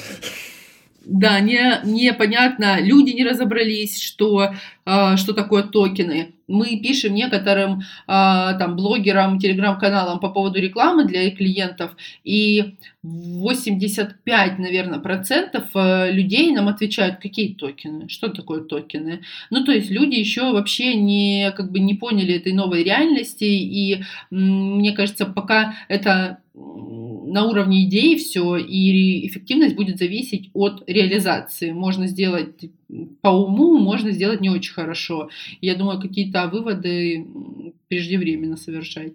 да, 1.09 1.39
не, 1.39 1.81
непонятно, 1.85 2.81
люди 2.81 3.11
не 3.13 3.25
разобрались, 3.25 4.03
что, 4.03 4.55
э, 4.85 5.17
что 5.17 5.35
такое 5.35 5.63
токены. 5.63 6.35
Мы 6.49 6.81
пишем 6.81 7.15
некоторым 7.15 7.79
э, 7.79 7.83
там 8.09 8.75
блогерам, 8.75 9.39
телеграм-каналам 9.39 10.19
по 10.19 10.31
поводу 10.31 10.61
рекламы 10.61 11.05
для 11.05 11.23
их 11.23 11.37
клиентов, 11.37 11.97
и 12.25 12.75
85, 13.05 14.59
наверное, 14.59 14.99
процентов 14.99 15.67
э, 15.77 16.11
людей 16.11 16.53
нам 16.53 16.67
отвечают, 16.67 17.21
какие 17.21 17.55
токены, 17.55 18.09
что 18.09 18.29
такое 18.29 18.63
токены. 18.63 19.21
Ну, 19.51 19.65
то 19.65 19.71
есть 19.71 19.93
люди 19.93 20.17
еще 20.17 20.51
вообще 20.53 20.97
не, 20.97 21.53
как 21.57 21.71
бы 21.71 21.79
не 21.79 21.95
поняли 21.95 22.35
этой 22.35 22.53
новой 22.53 22.83
реальности, 22.83 23.45
и 23.45 24.03
мне 24.31 24.91
кажется, 24.91 25.25
пока 25.25 25.75
это 25.87 26.39
на 27.27 27.45
уровне 27.45 27.85
идеи 27.85 28.17
все, 28.17 28.57
и 28.57 29.27
эффективность 29.27 29.75
будет 29.75 29.99
зависеть 29.99 30.51
от 30.55 30.85
реализации. 30.87 31.73
Можно 31.73 32.07
сделать 32.07 32.71
по 33.21 33.29
уму, 33.29 33.79
можно 33.79 34.13
сделать 34.13 34.41
не 34.41 34.49
очень 34.49 34.73
хорошо. 34.73 35.29
Я 35.61 35.75
думаю, 35.75 36.01
какие-то 36.01 36.47
выводы 36.47 37.27
преждевременно 37.89 38.57
совершать. 38.57 39.15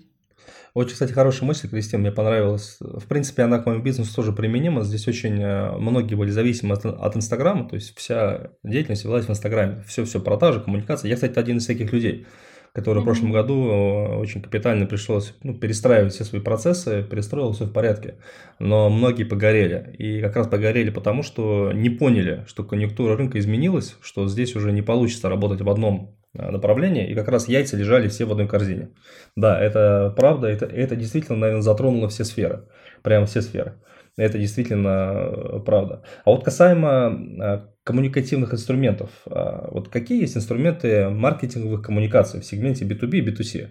Очень, 0.74 0.94
кстати, 0.94 1.12
хорошая 1.12 1.48
мысль, 1.48 1.70
Кристина, 1.70 2.02
мне 2.02 2.12
понравилась. 2.12 2.78
В 2.80 3.06
принципе, 3.08 3.44
она 3.44 3.60
к 3.60 3.66
моему 3.66 3.84
бизнесу 3.84 4.16
тоже 4.16 4.32
применима. 4.32 4.84
Здесь 4.84 5.06
очень 5.08 5.38
э, 5.42 5.78
многие 5.78 6.16
были 6.16 6.30
зависимы 6.30 6.76
от, 6.76 6.86
от 6.86 7.16
Инстаграма, 7.18 7.68
то 7.68 7.76
есть 7.76 7.98
вся 7.98 8.52
деятельность 8.64 9.04
велась 9.04 9.26
в 9.26 9.30
Инстаграме. 9.30 9.84
Все-все, 9.86 10.22
продажи, 10.22 10.62
коммуникация. 10.62 11.10
Я, 11.10 11.16
кстати, 11.16 11.38
один 11.38 11.58
из 11.58 11.66
таких 11.66 11.92
людей 11.92 12.26
который 12.74 13.00
mm-hmm. 13.00 13.02
в 13.02 13.06
прошлом 13.06 13.32
году 13.32 13.68
э, 13.68 14.16
очень 14.18 14.42
капитально 14.42 14.86
пришлось 14.86 15.34
ну, 15.44 15.54
перестраивать 15.54 16.14
все 16.14 16.24
свои 16.24 16.42
процессы, 16.42 17.04
перестроил 17.04 17.52
все 17.52 17.66
в 17.66 17.74
порядке. 17.74 18.16
Но 18.60 18.90
многие 18.90 19.26
погорели. 19.26 19.94
И 19.98 20.22
как 20.22 20.36
раз 20.38 20.48
погорели 20.48 20.90
потому, 20.90 21.22
что 21.22 21.72
не 21.74 21.90
поняли, 21.90 22.46
что 22.48 22.64
конъюнктура 22.64 23.18
рынка 23.18 23.40
изменилась, 23.40 23.98
что 24.02 24.28
здесь 24.28 24.56
уже 24.56 24.72
не 24.72 24.82
получится 24.82 25.28
работать 25.28 25.62
в 25.62 25.70
одном 25.70 26.16
э, 26.34 26.50
направлении, 26.50 27.10
и 27.10 27.14
как 27.14 27.28
раз 27.28 27.50
яйца 27.50 27.76
лежали 27.76 28.08
все 28.08 28.24
в 28.26 28.32
одной 28.32 28.48
корзине. 28.48 28.90
Да, 29.36 29.60
это 29.60 30.14
правда, 30.16 30.48
это, 30.48 30.66
это 30.66 30.96
действительно, 30.96 31.38
наверное, 31.38 31.62
затронуло 31.62 32.08
все 32.08 32.24
сферы, 32.24 32.68
прямо 33.02 33.26
все 33.26 33.42
сферы. 33.42 33.76
Это 34.22 34.38
действительно 34.38 35.14
э, 35.14 35.60
правда. 35.66 36.04
А 36.26 36.30
вот 36.30 36.44
касаемо 36.44 37.72
коммуникативных 37.84 38.54
инструментов. 38.54 39.10
А 39.26 39.70
вот 39.72 39.90
какие 39.90 40.22
есть 40.22 40.38
инструменты 40.38 41.10
маркетинговых 41.10 41.82
коммуникаций 41.82 42.40
в 42.40 42.46
сегменте 42.46 42.86
B2B 42.86 43.18
и 43.18 43.28
B2C? 43.28 43.70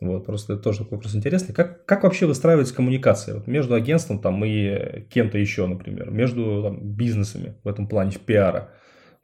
Вот, 0.00 0.24
просто 0.24 0.54
это 0.54 0.62
тоже 0.62 0.78
такой 0.78 0.96
вопрос 0.96 1.16
интересный. 1.16 1.54
Как, 1.54 1.84
как 1.84 2.04
вообще 2.04 2.26
выстраивается 2.26 2.74
коммуникация 2.74 3.34
вот, 3.34 3.48
между 3.48 3.74
агентством 3.74 4.20
там, 4.20 4.42
и 4.44 5.02
кем-то 5.10 5.36
еще, 5.38 5.66
например, 5.66 6.10
между 6.10 6.62
там, 6.62 6.94
бизнесами 6.94 7.56
в 7.64 7.68
этом 7.68 7.88
плане, 7.88 8.12
в 8.12 8.20
пиара? 8.20 8.72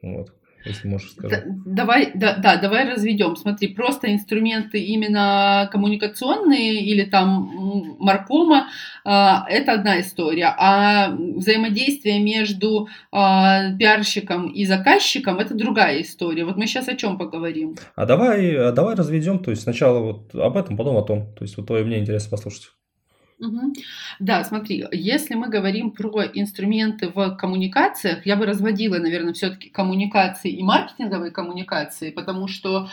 Вот 0.03 0.35
если 0.67 0.89
можешь 0.89 1.13
сказать. 1.13 1.45
Давай, 1.65 2.11
да, 2.15 2.37
да, 2.37 2.57
давай 2.57 2.89
разведем. 2.89 3.37
Смотри, 3.37 3.69
просто 3.69 4.13
инструменты 4.13 4.79
именно 4.79 5.69
коммуникационные 5.73 6.83
или 6.83 7.05
там 7.05 7.97
маркома, 7.99 8.69
э, 9.05 9.11
это 9.49 9.73
одна 9.73 10.01
история, 10.01 10.55
а 10.59 11.11
взаимодействие 11.11 12.21
между 12.21 12.89
э, 13.13 13.77
пиарщиком 13.79 14.49
и 14.49 14.65
заказчиком 14.65 15.39
это 15.39 15.55
другая 15.55 16.01
история. 16.03 16.45
Вот 16.45 16.57
мы 16.57 16.67
сейчас 16.67 16.89
о 16.89 16.97
чем 16.97 17.19
поговорим? 17.19 17.77
А 17.95 18.07
давай, 18.07 18.57
а 18.57 18.73
давай 18.73 18.95
разведем, 18.95 19.39
то 19.39 19.51
есть 19.51 19.63
сначала 19.63 20.01
вот 20.01 20.35
об 20.35 20.57
этом, 20.57 20.77
потом 20.77 20.97
о 20.97 21.03
том. 21.03 21.33
То 21.35 21.45
есть 21.45 21.57
вот 21.57 21.67
твое 21.67 21.85
мнение 21.85 22.03
интересно 22.03 22.31
послушать. 22.31 22.71
Угу. 23.39 23.75
Да, 24.19 24.43
смотри, 24.45 24.85
если 24.93 25.35
мы 25.35 25.49
говорим 25.49 25.91
про 25.91 26.23
инструменты 26.25 27.09
в 27.11 27.37
коммуникациях, 27.37 28.25
я 28.25 28.35
бы 28.37 28.47
разводила, 28.47 28.97
наверное, 28.97 29.35
все-таки 29.35 29.69
коммуникации 29.69 30.51
и 30.53 30.63
маркетинговые 30.63 31.31
коммуникации, 31.33 32.11
потому 32.11 32.49
что 32.49 32.89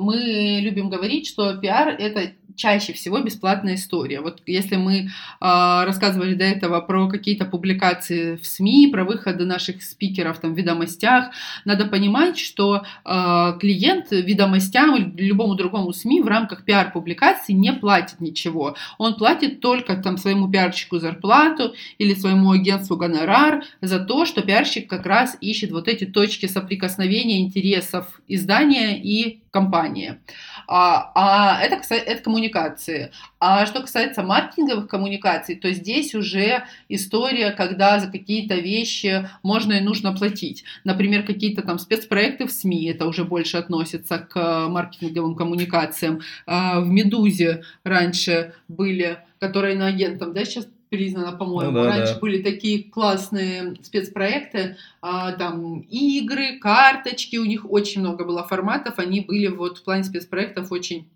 мы 0.00 0.60
любим 0.62 0.90
говорить, 0.90 1.28
что 1.28 1.54
пиар 1.56 1.88
это 1.88 2.32
чаще 2.56 2.92
всего 2.92 3.20
бесплатная 3.20 3.74
история. 3.74 4.20
Вот 4.20 4.42
если 4.46 4.76
мы 4.76 4.94
э, 5.00 5.06
рассказывали 5.40 6.34
до 6.34 6.44
этого 6.44 6.80
про 6.80 7.08
какие-то 7.08 7.44
публикации 7.44 8.36
в 8.36 8.46
СМИ, 8.46 8.88
про 8.92 9.04
выходы 9.04 9.44
наших 9.44 9.82
спикеров 9.82 10.38
там 10.38 10.54
в 10.54 10.56
ведомостях, 10.56 11.30
надо 11.64 11.86
понимать, 11.86 12.38
что 12.38 12.84
э, 13.04 13.52
клиент 13.60 14.10
ведомостям 14.10 14.96
или 14.96 15.28
любому 15.28 15.54
другому 15.54 15.92
СМИ 15.92 16.22
в 16.22 16.26
рамках 16.28 16.64
пиар-публикации 16.64 17.52
не 17.52 17.72
платит 17.72 18.20
ничего. 18.20 18.76
Он 18.98 19.14
платит 19.14 19.60
только 19.60 19.96
там 19.96 20.16
своему 20.16 20.50
пиарщику 20.50 20.98
зарплату 20.98 21.74
или 21.98 22.14
своему 22.14 22.52
агентству 22.52 22.96
гонорар 22.96 23.64
за 23.80 23.98
то, 23.98 24.24
что 24.26 24.42
пиарщик 24.42 24.88
как 24.88 25.06
раз 25.06 25.36
ищет 25.40 25.70
вот 25.70 25.88
эти 25.88 26.04
точки 26.04 26.46
соприкосновения 26.46 27.40
интересов 27.40 28.20
издания 28.28 29.00
и 29.00 29.11
компании. 29.50 30.18
А, 30.66 31.12
а 31.14 31.62
это, 31.62 31.82
это 31.94 32.22
коммуникации. 32.22 33.12
А 33.38 33.66
что 33.66 33.80
касается 33.80 34.22
маркетинговых 34.22 34.88
коммуникаций, 34.88 35.56
то 35.56 35.70
здесь 35.72 36.14
уже 36.14 36.64
история, 36.88 37.50
когда 37.50 37.98
за 37.98 38.10
какие-то 38.10 38.54
вещи 38.54 39.28
можно 39.42 39.74
и 39.74 39.80
нужно 39.80 40.12
платить. 40.12 40.64
Например, 40.84 41.22
какие-то 41.24 41.62
там 41.62 41.78
спецпроекты 41.78 42.46
в 42.46 42.52
СМИ, 42.52 42.86
это 42.86 43.06
уже 43.06 43.24
больше 43.24 43.58
относится 43.58 44.18
к 44.18 44.68
маркетинговым 44.68 45.34
коммуникациям. 45.34 46.20
А 46.46 46.80
в 46.80 46.88
«Медузе» 46.88 47.62
раньше 47.84 48.54
были, 48.68 49.18
которые 49.38 49.76
на 49.76 49.88
агентам, 49.88 50.32
да, 50.32 50.44
сейчас 50.44 50.66
признана, 50.92 51.32
по-моему. 51.32 51.72
Ну, 51.72 51.82
да, 51.84 51.88
Раньше 51.88 52.14
да. 52.14 52.20
были 52.20 52.42
такие 52.42 52.84
классные 52.84 53.76
спецпроекты, 53.82 54.76
а, 55.00 55.32
там 55.32 55.80
игры, 55.80 56.58
карточки, 56.60 57.36
у 57.38 57.46
них 57.46 57.68
очень 57.68 58.02
много 58.02 58.24
было 58.24 58.44
форматов, 58.44 58.98
они 58.98 59.22
были 59.22 59.46
вот 59.46 59.78
в 59.78 59.84
плане 59.84 60.04
спецпроектов 60.04 60.70
очень 60.70 61.08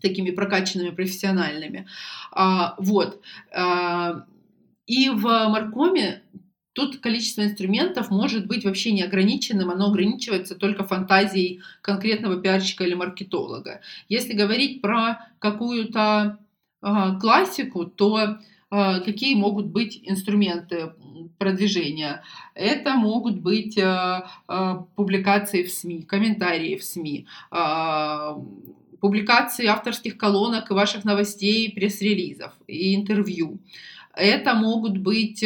такими 0.00 0.30
прокачанными, 0.30 0.90
профессиональными. 0.90 1.88
А, 2.30 2.76
вот. 2.78 3.20
А, 3.52 4.24
и 4.86 5.10
в 5.10 5.24
Маркоме 5.24 6.22
Тут 6.72 6.98
количество 6.98 7.42
инструментов 7.42 8.10
может 8.10 8.46
быть 8.46 8.64
вообще 8.64 8.92
неограниченным, 8.92 9.70
оно 9.70 9.88
ограничивается 9.88 10.54
только 10.54 10.84
фантазией 10.84 11.62
конкретного 11.82 12.40
пиарщика 12.40 12.84
или 12.84 12.94
маркетолога. 12.94 13.80
Если 14.08 14.34
говорить 14.34 14.80
про 14.80 15.18
какую-то 15.40 16.38
э, 16.80 16.88
классику, 17.20 17.86
то 17.86 18.16
а, 18.16 18.40
какие 18.70 19.34
могут 19.34 19.66
быть 19.66 20.00
инструменты 20.04 20.92
продвижения. 21.38 22.22
Это 22.54 22.94
могут 22.94 23.40
быть 23.40 23.78
а, 23.78 24.30
а, 24.46 24.86
публикации 24.94 25.64
в 25.64 25.72
СМИ, 25.72 26.02
комментарии 26.02 26.76
в 26.76 26.84
СМИ, 26.84 27.26
публикации 29.00 29.66
авторских 29.66 30.18
колонок 30.18 30.70
и 30.70 30.74
ваших 30.74 31.04
новостей, 31.04 31.72
пресс-релизов 31.72 32.52
и 32.66 32.94
интервью. 32.94 33.58
Это 34.14 34.54
могут 34.54 34.98
быть, 34.98 35.42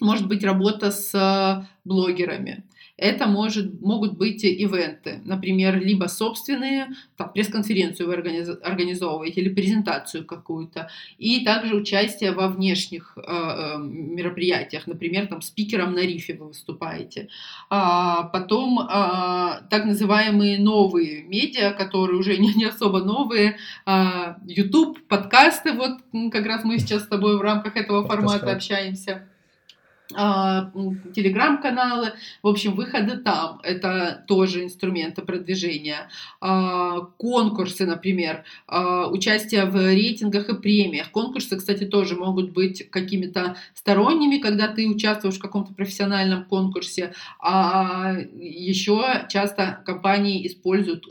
может 0.00 0.26
быть 0.26 0.44
работа 0.44 0.90
с 0.90 1.68
блогерами. 1.84 2.64
Это 2.98 3.28
может, 3.28 3.80
могут 3.80 4.18
быть 4.18 4.42
ивенты, 4.42 5.20
например, 5.24 5.80
либо 5.80 6.06
собственные, 6.06 6.88
там, 7.16 7.32
пресс-конференцию 7.32 8.08
вы 8.08 8.14
организовываете 8.14 9.40
или 9.40 9.54
презентацию 9.54 10.26
какую-то, 10.26 10.90
и 11.16 11.44
также 11.44 11.76
участие 11.76 12.32
во 12.32 12.48
внешних 12.48 13.16
э, 13.16 13.20
э, 13.22 13.78
мероприятиях, 13.78 14.88
например, 14.88 15.28
там 15.28 15.42
спикером 15.42 15.94
на 15.94 16.00
рифе 16.00 16.34
вы 16.34 16.48
выступаете. 16.48 17.28
А, 17.70 18.24
потом 18.24 18.80
а, 18.80 19.60
так 19.70 19.84
называемые 19.84 20.58
новые 20.58 21.22
медиа, 21.22 21.70
которые 21.74 22.18
уже 22.18 22.36
не, 22.36 22.52
не 22.54 22.64
особо 22.64 22.98
новые, 22.98 23.58
а, 23.86 24.38
YouTube, 24.44 25.06
подкасты, 25.06 25.72
вот 25.72 25.98
как 26.32 26.46
раз 26.46 26.64
мы 26.64 26.78
сейчас 26.78 27.04
с 27.04 27.06
тобой 27.06 27.38
в 27.38 27.42
рамках 27.42 27.76
этого 27.76 28.04
формата 28.04 28.50
общаемся. 28.50 29.28
А, 30.14 30.70
телеграм-каналы, 31.14 32.14
в 32.42 32.48
общем, 32.48 32.74
выходы 32.74 33.18
там, 33.18 33.60
это 33.62 34.24
тоже 34.26 34.64
инструменты 34.64 35.20
продвижения, 35.20 36.08
а, 36.40 37.00
конкурсы, 37.18 37.84
например, 37.84 38.44
а, 38.66 39.08
участие 39.10 39.66
в 39.66 39.76
рейтингах 39.76 40.48
и 40.48 40.54
премиях. 40.54 41.10
Конкурсы, 41.10 41.58
кстати, 41.58 41.84
тоже 41.84 42.16
могут 42.16 42.52
быть 42.52 42.88
какими-то 42.88 43.56
сторонними, 43.74 44.38
когда 44.38 44.68
ты 44.68 44.88
участвуешь 44.88 45.36
в 45.36 45.42
каком-то 45.42 45.74
профессиональном 45.74 46.46
конкурсе, 46.46 47.12
а 47.38 48.14
еще 48.40 49.26
часто 49.28 49.82
компании 49.84 50.46
используют 50.46 51.04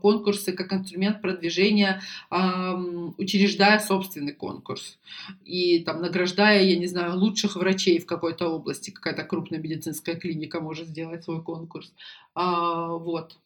конкурсы 0.00 0.52
как 0.52 0.72
инструмент 0.72 1.20
продвижения, 1.20 2.00
учреждая 2.30 3.80
собственный 3.80 4.34
конкурс. 4.34 4.98
И 5.44 5.80
там 5.80 6.00
награждая, 6.00 6.62
я 6.62 6.76
не 6.76 6.86
знаю, 6.86 7.18
лучших 7.18 7.56
врачей 7.56 7.98
в 7.98 8.06
какой-то 8.06 8.35
какой-то 8.36 8.54
области, 8.54 8.90
какая-то 8.90 9.24
крупная 9.24 9.58
медицинская 9.58 10.16
клиника 10.16 10.60
может 10.60 10.88
сделать 10.88 11.24
свой 11.24 11.42
конкурс. 11.42 11.92
А, 12.34 12.88
вот. 12.88 13.38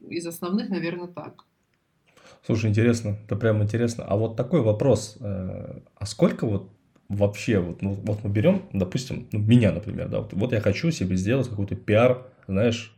Из 0.00 0.26
основных, 0.26 0.68
наверное, 0.68 1.08
так. 1.08 1.44
Слушай, 2.44 2.70
интересно, 2.70 3.18
это 3.24 3.36
прям 3.36 3.62
интересно. 3.62 4.04
А 4.04 4.16
вот 4.16 4.36
такой 4.36 4.60
вопрос, 4.60 5.16
э, 5.20 5.80
а 5.94 6.06
сколько 6.06 6.46
вот 6.46 6.70
вообще, 7.08 7.58
вот, 7.58 7.82
ну, 7.82 7.92
вот 7.92 8.24
мы 8.24 8.30
берем, 8.30 8.62
допустим, 8.72 9.26
ну, 9.32 9.38
меня, 9.38 9.72
например, 9.72 10.08
да, 10.08 10.20
вот, 10.20 10.32
вот 10.32 10.52
я 10.52 10.60
хочу 10.60 10.90
себе 10.90 11.16
сделать 11.16 11.48
какой-то 11.48 11.76
пиар, 11.76 12.26
знаешь, 12.46 12.94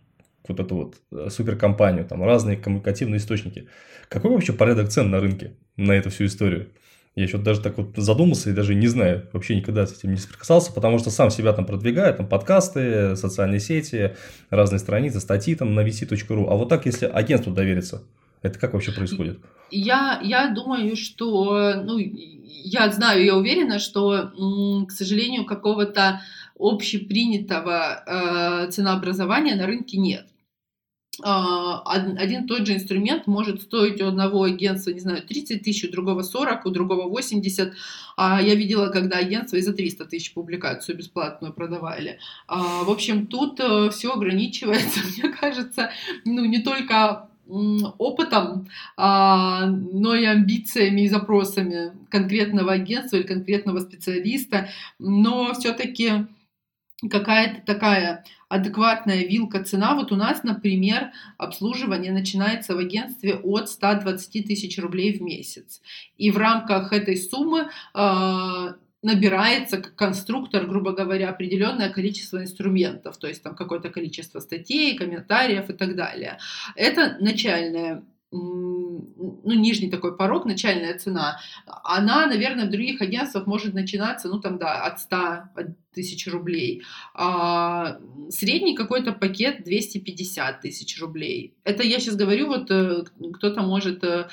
вот 0.48 0.60
эту 0.60 0.74
вот 0.74 0.96
э, 1.12 1.28
суперкомпанию, 1.30 2.04
там 2.04 2.24
разные 2.24 2.56
коммуникативные 2.56 3.18
источники. 3.18 3.68
Какой 4.08 4.30
вообще 4.30 4.52
порядок 4.52 4.88
цен 4.88 5.10
на 5.10 5.20
рынке 5.20 5.52
на 5.76 5.92
эту 5.92 6.10
всю 6.10 6.26
историю? 6.26 6.70
Я 7.18 7.24
еще 7.24 7.36
даже 7.36 7.60
так 7.60 7.76
вот 7.76 7.96
задумался 7.96 8.48
и 8.48 8.52
даже 8.52 8.76
не 8.76 8.86
знаю, 8.86 9.28
вообще 9.32 9.56
никогда 9.56 9.84
с 9.84 9.92
этим 9.92 10.12
не 10.12 10.18
соприкасался, 10.18 10.72
потому 10.72 11.00
что 11.00 11.10
сам 11.10 11.30
себя 11.30 11.52
там 11.52 11.66
продвигаю, 11.66 12.14
там 12.14 12.28
подкасты, 12.28 13.16
социальные 13.16 13.58
сети, 13.58 14.14
разные 14.50 14.78
страницы, 14.78 15.18
статьи 15.18 15.56
там 15.56 15.74
на 15.74 15.80
vc.ru. 15.80 16.46
А 16.48 16.54
вот 16.54 16.68
так, 16.68 16.86
если 16.86 17.06
агентству 17.06 17.52
довериться, 17.52 18.04
это 18.40 18.56
как 18.60 18.72
вообще 18.72 18.92
происходит? 18.92 19.40
Я, 19.72 20.20
я 20.22 20.50
думаю, 20.50 20.94
что, 20.94 21.82
ну, 21.82 21.98
я 21.98 22.88
знаю, 22.92 23.24
я 23.24 23.34
уверена, 23.34 23.80
что, 23.80 24.30
к 24.86 24.92
сожалению, 24.92 25.44
какого-то 25.44 26.20
общепринятого 26.56 28.04
э, 28.06 28.70
ценообразования 28.70 29.56
на 29.56 29.66
рынке 29.66 29.98
нет. 29.98 30.28
А, 31.22 31.80
один 31.82 32.46
тот 32.46 32.66
же 32.66 32.74
инструмент 32.74 33.26
может 33.26 33.62
стоить 33.62 34.00
у 34.00 34.06
одного 34.06 34.44
агентства, 34.44 34.90
не 34.90 35.00
знаю, 35.00 35.22
30 35.22 35.62
тысяч, 35.62 35.84
у 35.84 35.90
другого 35.90 36.22
40, 36.22 36.66
у 36.66 36.70
другого 36.70 37.08
80. 37.08 37.72
А 38.16 38.40
я 38.40 38.54
видела, 38.54 38.88
когда 38.88 39.16
агентство 39.16 39.56
и 39.56 39.62
за 39.62 39.72
300 39.72 40.04
тысяч 40.06 40.32
публикацию 40.32 40.96
бесплатную 40.96 41.52
продавали. 41.52 42.18
А, 42.46 42.84
в 42.84 42.90
общем, 42.90 43.26
тут 43.26 43.58
э, 43.60 43.90
все 43.90 44.12
ограничивается, 44.12 45.00
мне 45.18 45.30
кажется, 45.30 45.90
ну, 46.24 46.44
не 46.44 46.62
только 46.62 47.28
опытом, 47.48 48.68
но 48.98 50.14
и 50.14 50.24
амбициями 50.26 51.00
и 51.00 51.08
запросами 51.08 51.92
конкретного 52.10 52.72
агентства 52.72 53.16
или 53.16 53.22
конкретного 53.22 53.80
специалиста, 53.80 54.68
но 54.98 55.54
все-таки 55.54 56.26
какая-то 57.10 57.62
такая 57.64 58.24
адекватная 58.48 59.24
вилка 59.24 59.62
цена. 59.62 59.94
Вот 59.94 60.12
у 60.12 60.16
нас, 60.16 60.42
например, 60.42 61.12
обслуживание 61.36 62.12
начинается 62.12 62.74
в 62.74 62.78
агентстве 62.78 63.34
от 63.34 63.68
120 63.68 64.46
тысяч 64.46 64.78
рублей 64.78 65.18
в 65.18 65.22
месяц. 65.22 65.80
И 66.16 66.30
в 66.30 66.36
рамках 66.36 66.92
этой 66.92 67.16
суммы 67.16 67.68
э, 67.94 68.72
набирается 69.02 69.78
как 69.78 69.94
конструктор, 69.94 70.66
грубо 70.66 70.92
говоря, 70.92 71.30
определенное 71.30 71.90
количество 71.90 72.42
инструментов, 72.42 73.18
то 73.18 73.28
есть 73.28 73.42
там 73.42 73.54
какое-то 73.54 73.90
количество 73.90 74.40
статей, 74.40 74.96
комментариев 74.96 75.70
и 75.70 75.72
так 75.74 75.94
далее. 75.94 76.38
Это 76.74 77.16
начальная 77.20 78.02
ну, 78.30 79.52
нижний 79.54 79.90
такой 79.90 80.16
порог, 80.16 80.44
начальная 80.44 80.98
цена, 80.98 81.40
она, 81.66 82.26
наверное, 82.26 82.66
в 82.66 82.70
других 82.70 83.00
агентствах 83.00 83.46
может 83.46 83.74
начинаться, 83.74 84.28
ну, 84.28 84.40
там, 84.40 84.58
да, 84.58 84.84
от 84.84 85.00
100 85.00 85.16
тысяч 85.94 86.26
рублей. 86.28 86.82
А 87.14 87.98
средний 88.28 88.76
какой-то 88.76 89.12
пакет 89.12 89.64
250 89.64 90.60
тысяч 90.60 91.00
рублей. 91.00 91.54
Это 91.64 91.82
я 91.82 91.98
сейчас 91.98 92.16
говорю, 92.16 92.48
вот 92.48 92.70
э, 92.70 93.04
кто-то 93.34 93.62
может 93.62 94.04
э, 94.04 94.28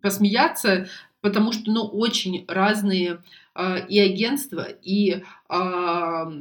посмеяться, 0.00 0.88
потому 1.20 1.52
что, 1.52 1.70
ну, 1.70 1.82
очень 1.84 2.44
разные 2.48 3.22
а, 3.54 3.78
и 3.78 3.98
агентства, 3.98 4.66
и 4.82 5.22
а, 5.48 6.32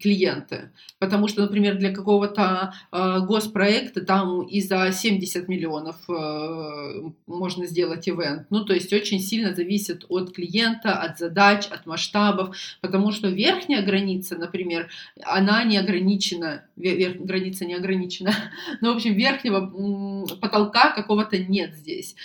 клиенты. 0.00 0.72
Потому 0.98 1.28
что, 1.28 1.42
например, 1.42 1.78
для 1.78 1.94
какого-то 1.94 2.74
э, 2.92 3.20
госпроекта 3.20 4.04
там 4.04 4.42
и 4.42 4.60
за 4.60 4.90
70 4.92 5.48
миллионов 5.48 5.96
э, 6.08 7.02
можно 7.26 7.66
сделать 7.66 8.08
ивент. 8.08 8.46
Ну, 8.50 8.64
то 8.64 8.74
есть 8.74 8.92
очень 8.92 9.20
сильно 9.20 9.54
зависит 9.54 10.04
от 10.08 10.32
клиента, 10.34 10.94
от 10.94 11.18
задач, 11.18 11.66
от 11.66 11.86
масштабов, 11.86 12.56
потому 12.80 13.12
что 13.12 13.28
верхняя 13.28 13.82
граница, 13.82 14.36
например, 14.36 14.88
она 15.22 15.64
не 15.64 15.78
ограничена, 15.78 16.64
верх, 16.76 17.16
граница 17.18 17.64
не 17.64 17.74
ограничена, 17.74 18.34
ну, 18.80 18.92
в 18.92 18.96
общем, 18.96 19.14
верхнего 19.14 20.26
потолка 20.40 20.90
какого-то 20.90 21.38
нет 21.38 21.74
здесь. 21.74 22.16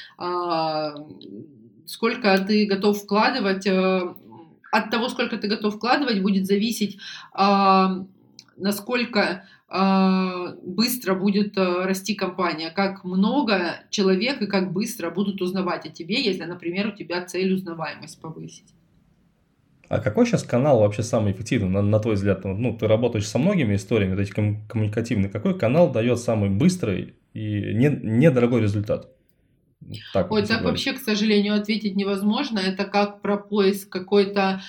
Э, 1.92 1.94
сколько 1.94 2.38
ты 2.40 2.66
готов 2.66 2.98
вкладывать 2.98 3.68
э, 3.68 4.14
от 4.72 4.90
того, 4.90 5.10
сколько 5.10 5.38
ты 5.38 5.48
готов 5.48 5.76
вкладывать, 5.76 6.22
будет 6.22 6.46
зависеть, 6.46 6.98
а, 7.34 8.06
насколько 8.56 9.44
а, 9.68 10.56
быстро 10.64 11.14
будет 11.16 11.58
а, 11.58 11.86
расти 11.86 12.16
компания, 12.16 12.72
как 12.72 13.04
много 13.04 13.84
человек 13.90 14.42
и 14.42 14.48
как 14.48 14.72
быстро 14.72 15.10
будут 15.10 15.42
узнавать 15.42 15.86
о 15.86 15.90
тебе, 15.90 16.22
если, 16.22 16.46
например, 16.46 16.88
у 16.88 16.92
тебя 16.92 17.26
цель 17.26 17.54
узнаваемость 17.54 18.22
повысить. 18.22 18.74
А 19.90 20.00
какой 20.00 20.26
сейчас 20.26 20.44
канал 20.44 20.80
вообще 20.80 21.04
самый 21.04 21.34
эффективный, 21.34 21.70
на, 21.70 21.82
на 21.82 22.00
твой 22.00 22.16
взгляд? 22.16 22.46
Ну, 22.46 22.78
ты 22.78 22.88
работаешь 22.88 23.28
со 23.28 23.40
многими 23.40 23.76
историями, 23.76 24.16
вот 24.16 24.22
эти 24.22 24.32
коммуникативные. 24.32 25.30
Какой 25.30 25.60
канал 25.60 25.92
дает 25.92 26.20
самый 26.20 26.50
быстрый 26.50 27.16
и 27.34 27.74
недорогой 27.74 28.62
результат? 28.62 29.10
Так 30.14 30.32
Ой, 30.32 30.46
так 30.46 30.64
вообще, 30.64 30.94
к 30.94 31.00
сожалению, 31.00 31.56
ответить 31.56 31.96
невозможно. 31.96 32.60
Это 32.60 32.86
как 32.86 33.22
про 33.22 33.38
поиск 33.38 33.90
какой-то 33.90 34.62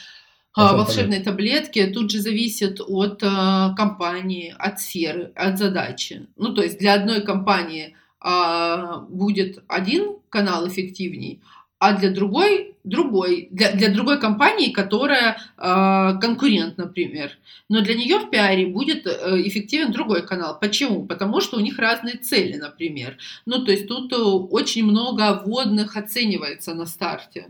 а, 0.54 0.76
волшебной 0.76 1.20
таблетки. 1.20 1.86
Тут 1.86 2.10
же 2.10 2.20
зависит 2.20 2.80
от 2.80 3.22
а, 3.22 3.74
компании, 3.74 4.54
от 4.58 4.80
сферы, 4.80 5.32
от 5.34 5.58
задачи. 5.58 6.26
Ну, 6.36 6.54
то 6.54 6.62
есть 6.62 6.78
для 6.78 6.94
одной 6.94 7.22
компании 7.22 7.96
а, 8.20 8.98
будет 9.08 9.62
один 9.68 10.16
канал 10.28 10.68
эффективней, 10.68 11.40
а 11.83 11.99
для 11.99 12.11
другой 12.11 12.76
другой, 12.85 13.49
для, 13.51 13.72
для 13.72 13.89
другой 13.89 14.20
компании, 14.20 14.72
которая 14.72 15.37
э, 15.59 16.18
конкурент, 16.20 16.78
например. 16.78 17.30
Но 17.68 17.80
для 17.80 17.95
нее 17.95 18.18
в 18.18 18.30
пиаре 18.30 18.66
будет 18.66 19.07
э, 19.07 19.11
эффективен 19.47 19.93
другой 19.93 20.26
канал. 20.26 20.59
Почему? 20.61 21.05
Потому 21.07 21.41
что 21.41 21.57
у 21.57 21.61
них 21.61 21.78
разные 21.78 22.16
цели, 22.18 22.57
например. 22.57 23.16
Ну, 23.47 23.64
то 23.64 23.72
есть 23.72 23.89
тут 23.89 24.12
э, 24.12 24.16
очень 24.16 24.85
много 24.85 25.43
вводных 25.45 25.97
оценивается 25.97 26.74
на 26.74 26.87
старте. 26.87 27.47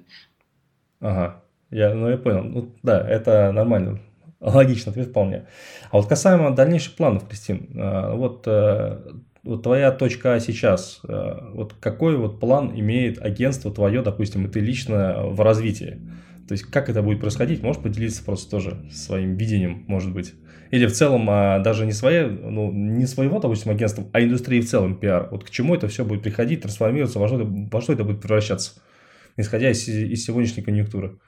Ага, 1.00 1.42
я, 1.70 1.94
ну 1.94 2.08
я 2.08 2.16
понял. 2.16 2.44
Ну, 2.44 2.72
да, 2.82 3.06
это 3.06 3.52
нормально. 3.52 4.00
Логично 4.40 4.92
ответ 4.92 5.08
вполне. 5.08 5.46
А 5.90 5.98
вот 5.98 6.08
касаемо 6.08 6.50
дальнейших 6.50 6.94
планов, 6.94 7.28
Кристин, 7.28 7.68
э, 7.74 8.16
вот 8.16 8.44
э, 8.46 8.98
вот 9.44 9.62
твоя 9.62 9.90
точка 9.90 10.34
А 10.34 10.40
сейчас, 10.40 11.00
э, 11.06 11.38
вот 11.52 11.74
какой 11.80 12.16
вот 12.16 12.38
план 12.40 12.72
имеет 12.78 13.20
агентство 13.20 13.72
твое, 13.72 14.02
допустим, 14.02 14.46
и 14.46 14.48
ты 14.48 14.60
лично 14.60 15.26
в 15.26 15.40
развитии? 15.40 16.00
То 16.46 16.52
есть 16.52 16.64
как 16.64 16.88
это 16.88 17.02
будет 17.02 17.20
происходить? 17.20 17.62
Можешь 17.62 17.82
поделиться 17.82 18.24
просто 18.24 18.50
тоже 18.50 18.84
своим 18.92 19.36
видением, 19.36 19.84
может 19.86 20.12
быть? 20.12 20.34
Или 20.70 20.86
в 20.86 20.92
целом 20.92 21.28
а, 21.28 21.58
даже 21.60 21.86
не, 21.86 21.92
свое, 21.92 22.26
ну, 22.26 22.72
не 22.72 23.06
своего, 23.06 23.38
допустим, 23.38 23.70
агентства, 23.70 24.08
а 24.12 24.22
индустрии 24.22 24.60
в 24.60 24.68
целом 24.68 24.98
пиар. 24.98 25.28
Вот 25.30 25.44
к 25.44 25.50
чему 25.50 25.74
это 25.74 25.88
все 25.88 26.04
будет 26.04 26.22
приходить, 26.22 26.62
трансформироваться, 26.62 27.18
во 27.18 27.28
что, 27.28 27.44
во 27.44 27.80
что 27.80 27.92
это 27.92 28.04
будет 28.04 28.20
превращаться, 28.20 28.80
исходя 29.36 29.70
из, 29.70 29.86
из 29.88 30.24
сегодняшней 30.24 30.62
конъюнктуры? 30.62 31.18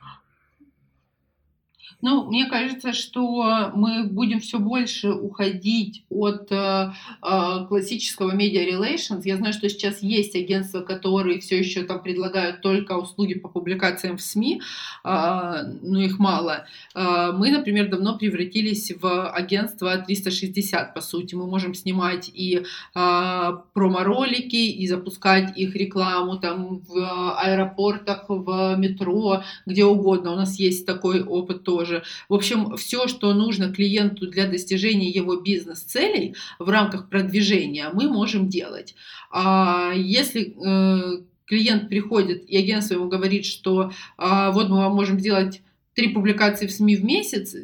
Ну, 2.03 2.25
мне 2.27 2.47
кажется, 2.47 2.93
что 2.93 3.71
мы 3.75 4.05
будем 4.05 4.41
все 4.41 4.59
больше 4.59 5.11
уходить 5.11 6.05
от 6.11 6.51
э, 6.51 6.93
э, 7.23 7.67
классического 7.69 8.35
media 8.35 8.69
relations. 8.69 9.23
Я 9.25 9.37
знаю, 9.37 9.53
что 9.53 9.69
сейчас 9.69 10.03
есть 10.03 10.37
агентства, 10.37 10.81
которые 10.81 11.41
все 11.41 11.59
еще 11.59 11.83
там 11.83 12.03
предлагают 12.03 12.61
только 12.61 12.93
услуги 12.93 13.35
по 13.35 13.49
публикациям 13.49 14.17
в 14.17 14.23
СМИ, 14.23 14.61
э, 15.05 15.63
но 15.83 16.01
их 16.01 16.19
мало. 16.19 16.67
Э, 16.95 17.33
мы, 17.33 17.51
например, 17.51 17.89
давно 17.89 18.19
превратились 18.19 18.93
в 19.01 19.31
агентство 19.31 19.97
360, 19.97 20.95
по 20.95 21.01
сути. 21.01 21.35
Мы 21.35 21.47
можем 21.47 21.75
снимать 21.75 22.31
и 22.35 22.65
э, 22.95 23.53
промо-ролики, 23.73 24.57
и 24.57 24.87
запускать 24.87 25.57
их 25.57 25.75
рекламу 25.75 26.39
там 26.39 26.79
в 26.79 27.35
аэропортах, 27.39 28.25
в 28.29 28.77
метро, 28.77 29.43
где 29.67 29.85
угодно. 29.85 30.33
У 30.33 30.37
нас 30.37 30.59
есть 30.59 30.87
такой 30.87 31.23
опыт 31.23 31.65
тоже 31.65 31.84
тоже. 31.85 32.03
В 32.29 32.35
общем, 32.35 32.77
все, 32.77 33.07
что 33.09 33.35
нужно 33.35 33.73
клиенту 33.73 34.27
для 34.27 34.47
достижения 34.47 35.11
его 35.11 35.37
бизнес-целей 35.37 36.35
в 36.59 36.69
рамках 36.69 37.09
продвижения, 37.11 37.91
мы 37.93 38.09
можем 38.09 38.49
делать. 38.49 38.95
А 39.31 39.93
если 39.95 40.55
э, 40.55 41.23
клиент 41.45 41.89
приходит 41.89 42.45
и 42.49 42.57
агентство 42.57 42.95
ему 42.95 43.09
говорит, 43.09 43.45
что 43.45 43.93
а, 44.17 44.51
вот 44.51 44.71
мы 44.71 44.77
вам 44.77 44.95
можем 44.95 45.21
сделать 45.21 45.63
три 45.95 46.09
публикации 46.09 46.67
в 46.67 46.73
СМИ 46.73 46.97
в 46.97 47.05
месяц, 47.05 47.55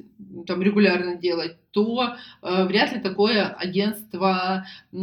там 0.46 0.62
регулярно 0.62 1.16
делать, 1.16 1.56
то 1.70 2.14
э, 2.42 2.64
вряд 2.66 2.92
ли 2.92 3.00
такое 3.00 3.46
агентство 3.46 4.66
э, 4.92 4.96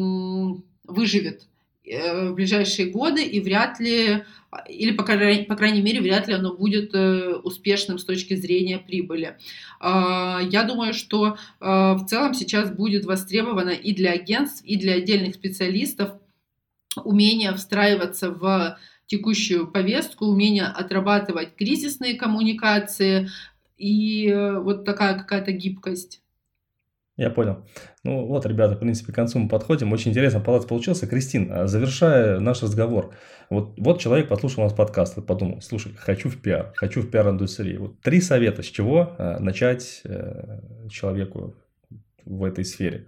выживет 0.84 1.47
в 1.90 2.34
ближайшие 2.34 2.90
годы 2.92 3.24
и 3.24 3.40
вряд 3.40 3.80
ли 3.80 4.24
или, 4.70 4.92
по 4.92 5.04
крайней, 5.04 5.44
по 5.44 5.56
крайней 5.56 5.82
мере, 5.82 6.02
вряд 6.02 6.28
ли 6.28 6.34
оно 6.34 6.54
будет 6.54 6.96
э, 6.96 7.36
успешным 7.36 8.00
с 8.00 8.06
точки 8.06 8.36
зрения 8.36 8.80
прибыли. 8.80 9.38
А, 9.80 10.40
я 10.42 10.64
думаю, 10.64 10.94
что 10.94 11.38
а, 11.60 11.96
в 11.96 12.06
целом 12.06 12.34
сейчас 12.34 12.72
будет 12.72 13.06
востребовано 13.06 13.72
и 13.72 13.94
для 13.94 14.12
агентств, 14.12 14.64
и 14.66 14.78
для 14.78 14.94
отдельных 14.94 15.36
специалистов 15.36 16.12
умение 17.04 17.54
встраиваться 17.54 18.32
в 18.32 18.78
текущую 19.06 19.68
повестку, 19.68 20.26
умение 20.26 20.66
отрабатывать 20.66 21.56
кризисные 21.56 22.16
коммуникации 22.16 23.30
и 23.78 24.28
э, 24.28 24.60
вот 24.60 24.86
такая 24.86 25.18
какая-то 25.18 25.52
гибкость. 25.52 26.22
Я 27.18 27.32
понял. 27.32 27.65
Ну 28.03 28.28
вот, 28.28 28.45
ребята, 28.45 28.76
в 28.76 28.80
принципе, 28.80 29.11
к 29.11 29.15
концу 29.15 29.39
мы 29.39 29.49
подходим. 29.49 29.91
Очень 29.91 30.11
интересно 30.11 30.39
палат 30.39 30.68
получился. 30.68 31.07
Кристин, 31.07 31.51
а, 31.51 31.65
завершая 31.65 32.39
наш 32.39 32.61
разговор, 32.61 33.15
вот, 33.49 33.74
вот 33.80 33.99
человек 33.99 34.30
послушал 34.30 34.61
у 34.61 34.63
нас 34.65 34.74
подкаст 34.74 35.18
и 35.18 35.22
подумал, 35.22 35.59
слушай, 35.61 35.93
хочу 35.95 36.30
в 36.30 36.39
пиар, 36.39 36.74
хочу 36.76 37.01
в 37.01 37.09
пиар-индустрии. 37.09 37.78
Вот 37.78 37.99
три 38.01 38.22
совета, 38.22 38.61
с 38.61 38.68
чего 38.68 39.15
э, 39.18 39.39
начать 39.39 40.01
э, 40.03 40.59
человеку 40.91 41.55
в 42.24 42.43
этой 42.43 42.63
сфере? 42.63 43.07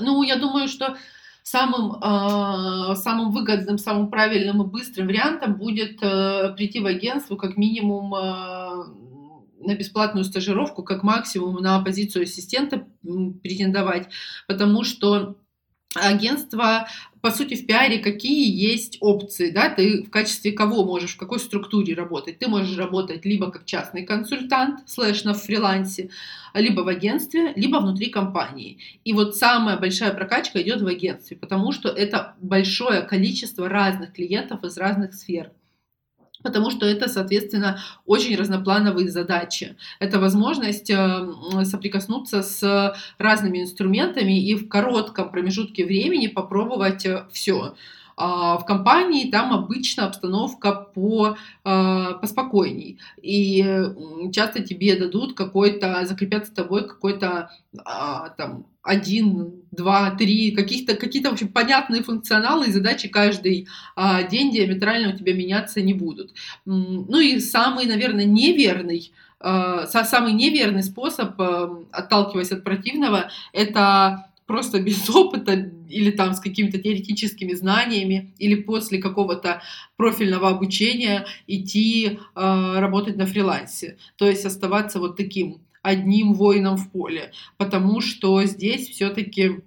Ну, 0.00 0.22
я 0.22 0.36
думаю, 0.36 0.68
что 0.68 0.96
самым, 1.42 1.96
э, 2.02 2.94
самым 2.96 3.30
выгодным, 3.32 3.76
самым 3.76 4.10
правильным 4.10 4.62
и 4.62 4.66
быстрым 4.66 5.06
вариантом 5.06 5.56
будет 5.56 6.02
э, 6.02 6.54
прийти 6.56 6.80
в 6.80 6.86
агентство 6.86 7.36
как 7.36 7.58
минимум 7.58 8.14
э, 8.14 9.07
на 9.60 9.74
бесплатную 9.74 10.24
стажировку, 10.24 10.82
как 10.82 11.02
максимум 11.02 11.56
на 11.56 11.80
позицию 11.82 12.24
ассистента 12.24 12.86
претендовать, 13.42 14.08
потому 14.46 14.84
что 14.84 15.36
агентство, 15.94 16.86
по 17.20 17.30
сути, 17.30 17.54
в 17.54 17.66
пиаре 17.66 17.98
какие 17.98 18.50
есть 18.54 18.98
опции, 19.00 19.50
да, 19.50 19.70
ты 19.70 20.02
в 20.02 20.10
качестве 20.10 20.52
кого 20.52 20.84
можешь, 20.84 21.14
в 21.14 21.16
какой 21.16 21.40
структуре 21.40 21.94
работать. 21.94 22.38
Ты 22.38 22.48
можешь 22.48 22.76
работать 22.76 23.24
либо 23.24 23.50
как 23.50 23.64
частный 23.64 24.04
консультант, 24.04 24.88
слэш 24.88 25.24
на 25.24 25.34
фрилансе, 25.34 26.10
либо 26.54 26.82
в 26.82 26.88
агентстве, 26.88 27.52
либо 27.56 27.78
внутри 27.78 28.10
компании. 28.10 28.78
И 29.04 29.12
вот 29.12 29.36
самая 29.36 29.78
большая 29.78 30.12
прокачка 30.12 30.60
идет 30.60 30.82
в 30.82 30.86
агентстве, 30.86 31.36
потому 31.36 31.72
что 31.72 31.88
это 31.88 32.36
большое 32.40 33.02
количество 33.02 33.68
разных 33.68 34.12
клиентов 34.12 34.64
из 34.64 34.76
разных 34.76 35.14
сфер 35.14 35.52
потому 36.42 36.70
что 36.70 36.86
это, 36.86 37.08
соответственно, 37.08 37.80
очень 38.06 38.36
разноплановые 38.36 39.10
задачи. 39.10 39.76
Это 40.00 40.18
возможность 40.18 40.90
э, 40.90 41.28
соприкоснуться 41.64 42.42
с 42.42 42.94
разными 43.18 43.62
инструментами 43.62 44.40
и 44.40 44.54
в 44.54 44.68
коротком 44.68 45.30
промежутке 45.30 45.84
времени 45.84 46.26
попробовать 46.26 47.06
э, 47.06 47.26
все. 47.32 47.74
А, 48.20 48.58
в 48.58 48.64
компании 48.64 49.30
там 49.30 49.52
обычно 49.52 50.06
обстановка 50.06 50.72
по, 50.72 51.36
а, 51.62 52.14
поспокойней. 52.14 52.98
И 53.22 53.64
часто 54.32 54.60
тебе 54.62 54.98
дадут 54.98 55.36
какой-то, 55.36 56.04
закрепят 56.04 56.46
с 56.46 56.50
тобой 56.50 56.88
какой-то 56.88 57.50
а, 57.84 58.30
там 58.30 58.66
один, 58.88 59.52
два, 59.70 60.10
три, 60.12 60.50
каких-то, 60.52 60.96
какие-то, 60.96 61.28
в 61.28 61.34
общем, 61.34 61.48
понятные 61.48 62.02
функционалы 62.02 62.66
и 62.66 62.72
задачи 62.72 63.08
каждый 63.08 63.68
а, 63.94 64.22
день 64.22 64.50
диаметрально 64.50 65.12
у 65.12 65.16
тебя 65.16 65.34
меняться 65.34 65.82
не 65.82 65.92
будут. 65.92 66.32
Ну 66.64 67.20
и 67.20 67.38
самый, 67.38 67.86
наверное, 67.86 68.24
неверный 68.24 69.12
самый 69.40 70.32
неверный 70.32 70.82
способ, 70.82 71.40
отталкиваясь 71.92 72.50
от 72.50 72.64
противного, 72.64 73.30
это 73.52 74.28
просто 74.46 74.80
без 74.82 75.08
опыта 75.08 75.70
или 75.88 76.10
там 76.10 76.34
с 76.34 76.40
какими-то 76.40 76.78
теоретическими 76.78 77.52
знаниями 77.52 78.32
или 78.38 78.56
после 78.56 78.98
какого-то 78.98 79.62
профильного 79.96 80.48
обучения 80.48 81.24
идти 81.46 82.18
работать 82.34 83.16
на 83.16 83.26
фрилансе. 83.26 83.96
То 84.16 84.26
есть 84.26 84.44
оставаться 84.44 84.98
вот 84.98 85.16
таким 85.16 85.60
одним 85.82 86.34
воином 86.34 86.76
в 86.76 86.90
поле, 86.90 87.32
потому 87.56 88.00
что 88.00 88.42
здесь 88.44 88.88
все-таки 88.88 89.62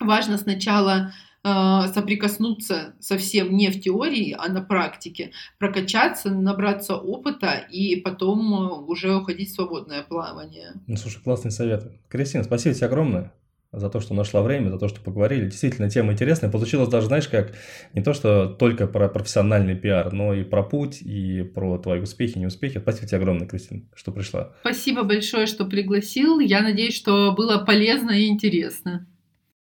важно 0.00 0.38
сначала 0.38 1.12
э, 1.42 1.80
соприкоснуться 1.92 2.94
совсем 3.00 3.56
не 3.56 3.70
в 3.70 3.80
теории, 3.80 4.36
а 4.38 4.48
на 4.48 4.62
практике, 4.62 5.32
прокачаться, 5.58 6.30
набраться 6.30 6.96
опыта 6.96 7.66
и 7.70 7.96
потом 7.96 8.54
э, 8.54 8.74
уже 8.86 9.14
уходить 9.14 9.50
в 9.50 9.54
свободное 9.54 10.02
плавание. 10.02 10.72
Ну, 10.86 10.96
слушай, 10.96 11.22
классный 11.22 11.50
совет. 11.50 11.90
Кристина, 12.08 12.44
спасибо 12.44 12.74
тебе 12.74 12.86
огромное 12.86 13.32
за 13.76 13.90
то, 13.90 14.00
что 14.00 14.14
нашла 14.14 14.42
время, 14.42 14.70
за 14.70 14.78
то, 14.78 14.88
что 14.88 15.00
поговорили. 15.00 15.46
Действительно, 15.46 15.90
тема 15.90 16.12
интересная. 16.12 16.50
Получилось 16.50 16.88
даже, 16.88 17.06
знаешь, 17.06 17.28
как 17.28 17.52
не 17.92 18.02
то, 18.02 18.14
что 18.14 18.46
только 18.46 18.86
про 18.86 19.08
профессиональный 19.08 19.76
пиар, 19.76 20.12
но 20.12 20.34
и 20.34 20.44
про 20.44 20.62
путь, 20.62 21.02
и 21.02 21.42
про 21.42 21.78
твои 21.78 22.00
успехи, 22.00 22.38
неуспехи. 22.38 22.78
Спасибо 22.78 23.06
тебе 23.06 23.18
огромное, 23.18 23.46
Кристина, 23.46 23.82
что 23.94 24.12
пришла. 24.12 24.52
Спасибо 24.60 25.02
большое, 25.02 25.46
что 25.46 25.64
пригласил. 25.64 26.40
Я 26.40 26.62
надеюсь, 26.62 26.94
что 26.94 27.32
было 27.32 27.64
полезно 27.64 28.10
и 28.10 28.26
интересно. 28.26 29.06